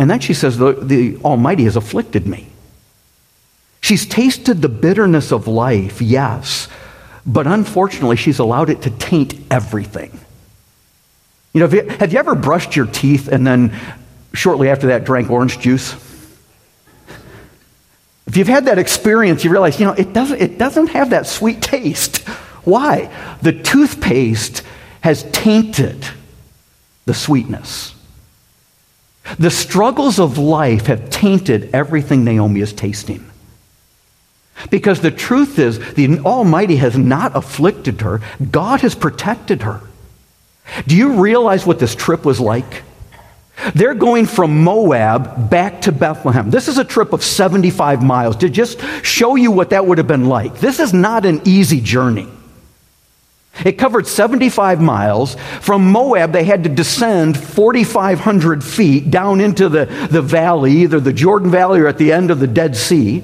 And 0.00 0.08
then 0.08 0.20
she 0.20 0.32
says, 0.32 0.56
the, 0.56 0.72
the 0.72 1.18
Almighty 1.18 1.64
has 1.64 1.76
afflicted 1.76 2.26
me. 2.26 2.46
She's 3.82 4.06
tasted 4.06 4.62
the 4.62 4.68
bitterness 4.70 5.30
of 5.30 5.46
life, 5.46 6.00
yes, 6.00 6.68
but 7.26 7.46
unfortunately, 7.46 8.16
she's 8.16 8.38
allowed 8.38 8.70
it 8.70 8.80
to 8.82 8.90
taint 8.90 9.34
everything. 9.50 10.18
You 11.52 11.60
know, 11.60 11.68
have 11.68 11.74
you, 11.74 11.86
have 11.98 12.12
you 12.14 12.18
ever 12.18 12.34
brushed 12.34 12.74
your 12.76 12.86
teeth 12.86 13.28
and 13.28 13.46
then 13.46 13.78
shortly 14.32 14.70
after 14.70 14.86
that 14.86 15.04
drank 15.04 15.30
orange 15.30 15.58
juice? 15.58 15.92
If 18.26 18.38
you've 18.38 18.48
had 18.48 18.64
that 18.64 18.78
experience, 18.78 19.44
you 19.44 19.50
realize, 19.50 19.78
you 19.78 19.84
know, 19.84 19.92
it 19.92 20.14
doesn't, 20.14 20.40
it 20.40 20.56
doesn't 20.56 20.86
have 20.86 21.10
that 21.10 21.26
sweet 21.26 21.60
taste. 21.60 22.26
Why? 22.64 23.14
The 23.42 23.52
toothpaste 23.52 24.62
has 25.02 25.24
tainted 25.24 26.06
the 27.04 27.12
sweetness. 27.12 27.96
The 29.38 29.50
struggles 29.50 30.18
of 30.18 30.38
life 30.38 30.86
have 30.86 31.10
tainted 31.10 31.70
everything 31.74 32.24
Naomi 32.24 32.60
is 32.60 32.72
tasting. 32.72 33.24
Because 34.70 35.00
the 35.00 35.10
truth 35.10 35.58
is, 35.58 35.78
the 35.94 36.18
Almighty 36.20 36.76
has 36.76 36.96
not 36.96 37.34
afflicted 37.34 38.02
her, 38.02 38.20
God 38.50 38.80
has 38.80 38.94
protected 38.94 39.62
her. 39.62 39.80
Do 40.86 40.96
you 40.96 41.20
realize 41.20 41.66
what 41.66 41.78
this 41.78 41.94
trip 41.94 42.24
was 42.24 42.40
like? 42.40 42.82
They're 43.74 43.94
going 43.94 44.26
from 44.26 44.62
Moab 44.62 45.50
back 45.50 45.82
to 45.82 45.92
Bethlehem. 45.92 46.50
This 46.50 46.68
is 46.68 46.78
a 46.78 46.84
trip 46.84 47.12
of 47.12 47.22
75 47.22 48.02
miles 48.02 48.36
to 48.36 48.48
just 48.48 48.80
show 49.02 49.36
you 49.36 49.50
what 49.50 49.70
that 49.70 49.86
would 49.86 49.98
have 49.98 50.06
been 50.06 50.26
like. 50.26 50.58
This 50.58 50.80
is 50.80 50.94
not 50.94 51.26
an 51.26 51.42
easy 51.44 51.80
journey. 51.80 52.28
It 53.64 53.72
covered 53.72 54.06
75 54.06 54.80
miles. 54.80 55.34
From 55.60 55.90
Moab, 55.90 56.32
they 56.32 56.44
had 56.44 56.64
to 56.64 56.70
descend 56.70 57.38
4,500 57.38 58.64
feet 58.64 59.10
down 59.10 59.40
into 59.40 59.68
the, 59.68 59.84
the 60.10 60.22
valley, 60.22 60.78
either 60.78 61.00
the 61.00 61.12
Jordan 61.12 61.50
Valley 61.50 61.80
or 61.80 61.88
at 61.88 61.98
the 61.98 62.12
end 62.12 62.30
of 62.30 62.40
the 62.40 62.46
Dead 62.46 62.76
Sea. 62.76 63.22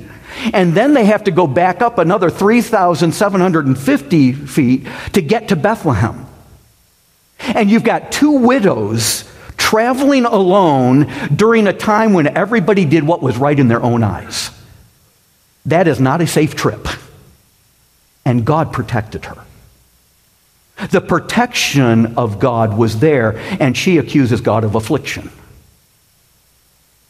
And 0.53 0.75
then 0.75 0.93
they 0.93 1.07
have 1.07 1.25
to 1.25 1.31
go 1.31 1.47
back 1.47 1.81
up 1.81 1.97
another 1.99 2.29
3,750 2.29 4.33
feet 4.33 4.87
to 5.15 5.23
get 5.23 5.49
to 5.49 5.57
Bethlehem. 5.57 6.27
And 7.39 7.71
you've 7.71 7.85
got 7.85 8.13
two 8.13 8.33
widows 8.33 9.25
traveling 9.57 10.27
alone 10.27 11.11
during 11.35 11.67
a 11.67 11.73
time 11.73 12.13
when 12.13 12.37
everybody 12.37 12.85
did 12.85 13.05
what 13.05 13.23
was 13.23 13.39
right 13.39 13.59
in 13.59 13.69
their 13.69 13.83
own 13.83 14.03
eyes. 14.03 14.51
That 15.65 15.89
is 15.89 15.99
not 15.99 16.21
a 16.21 16.27
safe 16.27 16.55
trip. 16.55 16.87
And 18.25 18.45
God 18.45 18.73
protected 18.73 19.25
her. 19.27 19.47
The 20.91 21.01
protection 21.01 22.19
of 22.19 22.39
God 22.39 22.77
was 22.77 23.01
there, 23.01 23.39
and 23.61 23.77
she 23.77 23.99
accuses 23.99 24.41
God 24.41 24.63
of 24.63 24.75
affliction. 24.75 25.31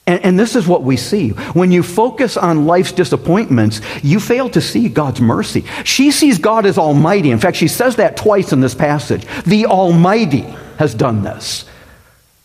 And, 0.08 0.24
and, 0.24 0.38
this 0.38 0.54
is 0.54 0.68
what 0.68 0.84
we 0.84 0.96
see. 0.96 1.30
When 1.30 1.72
you 1.72 1.82
focus 1.82 2.36
on 2.36 2.66
life's 2.66 2.92
disappointments, 2.92 3.80
you 4.04 4.20
fail 4.20 4.48
to 4.50 4.60
see 4.60 4.88
God's 4.88 5.20
mercy. 5.20 5.64
She 5.84 6.12
sees 6.12 6.38
God 6.38 6.64
as 6.64 6.78
Almighty. 6.78 7.32
In 7.32 7.40
fact, 7.40 7.56
she 7.56 7.66
says 7.66 7.96
that 7.96 8.16
twice 8.16 8.52
in 8.52 8.60
this 8.60 8.74
passage. 8.74 9.26
The 9.44 9.66
Almighty 9.66 10.42
has 10.78 10.94
done 10.94 11.24
this. 11.24 11.64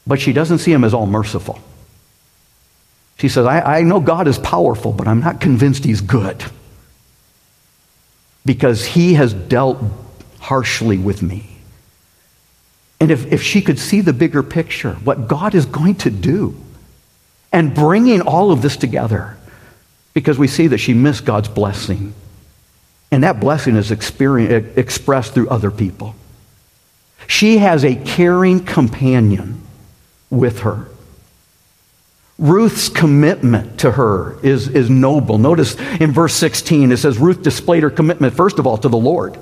But 0.07 0.19
she 0.19 0.33
doesn't 0.33 0.57
see 0.57 0.73
Him 0.73 0.83
as 0.83 0.95
all 0.95 1.05
merciful. 1.05 1.59
She 3.19 3.29
says, 3.29 3.45
I, 3.45 3.77
I 3.77 3.81
know 3.83 3.99
God 3.99 4.27
is 4.27 4.39
powerful, 4.39 4.91
but 4.91 5.07
I'm 5.07 5.19
not 5.19 5.39
convinced 5.39 5.83
He's 5.83 6.01
good. 6.01 6.43
Because 8.43 8.83
He 8.83 9.13
has 9.13 9.35
dealt 9.35 9.77
harshly 10.41 10.97
with 10.97 11.21
me. 11.21 11.45
And 12.99 13.09
if, 13.09 13.31
if 13.31 13.41
she 13.41 13.61
could 13.61 13.79
see 13.79 14.01
the 14.01 14.13
bigger 14.13 14.43
picture, 14.43 14.95
what 14.95 15.27
God 15.27 15.55
is 15.55 15.65
going 15.65 15.95
to 15.95 16.09
do, 16.09 16.55
and 17.53 17.73
bringing 17.73 18.21
all 18.21 18.51
of 18.51 18.61
this 18.61 18.77
together 18.77 19.37
because 20.13 20.37
we 20.37 20.47
see 20.47 20.67
that 20.67 20.77
she 20.79 20.93
missed 20.93 21.25
God's 21.25 21.47
blessing. 21.47 22.13
And 23.11 23.23
that 23.23 23.39
blessing 23.39 23.75
is 23.75 23.91
expressed 23.91 25.33
through 25.33 25.49
other 25.49 25.71
people. 25.71 26.15
She 27.27 27.57
has 27.57 27.83
a 27.83 27.95
caring 27.95 28.65
companion 28.65 29.61
with 30.29 30.61
her. 30.61 30.87
Ruth's 32.37 32.89
commitment 32.89 33.81
to 33.81 33.91
her 33.91 34.39
is, 34.41 34.67
is 34.69 34.89
noble. 34.89 35.37
Notice 35.37 35.75
in 35.99 36.11
verse 36.11 36.33
16, 36.33 36.91
it 36.91 36.97
says 36.97 37.17
Ruth 37.19 37.43
displayed 37.43 37.83
her 37.83 37.89
commitment, 37.89 38.33
first 38.33 38.57
of 38.59 38.65
all, 38.65 38.77
to 38.77 38.89
the 38.89 38.97
Lord 38.97 39.37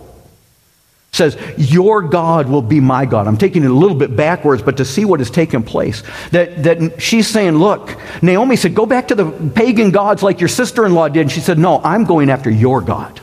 says, 1.19 1.37
Your 1.57 2.01
God 2.01 2.49
will 2.49 2.63
be 2.63 2.79
my 2.79 3.05
God. 3.05 3.27
I'm 3.27 3.37
taking 3.37 3.63
it 3.63 3.69
a 3.69 3.73
little 3.73 3.95
bit 3.95 4.15
backwards, 4.15 4.63
but 4.63 4.77
to 4.77 4.85
see 4.85 5.05
what 5.05 5.19
has 5.19 5.29
taken 5.29 5.61
place. 5.61 6.01
That, 6.31 6.63
that 6.63 6.99
she's 6.99 7.27
saying, 7.27 7.57
Look, 7.57 7.95
Naomi 8.23 8.55
said, 8.55 8.73
Go 8.73 8.87
back 8.87 9.09
to 9.09 9.15
the 9.15 9.51
pagan 9.53 9.91
gods 9.91 10.23
like 10.23 10.39
your 10.39 10.49
sister 10.49 10.85
in 10.87 10.95
law 10.95 11.07
did. 11.07 11.21
And 11.21 11.31
she 11.31 11.41
said, 11.41 11.59
No, 11.59 11.79
I'm 11.83 12.05
going 12.05 12.31
after 12.31 12.49
your 12.49 12.81
God. 12.81 13.21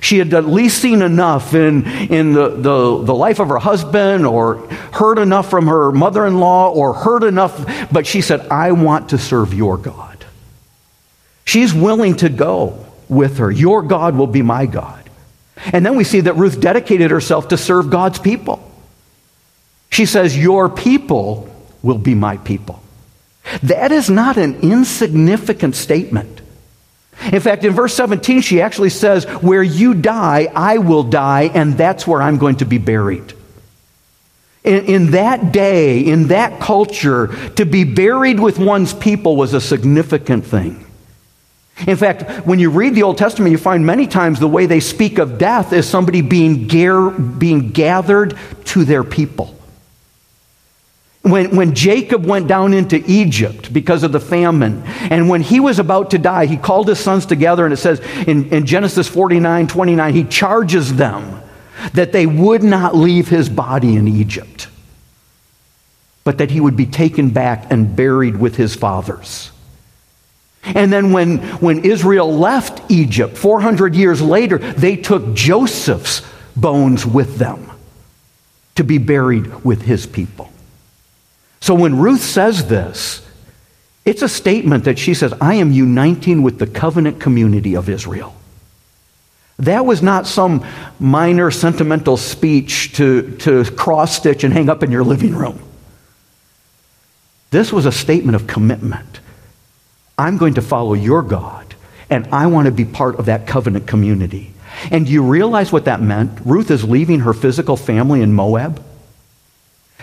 She 0.00 0.18
had 0.18 0.32
at 0.34 0.46
least 0.46 0.80
seen 0.80 1.02
enough 1.02 1.54
in, 1.54 1.86
in 1.86 2.32
the, 2.32 2.48
the, 2.50 3.02
the 3.02 3.14
life 3.14 3.38
of 3.38 3.48
her 3.48 3.58
husband 3.58 4.26
or 4.26 4.66
heard 4.92 5.18
enough 5.18 5.50
from 5.50 5.66
her 5.66 5.92
mother 5.92 6.26
in 6.26 6.38
law 6.38 6.70
or 6.70 6.94
heard 6.94 7.22
enough, 7.22 7.92
but 7.92 8.06
she 8.06 8.20
said, 8.20 8.48
I 8.48 8.72
want 8.72 9.10
to 9.10 9.18
serve 9.18 9.52
your 9.52 9.76
God. 9.76 10.24
She's 11.44 11.74
willing 11.74 12.16
to 12.16 12.28
go 12.28 12.86
with 13.08 13.38
her. 13.38 13.50
Your 13.50 13.82
God 13.82 14.16
will 14.16 14.28
be 14.28 14.42
my 14.42 14.66
God. 14.66 14.99
And 15.72 15.84
then 15.84 15.96
we 15.96 16.04
see 16.04 16.20
that 16.20 16.34
Ruth 16.34 16.60
dedicated 16.60 17.10
herself 17.10 17.48
to 17.48 17.56
serve 17.56 17.90
God's 17.90 18.18
people. 18.18 18.66
She 19.90 20.06
says, 20.06 20.36
Your 20.36 20.68
people 20.68 21.48
will 21.82 21.98
be 21.98 22.14
my 22.14 22.36
people. 22.38 22.82
That 23.62 23.92
is 23.92 24.08
not 24.08 24.36
an 24.36 24.60
insignificant 24.60 25.74
statement. 25.74 26.40
In 27.32 27.40
fact, 27.40 27.64
in 27.64 27.72
verse 27.72 27.94
17, 27.94 28.40
she 28.40 28.62
actually 28.62 28.90
says, 28.90 29.24
Where 29.24 29.62
you 29.62 29.94
die, 29.94 30.48
I 30.54 30.78
will 30.78 31.02
die, 31.02 31.50
and 31.52 31.76
that's 31.76 32.06
where 32.06 32.22
I'm 32.22 32.38
going 32.38 32.56
to 32.56 32.64
be 32.64 32.78
buried. 32.78 33.34
In, 34.62 34.84
in, 34.86 35.10
that 35.12 35.52
day, 35.52 36.00
in 36.00 36.28
that 36.28 36.60
culture, 36.60 37.28
to 37.56 37.64
be 37.64 37.84
buried 37.84 38.40
with 38.40 38.58
one's 38.58 38.92
people 38.92 39.36
was 39.36 39.54
a 39.54 39.60
significant 39.60 40.44
thing. 40.44 40.84
In 41.86 41.96
fact, 41.96 42.46
when 42.46 42.58
you 42.58 42.70
read 42.70 42.94
the 42.94 43.02
Old 43.02 43.18
Testament, 43.18 43.52
you 43.52 43.58
find 43.58 43.86
many 43.86 44.06
times 44.06 44.38
the 44.38 44.48
way 44.48 44.66
they 44.66 44.80
speak 44.80 45.18
of 45.18 45.38
death 45.38 45.72
is 45.72 45.88
somebody 45.88 46.20
being, 46.20 46.66
being 47.38 47.70
gathered 47.70 48.36
to 48.66 48.84
their 48.84 49.04
people. 49.04 49.56
When, 51.22 51.54
when 51.54 51.74
Jacob 51.74 52.24
went 52.24 52.48
down 52.48 52.72
into 52.72 53.02
Egypt 53.06 53.72
because 53.72 54.04
of 54.04 54.12
the 54.12 54.20
famine, 54.20 54.82
and 54.84 55.28
when 55.28 55.42
he 55.42 55.60
was 55.60 55.78
about 55.78 56.12
to 56.12 56.18
die, 56.18 56.46
he 56.46 56.56
called 56.56 56.88
his 56.88 56.98
sons 56.98 57.26
together, 57.26 57.64
and 57.64 57.74
it 57.74 57.76
says 57.76 58.00
in, 58.26 58.48
in 58.48 58.64
Genesis 58.64 59.06
49 59.06 59.66
29, 59.66 60.14
he 60.14 60.24
charges 60.24 60.94
them 60.94 61.42
that 61.92 62.12
they 62.12 62.26
would 62.26 62.62
not 62.62 62.94
leave 62.94 63.28
his 63.28 63.50
body 63.50 63.96
in 63.96 64.08
Egypt, 64.08 64.68
but 66.24 66.38
that 66.38 66.50
he 66.50 66.60
would 66.60 66.76
be 66.76 66.86
taken 66.86 67.30
back 67.30 67.70
and 67.70 67.94
buried 67.94 68.36
with 68.36 68.56
his 68.56 68.74
fathers. 68.74 69.50
And 70.62 70.92
then 70.92 71.12
when, 71.12 71.38
when 71.58 71.84
Israel 71.84 72.32
left 72.32 72.90
Egypt 72.90 73.36
400 73.36 73.94
years 73.94 74.20
later, 74.20 74.58
they 74.58 74.96
took 74.96 75.34
Joseph's 75.34 76.22
bones 76.54 77.06
with 77.06 77.36
them 77.36 77.70
to 78.76 78.84
be 78.84 78.98
buried 78.98 79.64
with 79.64 79.82
his 79.82 80.06
people. 80.06 80.50
So 81.60 81.74
when 81.74 81.98
Ruth 81.98 82.22
says 82.22 82.68
this, 82.68 83.26
it's 84.04 84.22
a 84.22 84.28
statement 84.28 84.84
that 84.84 84.98
she 84.98 85.14
says, 85.14 85.34
I 85.40 85.54
am 85.56 85.72
uniting 85.72 86.42
with 86.42 86.58
the 86.58 86.66
covenant 86.66 87.20
community 87.20 87.76
of 87.76 87.88
Israel. 87.88 88.34
That 89.58 89.84
was 89.84 90.02
not 90.02 90.26
some 90.26 90.64
minor 90.98 91.50
sentimental 91.50 92.16
speech 92.16 92.94
to, 92.94 93.36
to 93.38 93.64
cross 93.72 94.16
stitch 94.16 94.42
and 94.42 94.54
hang 94.54 94.70
up 94.70 94.82
in 94.82 94.90
your 94.90 95.04
living 95.04 95.34
room. 95.34 95.62
This 97.50 97.72
was 97.72 97.84
a 97.84 97.92
statement 97.92 98.36
of 98.36 98.46
commitment. 98.46 99.20
I'm 100.20 100.36
going 100.36 100.54
to 100.54 100.62
follow 100.62 100.92
your 100.92 101.22
God, 101.22 101.74
and 102.10 102.26
I 102.26 102.46
want 102.48 102.66
to 102.66 102.72
be 102.72 102.84
part 102.84 103.18
of 103.18 103.24
that 103.26 103.46
covenant 103.46 103.86
community. 103.86 104.52
And 104.90 105.06
do 105.06 105.12
you 105.12 105.22
realize 105.22 105.72
what 105.72 105.86
that 105.86 106.02
meant? 106.02 106.38
Ruth 106.44 106.70
is 106.70 106.84
leaving 106.84 107.20
her 107.20 107.32
physical 107.32 107.74
family 107.74 108.20
in 108.20 108.34
Moab. 108.34 108.84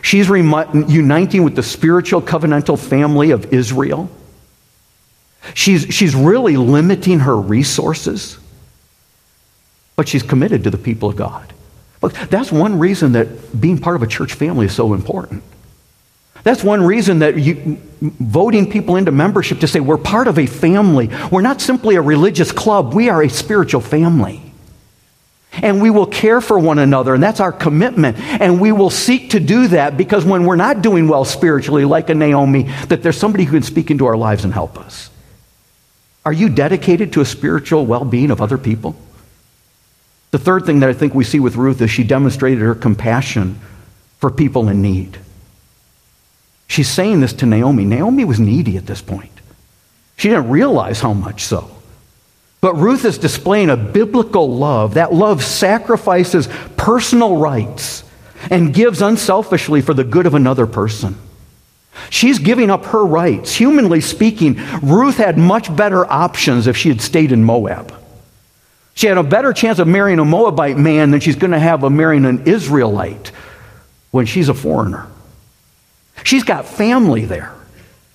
She's 0.02 0.28
uniting 0.28 1.44
with 1.44 1.56
the 1.56 1.62
spiritual 1.62 2.24
covenantal 2.24 2.80
family 2.80 3.30
of 3.30 3.54
Israel. 3.54 4.10
She's, 5.54 5.94
she's 5.94 6.16
really 6.16 6.58
limiting 6.58 7.20
her 7.20 7.38
resources, 7.38 8.40
but 9.96 10.08
she's 10.08 10.24
committed 10.24 10.64
to 10.64 10.72
the 10.72 10.80
people 10.80 11.10
of 11.10 11.16
God. 11.16 11.54
Look, 12.02 12.14
that's 12.14 12.52
one 12.52 12.80
reason 12.80 13.12
that 13.12 13.60
being 13.60 13.78
part 13.78 13.96
of 13.96 14.02
a 14.02 14.08
church 14.08 14.34
family 14.34 14.66
is 14.66 14.74
so 14.74 14.94
important. 14.96 15.44
That's 16.48 16.64
one 16.64 16.82
reason 16.82 17.20
that 17.20 17.38
you, 17.38 17.78
voting 18.00 18.72
people 18.72 18.96
into 18.96 19.12
membership 19.12 19.60
to 19.60 19.68
say 19.68 19.82
we're 19.82 19.98
part 19.98 20.30
of 20.30 20.40
a 20.40 20.46
family. 20.46 21.10
We're 21.30 21.42
not 21.42 21.60
simply 21.60 21.96
a 21.96 22.02
religious 22.02 22.54
club, 22.54 22.94
we 22.94 23.10
are 23.10 23.22
a 23.22 23.30
spiritual 23.30 23.82
family. 23.82 24.42
And 25.52 25.82
we 25.82 25.90
will 25.90 26.06
care 26.06 26.40
for 26.40 26.58
one 26.58 26.80
another, 26.80 27.14
and 27.14 27.22
that's 27.22 27.42
our 27.42 27.52
commitment. 27.52 28.18
And 28.18 28.62
we 28.62 28.72
will 28.72 28.90
seek 28.90 29.32
to 29.32 29.42
do 29.42 29.68
that 29.68 29.98
because 29.98 30.24
when 30.24 30.46
we're 30.46 30.56
not 30.56 30.82
doing 30.82 31.10
well 31.10 31.26
spiritually, 31.26 31.84
like 31.84 32.10
a 32.10 32.16
Naomi, 32.16 32.64
that 32.88 33.04
there's 33.04 33.18
somebody 33.18 33.44
who 33.44 33.58
can 33.58 33.64
speak 33.64 33.92
into 33.92 34.06
our 34.06 34.16
lives 34.16 34.46
and 34.46 34.54
help 34.54 34.80
us. 34.80 35.10
Are 36.26 36.32
you 36.32 36.48
dedicated 36.48 37.12
to 37.12 37.20
a 37.20 37.26
spiritual 37.26 37.86
well 37.86 38.06
being 38.06 38.32
of 38.32 38.42
other 38.42 38.58
people? 38.58 38.96
The 40.32 40.40
third 40.40 40.66
thing 40.66 40.80
that 40.80 40.88
I 40.88 40.94
think 40.94 41.14
we 41.14 41.26
see 41.26 41.42
with 41.42 41.58
Ruth 41.58 41.82
is 41.82 41.92
she 41.92 42.06
demonstrated 42.06 42.60
her 42.60 42.74
compassion 42.74 43.60
for 44.20 44.32
people 44.32 44.70
in 44.70 44.82
need. 44.82 45.20
She's 46.68 46.90
saying 46.90 47.22
this 47.22 47.34
to 47.34 47.46
Naomi. 47.46 47.86
Naomi 47.86 48.26
was 48.26 48.40
needy 48.40 48.78
at 48.78 48.86
this 48.86 49.02
point. 49.02 49.32
She 50.18 50.30
didn't 50.30 50.50
realize 50.50 51.00
how 51.00 51.14
much 51.14 51.46
so. 51.46 51.70
But 52.60 52.76
Ruth 52.76 53.06
is 53.06 53.18
displaying 53.18 53.70
a 53.70 53.78
biblical 53.78 54.56
love. 54.56 54.96
That 54.96 55.14
love 55.14 55.44
sacrifices 55.44 56.50
personal 56.76 57.38
rights 57.38 58.04
and 58.50 58.74
gives 58.74 59.02
unselfishly 59.02 59.82
for 59.82 59.94
the 59.94 60.04
good 60.04 60.26
of 60.26 60.34
another 60.34 60.68
person. 60.68 61.18
She's 62.10 62.40
giving 62.40 62.70
up 62.70 62.86
her 62.88 63.06
rights. 63.06 63.56
Humanly 63.56 64.02
speaking, 64.02 64.60
Ruth 64.82 65.18
had 65.18 65.38
much 65.38 65.74
better 65.76 66.06
options 66.12 66.68
if 66.68 66.78
she 66.78 66.90
had 66.90 67.02
stayed 67.02 67.32
in 67.32 67.44
Moab. 67.44 67.94
She 68.94 69.08
had 69.08 69.18
a 69.18 69.24
better 69.24 69.54
chance 69.54 69.80
of 69.80 69.88
marrying 69.88 70.20
a 70.20 70.26
Moabite 70.26 70.78
man 70.78 71.12
than 71.12 71.20
she's 71.20 71.36
going 71.36 71.52
to 71.52 71.60
have 71.60 71.84
of 71.84 71.92
marrying 71.92 72.26
an 72.26 72.48
Israelite 72.48 73.32
when 74.12 74.26
she's 74.26 74.50
a 74.50 74.54
foreigner. 74.54 75.08
She's 76.24 76.44
got 76.44 76.66
family 76.66 77.26
there. 77.26 77.54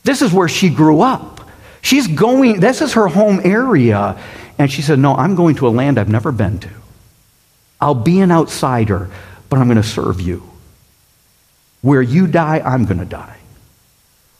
This 0.04 0.22
is 0.22 0.32
where 0.32 0.48
she 0.48 0.68
grew 0.68 1.00
up. 1.00 1.48
She's 1.80 2.06
going, 2.06 2.60
this 2.60 2.80
is 2.80 2.94
her 2.94 3.08
home 3.08 3.40
area. 3.44 4.18
And 4.58 4.70
she 4.70 4.82
said, 4.82 4.98
No, 4.98 5.14
I'm 5.14 5.34
going 5.34 5.56
to 5.56 5.66
a 5.66 5.70
land 5.70 5.98
I've 5.98 6.08
never 6.08 6.32
been 6.32 6.58
to. 6.60 6.70
I'll 7.80 7.94
be 7.94 8.20
an 8.20 8.30
outsider, 8.30 9.10
but 9.48 9.58
I'm 9.58 9.66
going 9.66 9.76
to 9.76 9.82
serve 9.82 10.20
you. 10.20 10.48
Where 11.80 12.02
you 12.02 12.28
die, 12.28 12.62
I'm 12.64 12.84
going 12.84 13.00
to 13.00 13.04
die. 13.04 13.38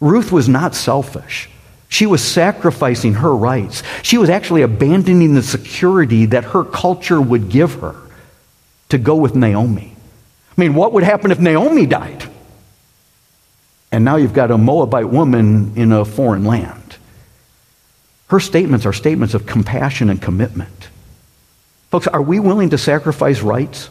Ruth 0.00 0.30
was 0.30 0.48
not 0.48 0.74
selfish. 0.74 1.48
She 1.88 2.06
was 2.06 2.22
sacrificing 2.22 3.14
her 3.14 3.34
rights. 3.34 3.82
She 4.02 4.16
was 4.16 4.30
actually 4.30 4.62
abandoning 4.62 5.34
the 5.34 5.42
security 5.42 6.26
that 6.26 6.44
her 6.44 6.64
culture 6.64 7.20
would 7.20 7.48
give 7.50 7.74
her 7.74 7.96
to 8.88 8.98
go 8.98 9.16
with 9.16 9.34
Naomi. 9.34 9.94
I 10.56 10.60
mean, 10.60 10.74
what 10.74 10.92
would 10.92 11.02
happen 11.02 11.30
if 11.30 11.38
Naomi 11.38 11.86
died? 11.86 12.28
And 13.92 14.06
now 14.06 14.16
you've 14.16 14.32
got 14.32 14.50
a 14.50 14.56
Moabite 14.56 15.10
woman 15.10 15.74
in 15.76 15.92
a 15.92 16.04
foreign 16.06 16.44
land. 16.44 16.96
Her 18.28 18.40
statements 18.40 18.86
are 18.86 18.94
statements 18.94 19.34
of 19.34 19.44
compassion 19.44 20.08
and 20.08 20.20
commitment. 20.20 20.88
Folks, 21.90 22.06
are 22.06 22.22
we 22.22 22.40
willing 22.40 22.70
to 22.70 22.78
sacrifice 22.78 23.42
rights, 23.42 23.90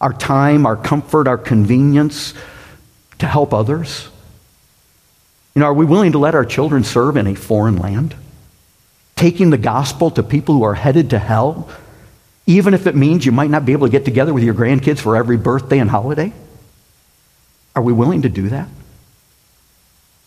our 0.00 0.12
time, 0.12 0.64
our 0.64 0.76
comfort, 0.76 1.26
our 1.26 1.36
convenience 1.36 2.34
to 3.18 3.26
help 3.26 3.52
others? 3.52 4.08
You 5.56 5.60
know, 5.60 5.66
are 5.66 5.74
we 5.74 5.84
willing 5.84 6.12
to 6.12 6.18
let 6.18 6.36
our 6.36 6.44
children 6.44 6.84
serve 6.84 7.16
in 7.16 7.26
a 7.26 7.34
foreign 7.34 7.76
land? 7.76 8.14
Taking 9.16 9.50
the 9.50 9.58
gospel 9.58 10.12
to 10.12 10.22
people 10.22 10.54
who 10.54 10.62
are 10.62 10.74
headed 10.74 11.10
to 11.10 11.18
hell, 11.18 11.68
even 12.46 12.74
if 12.74 12.86
it 12.86 12.94
means 12.94 13.26
you 13.26 13.32
might 13.32 13.50
not 13.50 13.66
be 13.66 13.72
able 13.72 13.88
to 13.88 13.92
get 13.92 14.04
together 14.04 14.32
with 14.32 14.44
your 14.44 14.54
grandkids 14.54 15.00
for 15.00 15.16
every 15.16 15.36
birthday 15.36 15.80
and 15.80 15.90
holiday? 15.90 16.32
Are 17.74 17.82
we 17.82 17.92
willing 17.92 18.22
to 18.22 18.28
do 18.28 18.48
that? 18.50 18.68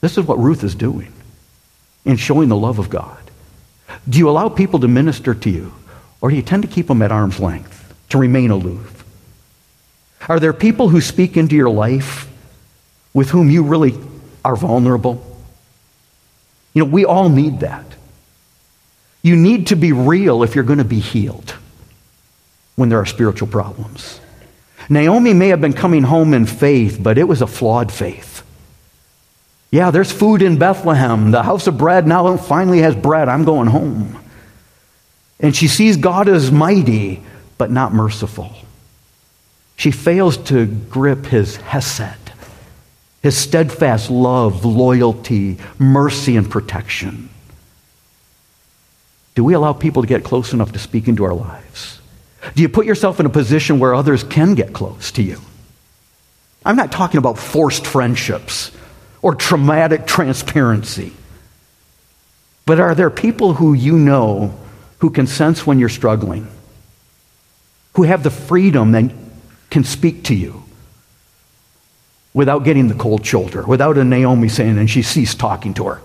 This 0.06 0.20
is 0.20 0.26
what 0.26 0.38
Ruth 0.38 0.64
is 0.64 0.76
doing 0.76 1.12
in 2.06 2.18
showing 2.18 2.48
the 2.48 2.56
love 2.56 2.78
of 2.78 2.92
God. 2.92 3.18
Do 4.08 4.20
you 4.20 4.30
allow 4.30 4.50
people 4.50 4.80
to 4.82 4.88
minister 4.88 5.34
to 5.34 5.50
you, 5.50 5.74
or 6.22 6.30
do 6.30 6.36
you 6.36 6.44
tend 6.44 6.62
to 6.62 6.70
keep 6.70 6.86
them 6.86 7.02
at 7.02 7.12
arm's 7.12 7.40
length, 7.40 7.92
to 8.10 8.20
remain 8.20 8.52
aloof? 8.52 9.04
Are 10.30 10.40
there 10.40 10.54
people 10.54 10.90
who 10.90 11.02
speak 11.02 11.38
into 11.38 11.56
your 11.56 11.72
life 11.72 12.32
with 13.16 13.32
whom 13.32 13.50
you 13.50 13.64
really 13.64 13.98
are 14.44 14.56
vulnerable? 14.56 15.26
You 16.76 16.84
know, 16.84 16.92
we 16.92 17.04
all 17.04 17.30
need 17.30 17.62
that. 17.62 17.88
You 19.24 19.36
need 19.36 19.66
to 19.70 19.76
be 19.76 19.92
real 19.92 20.44
if 20.44 20.54
you're 20.54 20.64
going 20.64 20.78
to 20.78 20.86
be 20.86 21.00
healed 21.00 21.56
when 22.76 22.90
there 22.90 23.00
are 23.00 23.08
spiritual 23.08 23.48
problems. 23.48 24.20
Naomi 24.88 25.34
may 25.34 25.48
have 25.48 25.62
been 25.62 25.74
coming 25.74 26.04
home 26.04 26.36
in 26.36 26.46
faith, 26.46 27.00
but 27.02 27.18
it 27.18 27.24
was 27.24 27.42
a 27.42 27.48
flawed 27.48 27.92
faith. 27.92 28.35
Yeah, 29.76 29.92
there's 29.92 30.10
food 30.10 30.42
in 30.42 30.58
Bethlehem. 30.58 31.32
The 31.32 31.44
house 31.44 31.68
of 31.68 31.78
bread 31.78 32.08
now 32.08 32.38
finally 32.38 32.80
has 32.80 32.96
bread. 32.96 33.28
I'm 33.28 33.44
going 33.44 33.68
home. 33.68 34.18
And 35.38 35.54
she 35.54 35.68
sees 35.68 35.98
God 35.98 36.30
as 36.30 36.50
mighty, 36.50 37.22
but 37.58 37.72
not 37.72 37.94
merciful. 37.94 38.54
She 39.76 39.92
fails 39.92 40.38
to 40.48 40.66
grip 40.66 41.26
his 41.26 41.58
hesed, 41.58 42.32
his 43.22 43.38
steadfast 43.38 44.10
love, 44.10 44.64
loyalty, 44.64 45.58
mercy, 45.78 46.38
and 46.38 46.50
protection. 46.50 47.28
Do 49.36 49.44
we 49.44 49.56
allow 49.56 49.74
people 49.74 50.04
to 50.04 50.08
get 50.08 50.24
close 50.24 50.54
enough 50.54 50.72
to 50.72 50.80
speak 50.80 51.10
into 51.10 51.26
our 51.26 51.34
lives? 51.34 52.00
Do 52.56 52.62
you 52.62 52.70
put 52.70 52.86
yourself 52.86 53.20
in 53.20 53.26
a 53.26 53.30
position 53.30 53.80
where 53.80 53.94
others 53.94 54.24
can 54.24 54.56
get 54.56 54.72
close 54.72 55.12
to 55.12 55.22
you? 55.22 55.42
I'm 56.64 56.78
not 56.78 56.94
talking 56.94 57.18
about 57.18 57.38
forced 57.38 57.86
friendships 57.86 58.72
or 59.26 59.34
traumatic 59.34 60.06
transparency. 60.06 61.12
But 62.68 62.80
are 62.80 62.94
there 62.94 63.10
people 63.10 63.56
who 63.56 63.74
you 63.74 63.98
know 63.98 64.56
who 65.00 65.10
can 65.10 65.26
sense 65.26 65.66
when 65.66 65.80
you're 65.80 65.90
struggling? 65.90 66.48
Who 67.94 68.04
have 68.04 68.22
the 68.22 68.30
freedom 68.30 68.92
that 68.92 69.12
can 69.72 69.84
speak 69.84 70.26
to 70.26 70.36
you 70.36 70.64
without 72.36 72.66
getting 72.66 72.88
the 72.88 72.94
cold 72.94 73.26
shoulder, 73.26 73.64
without 73.64 73.98
a 73.98 74.04
Naomi 74.04 74.48
saying, 74.48 74.78
and 74.78 74.88
she 74.88 75.02
ceased 75.02 75.40
talking 75.40 75.74
to 75.74 75.86
her? 75.86 76.02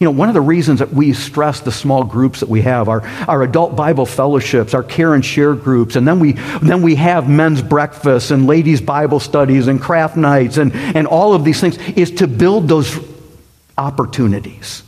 You 0.00 0.06
know, 0.06 0.12
one 0.12 0.28
of 0.28 0.34
the 0.34 0.40
reasons 0.40 0.78
that 0.78 0.94
we 0.94 1.12
stress 1.12 1.60
the 1.60 1.70
small 1.70 2.04
groups 2.04 2.40
that 2.40 2.48
we 2.48 2.62
have, 2.62 2.88
our, 2.88 3.02
our 3.28 3.42
adult 3.42 3.76
Bible 3.76 4.06
fellowships, 4.06 4.72
our 4.72 4.82
care 4.82 5.12
and 5.12 5.22
share 5.22 5.54
groups, 5.54 5.94
and 5.94 6.08
then 6.08 6.18
we, 6.20 6.32
then 6.62 6.80
we 6.80 6.94
have 6.94 7.28
men's 7.28 7.60
breakfasts 7.60 8.30
and 8.30 8.46
ladies' 8.46 8.80
Bible 8.80 9.20
studies 9.20 9.68
and 9.68 9.78
craft 9.78 10.16
nights 10.16 10.56
and, 10.56 10.72
and 10.74 11.06
all 11.06 11.34
of 11.34 11.44
these 11.44 11.60
things, 11.60 11.76
is 11.76 12.12
to 12.12 12.26
build 12.26 12.66
those 12.66 12.98
opportunities. 13.76 14.82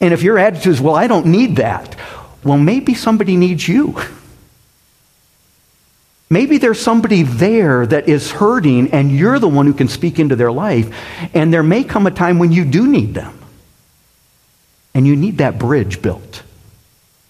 And 0.00 0.14
if 0.14 0.22
your 0.22 0.38
attitude 0.38 0.74
is, 0.74 0.80
well, 0.80 0.94
I 0.94 1.08
don't 1.08 1.26
need 1.26 1.56
that, 1.56 1.96
well, 2.44 2.58
maybe 2.58 2.94
somebody 2.94 3.36
needs 3.36 3.66
you. 3.66 4.00
Maybe 6.30 6.58
there's 6.58 6.80
somebody 6.80 7.24
there 7.24 7.84
that 7.84 8.08
is 8.08 8.30
hurting 8.30 8.92
and 8.92 9.10
you're 9.10 9.40
the 9.40 9.48
one 9.48 9.66
who 9.66 9.74
can 9.74 9.88
speak 9.88 10.20
into 10.20 10.36
their 10.36 10.52
life. 10.52 10.96
And 11.34 11.52
there 11.52 11.64
may 11.64 11.82
come 11.82 12.06
a 12.06 12.12
time 12.12 12.38
when 12.38 12.52
you 12.52 12.64
do 12.64 12.86
need 12.86 13.14
them. 13.14 13.40
And 14.94 15.06
you 15.06 15.16
need 15.16 15.38
that 15.38 15.58
bridge 15.58 16.02
built. 16.02 16.42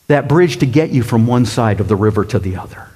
That 0.08 0.28
bridge 0.28 0.58
to 0.58 0.66
get 0.66 0.90
you 0.90 1.02
from 1.02 1.26
one 1.26 1.46
side 1.46 1.80
of 1.80 1.88
the 1.88 1.96
river 1.96 2.24
to 2.24 2.38
the 2.38 2.56
other. 2.56 2.88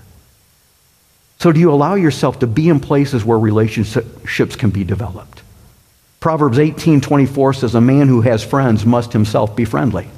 So, 1.38 1.52
do 1.52 1.60
you 1.60 1.70
allow 1.70 1.94
yourself 1.94 2.40
to 2.40 2.46
be 2.46 2.68
in 2.68 2.80
places 2.80 3.24
where 3.24 3.38
relationships 3.38 4.56
can 4.56 4.70
be 4.70 4.84
developed? 4.84 5.42
Proverbs 6.18 6.58
18 6.58 7.00
24 7.00 7.52
says, 7.52 7.74
A 7.74 7.80
man 7.80 8.08
who 8.08 8.22
has 8.22 8.42
friends 8.42 8.84
must 8.84 9.12
himself 9.12 9.54
be 9.54 9.64
friendly. 9.64 10.08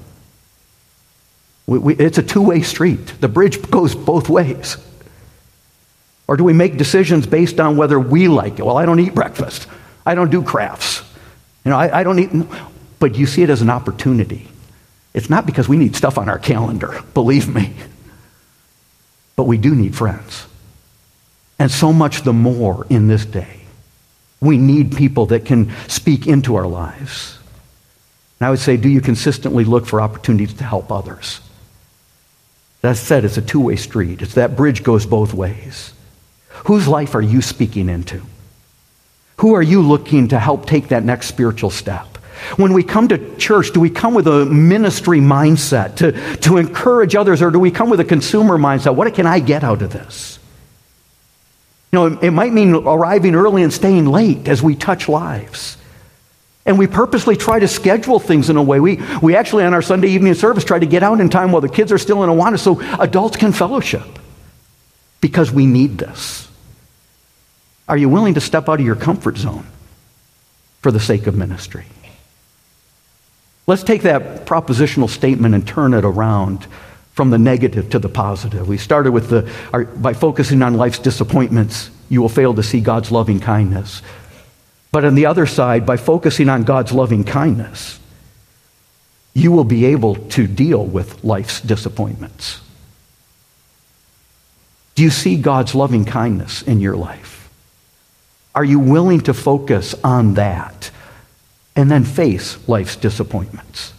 We, 1.67 1.79
we, 1.79 1.97
it's 1.97 2.19
a 2.19 2.23
two 2.23 2.43
way 2.43 2.63
street. 2.63 3.15
The 3.21 3.29
bridge 3.29 3.61
goes 3.71 3.95
both 3.95 4.29
ways. 4.29 4.77
Or 6.27 6.37
do 6.37 6.45
we 6.45 6.53
make 6.53 6.77
decisions 6.77 7.27
based 7.27 7.59
on 7.59 7.77
whether 7.77 7.99
we 7.99 8.29
like 8.29 8.59
it? 8.59 8.65
Well, 8.65 8.77
I 8.77 8.87
don't 8.87 9.01
eat 9.01 9.15
breakfast. 9.15 9.67
I 10.07 10.15
don't 10.15 10.31
do 10.31 10.43
crafts. 10.43 11.03
You 11.65 11.71
know, 11.71 11.79
I, 11.79 12.01
I 12.01 12.03
don't 12.05 12.19
eat 12.19 12.31
but 12.99 13.17
you 13.17 13.27
see 13.27 13.43
it 13.43 13.51
as 13.51 13.63
an 13.63 13.71
opportunity. 13.71 14.49
It's 15.15 15.31
not 15.31 15.47
because 15.47 15.69
we 15.69 15.77
need 15.77 15.97
stuff 15.97 16.19
on 16.19 16.29
our 16.29 16.39
calendar, 16.39 17.03
believe 17.15 17.53
me. 17.53 17.73
But 19.37 19.45
we 19.45 19.57
do 19.59 19.75
need 19.75 19.95
friends. 19.95 20.47
And 21.59 21.71
so 21.71 21.93
much 21.93 22.23
the 22.23 22.33
more 22.33 22.87
in 22.91 23.09
this 23.09 23.25
day. 23.25 23.61
We 24.41 24.57
need 24.59 24.97
people 24.97 25.27
that 25.27 25.45
can 25.45 25.73
speak 25.89 26.27
into 26.27 26.55
our 26.55 26.67
lives. 26.67 27.39
And 28.39 28.47
I 28.47 28.51
would 28.51 28.61
say, 28.61 28.77
do 28.77 28.89
you 28.89 29.01
consistently 29.01 29.65
look 29.65 29.87
for 29.87 30.01
opportunities 30.01 30.55
to 30.55 30.65
help 30.65 30.93
others? 30.93 31.41
That 32.83 32.97
said, 32.97 33.25
it's 33.25 33.37
a 33.37 33.43
two 33.43 33.61
way 33.61 33.77
street. 33.77 34.23
It's 34.23 34.35
that 34.35 34.57
bridge 34.57 34.85
goes 34.85 35.07
both 35.07 35.35
ways. 35.35 35.93
Whose 36.67 36.87
life 36.87 37.15
are 37.15 37.23
you 37.23 37.43
speaking 37.43 37.89
into? 37.89 38.23
Who 39.39 39.55
are 39.55 39.63
you 39.63 39.83
looking 39.83 40.29
to 40.29 40.39
help 40.39 40.67
take 40.67 40.89
that 40.89 41.05
next 41.05 41.27
spiritual 41.27 41.71
step? 41.71 42.18
When 42.57 42.73
we 42.73 42.83
come 42.83 43.09
to 43.09 43.37
church, 43.37 43.73
do 43.73 43.81
we 43.81 43.91
come 43.91 44.15
with 44.15 44.27
a 44.27 44.45
ministry 44.47 45.21
mindset 45.21 45.97
to, 45.97 46.13
to 46.39 46.57
encourage 46.57 47.15
others, 47.15 47.43
or 47.43 47.51
do 47.51 47.59
we 47.59 47.71
come 47.71 47.91
with 47.91 48.01
a 48.01 48.05
consumer 48.05 48.59
mindset? 48.59 48.95
What 48.95 49.13
can 49.15 49.27
I 49.27 49.41
get 49.41 49.65
out 49.65 49.83
of 49.83 49.93
this? 49.93 50.39
You 51.93 51.99
know, 51.99 52.07
it, 52.07 52.25
it 52.25 52.31
might 52.31 52.53
mean 52.53 52.75
arriving 52.75 53.35
early 53.35 53.63
and 53.63 53.73
staying 53.73 54.07
late 54.07 54.49
as 54.49 54.63
we 54.63 54.77
touch 54.77 55.09
lives. 55.09 55.77
And 56.67 56.79
we 56.79 56.87
purposely 56.87 57.35
try 57.35 57.59
to 57.59 57.67
schedule 57.67 58.21
things 58.21 58.51
in 58.51 58.59
a 58.59 58.63
way. 58.63 58.79
We, 58.79 59.01
we 59.23 59.35
actually, 59.35 59.65
on 59.65 59.73
our 59.73 59.81
Sunday 59.81 60.09
evening 60.09 60.35
service, 60.35 60.65
try 60.65 60.79
to 60.79 60.87
get 60.87 61.03
out 61.03 61.19
in 61.19 61.31
time 61.31 61.51
while 61.51 61.63
the 61.63 61.69
kids 61.69 61.93
are 61.93 61.99
still 61.99 62.23
in 62.25 62.29
Awana 62.31 62.59
so 62.59 62.81
adults 63.01 63.39
can 63.39 63.53
fellowship 63.53 64.07
because 65.23 65.51
we 65.51 65.65
need 65.65 65.97
this. 65.97 66.47
Are 67.89 67.97
you 67.97 68.11
willing 68.11 68.35
to 68.35 68.41
step 68.41 68.69
out 68.69 68.81
of 68.81 68.87
your 68.87 68.97
comfort 68.97 69.39
zone 69.39 69.67
for 70.83 70.93
the 70.93 71.01
sake 71.01 71.27
of 71.27 71.35
ministry? 71.35 71.87
Let's 73.69 73.83
take 73.85 74.01
that 74.03 74.47
propositional 74.47 75.11
statement 75.11 75.55
and 75.55 75.69
turn 75.69 75.93
it 75.93 76.03
around 76.03 76.67
from 77.13 77.29
the 77.29 77.37
negative 77.37 77.91
to 77.91 77.99
the 77.99 78.09
positive. 78.09 78.67
We 78.67 78.79
started 78.79 79.13
with 79.13 79.29
the, 79.29 79.53
our, 79.75 79.85
by 79.85 80.15
focusing 80.15 80.63
on 80.63 80.73
life's 80.73 80.99
disappointments, 80.99 81.91
you 82.09 82.23
will 82.23 82.31
fail 82.31 82.55
to 82.55 82.63
see 82.63 82.81
God's 82.81 83.13
loving 83.13 83.41
kindness. 83.41 84.01
But 84.91 85.05
on 85.05 85.17
the 85.17 85.27
other 85.27 85.45
side, 85.45 85.85
by 85.85 85.99
focusing 85.99 86.49
on 86.49 86.65
God's 86.65 86.93
loving 86.93 87.25
kindness, 87.25 88.01
you 89.35 89.53
will 89.53 89.65
be 89.65 89.85
able 89.85 90.15
to 90.15 90.47
deal 90.47 90.83
with 90.83 91.23
life's 91.23 91.61
disappointments. 91.61 92.63
Do 94.95 95.03
you 95.03 95.11
see 95.11 95.37
God's 95.37 95.75
loving 95.75 96.07
kindness 96.07 96.63
in 96.63 96.81
your 96.81 96.97
life? 96.97 97.51
Are 98.55 98.65
you 98.65 98.79
willing 98.79 99.21
to 99.23 99.35
focus 99.35 99.95
on 100.03 100.35
that? 100.35 100.91
And 101.79 101.89
then 101.89 102.03
face 102.03 102.59
life's 102.69 102.97
disappointments. 102.97 103.93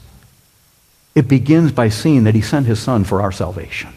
It 1.15 1.29
begins 1.29 1.71
by 1.71 1.87
seeing 1.87 2.25
that 2.25 2.35
he 2.35 2.41
sent 2.41 2.65
his 2.65 2.77
son 2.77 3.05
for 3.05 3.21
our 3.21 3.31
salvation. 3.31 3.93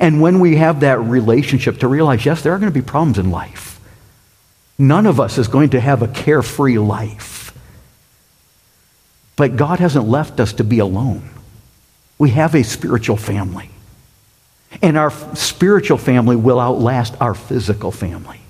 And 0.00 0.20
when 0.20 0.40
we 0.40 0.56
have 0.56 0.80
that 0.80 0.98
relationship 0.98 1.78
to 1.78 1.86
realize, 1.86 2.26
yes, 2.26 2.42
there 2.42 2.52
are 2.52 2.58
going 2.58 2.72
to 2.72 2.78
be 2.78 2.84
problems 2.84 3.18
in 3.18 3.30
life. 3.30 3.78
None 4.80 5.06
of 5.06 5.20
us 5.20 5.38
is 5.38 5.46
going 5.46 5.70
to 5.70 5.80
have 5.80 6.02
a 6.02 6.08
carefree 6.08 6.78
life. 6.78 7.56
But 9.36 9.54
God 9.54 9.78
hasn't 9.78 10.08
left 10.08 10.40
us 10.40 10.54
to 10.54 10.64
be 10.64 10.80
alone. 10.80 11.30
We 12.18 12.30
have 12.30 12.56
a 12.56 12.64
spiritual 12.64 13.16
family. 13.16 13.70
And 14.82 14.98
our 14.98 15.12
spiritual 15.36 15.98
family 15.98 16.34
will 16.34 16.58
outlast 16.58 17.14
our 17.20 17.34
physical 17.34 17.92
family. 17.92 18.40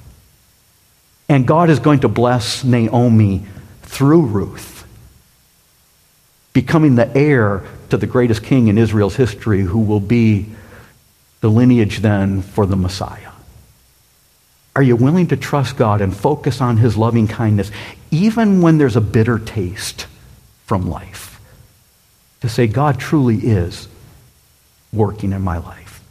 And 1.28 1.46
God 1.46 1.68
is 1.68 1.80
going 1.80 2.00
to 2.00 2.08
bless 2.08 2.64
Naomi 2.64 3.42
through 3.92 4.22
Ruth, 4.22 4.86
becoming 6.54 6.94
the 6.94 7.14
heir 7.14 7.62
to 7.90 7.98
the 7.98 8.06
greatest 8.06 8.42
king 8.42 8.68
in 8.68 8.78
Israel's 8.78 9.16
history, 9.16 9.60
who 9.60 9.80
will 9.80 10.00
be 10.00 10.46
the 11.42 11.50
lineage 11.50 11.98
then 11.98 12.40
for 12.40 12.64
the 12.64 12.74
Messiah. 12.74 13.32
Are 14.74 14.82
you 14.82 14.96
willing 14.96 15.26
to 15.26 15.36
trust 15.36 15.76
God 15.76 16.00
and 16.00 16.16
focus 16.16 16.62
on 16.62 16.78
His 16.78 16.96
loving 16.96 17.28
kindness, 17.28 17.70
even 18.10 18.62
when 18.62 18.78
there's 18.78 18.96
a 18.96 19.02
bitter 19.02 19.38
taste 19.38 20.06
from 20.64 20.88
life? 20.88 21.38
To 22.40 22.48
say, 22.48 22.66
God 22.66 22.98
truly 22.98 23.36
is 23.36 23.88
working 24.90 25.32
in 25.32 25.42
my 25.42 25.58
life. 25.58 26.02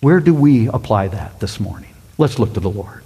Where 0.00 0.18
do 0.18 0.34
we 0.34 0.66
apply 0.66 1.08
that 1.08 1.38
this 1.38 1.60
morning? 1.60 1.94
Let's 2.18 2.40
look 2.40 2.54
to 2.54 2.60
the 2.60 2.68
Lord. 2.68 3.05